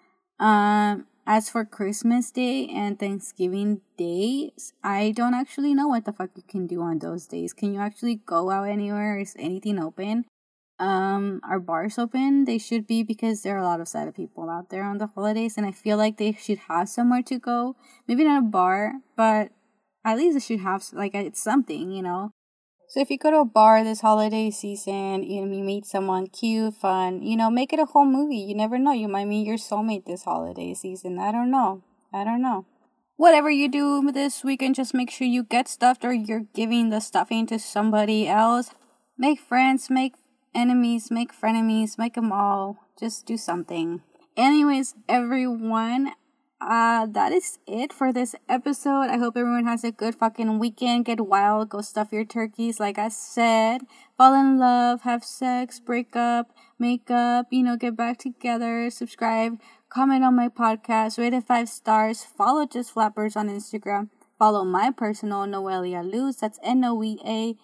Um, 0.40 1.04
as 1.26 1.50
for 1.50 1.62
Christmas 1.66 2.30
Day 2.30 2.68
and 2.68 2.98
Thanksgiving 2.98 3.82
days, 3.98 4.72
I 4.82 5.12
don't 5.14 5.34
actually 5.34 5.74
know 5.74 5.88
what 5.88 6.06
the 6.06 6.12
fuck 6.14 6.30
you 6.34 6.42
can 6.42 6.66
do 6.66 6.80
on 6.80 7.00
those 7.00 7.26
days. 7.26 7.52
Can 7.52 7.74
you 7.74 7.80
actually 7.80 8.14
go 8.24 8.48
out 8.48 8.66
anywhere? 8.66 9.18
Is 9.18 9.36
anything 9.38 9.78
open? 9.78 10.24
Um, 10.78 11.42
are 11.46 11.60
bars 11.60 11.98
open? 11.98 12.46
They 12.46 12.56
should 12.56 12.86
be 12.86 13.02
because 13.02 13.42
there 13.42 13.56
are 13.56 13.62
a 13.62 13.68
lot 13.68 13.82
of 13.82 13.88
sad 13.88 14.14
people 14.14 14.48
out 14.48 14.70
there 14.70 14.84
on 14.84 14.96
the 14.96 15.08
holidays, 15.08 15.58
and 15.58 15.66
I 15.66 15.72
feel 15.72 15.98
like 15.98 16.16
they 16.16 16.32
should 16.32 16.60
have 16.60 16.88
somewhere 16.88 17.22
to 17.24 17.38
go. 17.38 17.76
Maybe 18.08 18.24
not 18.24 18.42
a 18.42 18.46
bar, 18.46 18.94
but 19.16 19.50
at 20.02 20.16
least 20.16 20.32
they 20.32 20.40
should 20.40 20.64
have 20.64 20.82
like 20.94 21.14
it's 21.14 21.42
something, 21.42 21.92
you 21.92 22.00
know. 22.00 22.32
So 22.92 23.00
if 23.00 23.08
you 23.08 23.16
go 23.16 23.30
to 23.30 23.38
a 23.38 23.44
bar 23.46 23.82
this 23.82 24.02
holiday 24.02 24.50
season, 24.50 25.22
you 25.22 25.40
know, 25.40 25.56
you 25.56 25.64
meet 25.64 25.86
someone 25.86 26.26
cute, 26.26 26.74
fun, 26.74 27.22
you 27.22 27.38
know, 27.38 27.48
make 27.48 27.72
it 27.72 27.78
a 27.78 27.86
whole 27.86 28.04
movie. 28.04 28.36
You 28.36 28.54
never 28.54 28.76
know. 28.76 28.92
You 28.92 29.08
might 29.08 29.24
meet 29.24 29.46
your 29.46 29.56
soulmate 29.56 30.04
this 30.04 30.24
holiday 30.24 30.74
season. 30.74 31.18
I 31.18 31.32
don't 31.32 31.50
know. 31.50 31.82
I 32.12 32.22
don't 32.22 32.42
know. 32.42 32.66
Whatever 33.16 33.48
you 33.50 33.70
do 33.70 34.12
this 34.12 34.44
weekend, 34.44 34.74
just 34.74 34.92
make 34.92 35.10
sure 35.10 35.26
you 35.26 35.42
get 35.42 35.68
stuffed 35.68 36.04
or 36.04 36.12
you're 36.12 36.44
giving 36.54 36.90
the 36.90 37.00
stuffing 37.00 37.46
to 37.46 37.58
somebody 37.58 38.28
else. 38.28 38.74
Make 39.16 39.40
friends, 39.40 39.88
make 39.88 40.12
enemies, 40.54 41.10
make 41.10 41.32
frenemies, 41.32 41.96
make 41.96 42.12
them 42.12 42.30
all. 42.30 42.76
Just 43.00 43.24
do 43.24 43.38
something. 43.38 44.02
Anyways, 44.36 44.96
everyone, 45.08 46.12
uh, 46.68 47.06
that 47.06 47.32
is 47.32 47.58
it 47.66 47.92
for 47.92 48.12
this 48.12 48.34
episode. 48.48 49.10
I 49.10 49.18
hope 49.18 49.36
everyone 49.36 49.66
has 49.66 49.82
a 49.82 49.90
good 49.90 50.14
fucking 50.14 50.58
weekend. 50.58 51.06
Get 51.06 51.20
wild, 51.20 51.70
go 51.70 51.80
stuff 51.80 52.12
your 52.12 52.24
turkeys, 52.24 52.78
like 52.78 52.98
I 52.98 53.08
said. 53.08 53.82
Fall 54.16 54.34
in 54.34 54.58
love, 54.58 55.02
have 55.02 55.24
sex, 55.24 55.80
break 55.80 56.14
up, 56.14 56.54
make 56.78 57.10
up, 57.10 57.46
you 57.50 57.62
know, 57.62 57.76
get 57.76 57.96
back 57.96 58.18
together, 58.18 58.90
subscribe, 58.90 59.58
comment 59.88 60.22
on 60.22 60.36
my 60.36 60.48
podcast, 60.48 61.18
rate 61.18 61.34
it 61.34 61.44
five 61.46 61.68
stars, 61.68 62.22
follow 62.24 62.64
Just 62.64 62.92
Flappers 62.92 63.34
on 63.34 63.48
Instagram, 63.48 64.10
follow 64.38 64.64
my 64.64 64.90
personal 64.90 65.46
Noelia 65.46 66.02
Luz, 66.02 66.36
that's 66.36 66.60
N 66.62 66.84
O 66.84 67.02
E 67.02 67.18
A 67.26 67.56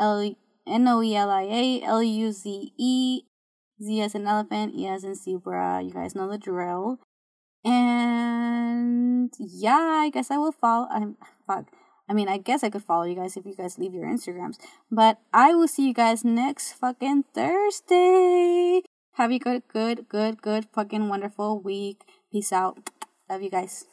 L 0.00 0.34
N 0.66 0.88
O 0.88 1.02
E 1.02 1.16
L 1.16 1.30
I 1.30 1.42
A 1.42 1.82
L 1.82 2.02
U 2.02 2.30
Z 2.30 2.72
E. 2.78 3.22
Z 3.82 4.00
as 4.00 4.14
an 4.14 4.28
elephant, 4.28 4.74
E 4.76 4.86
as 4.86 5.02
in 5.02 5.16
zebra. 5.16 5.82
You 5.82 5.92
guys 5.92 6.14
know 6.14 6.28
the 6.28 6.38
drill. 6.38 7.00
And 7.64 9.32
yeah, 9.38 10.00
I 10.04 10.10
guess 10.10 10.30
I 10.30 10.36
will 10.36 10.52
follow. 10.52 10.86
I'm 10.90 11.16
fuck. 11.46 11.66
I 12.08 12.12
mean, 12.12 12.28
I 12.28 12.36
guess 12.36 12.62
I 12.62 12.68
could 12.68 12.84
follow 12.84 13.04
you 13.04 13.14
guys 13.14 13.36
if 13.36 13.46
you 13.46 13.54
guys 13.54 13.78
leave 13.78 13.94
your 13.94 14.04
Instagrams. 14.04 14.58
But 14.90 15.18
I 15.32 15.54
will 15.54 15.68
see 15.68 15.88
you 15.88 15.94
guys 15.94 16.24
next 16.24 16.74
fucking 16.74 17.24
Thursday. 17.34 18.82
Have 19.12 19.32
a 19.32 19.38
good, 19.38 19.62
good, 19.68 20.08
good, 20.08 20.42
good, 20.42 20.66
fucking 20.72 21.08
wonderful 21.08 21.60
week. 21.60 22.02
Peace 22.30 22.52
out. 22.52 22.90
Love 23.30 23.42
you 23.42 23.50
guys. 23.50 23.86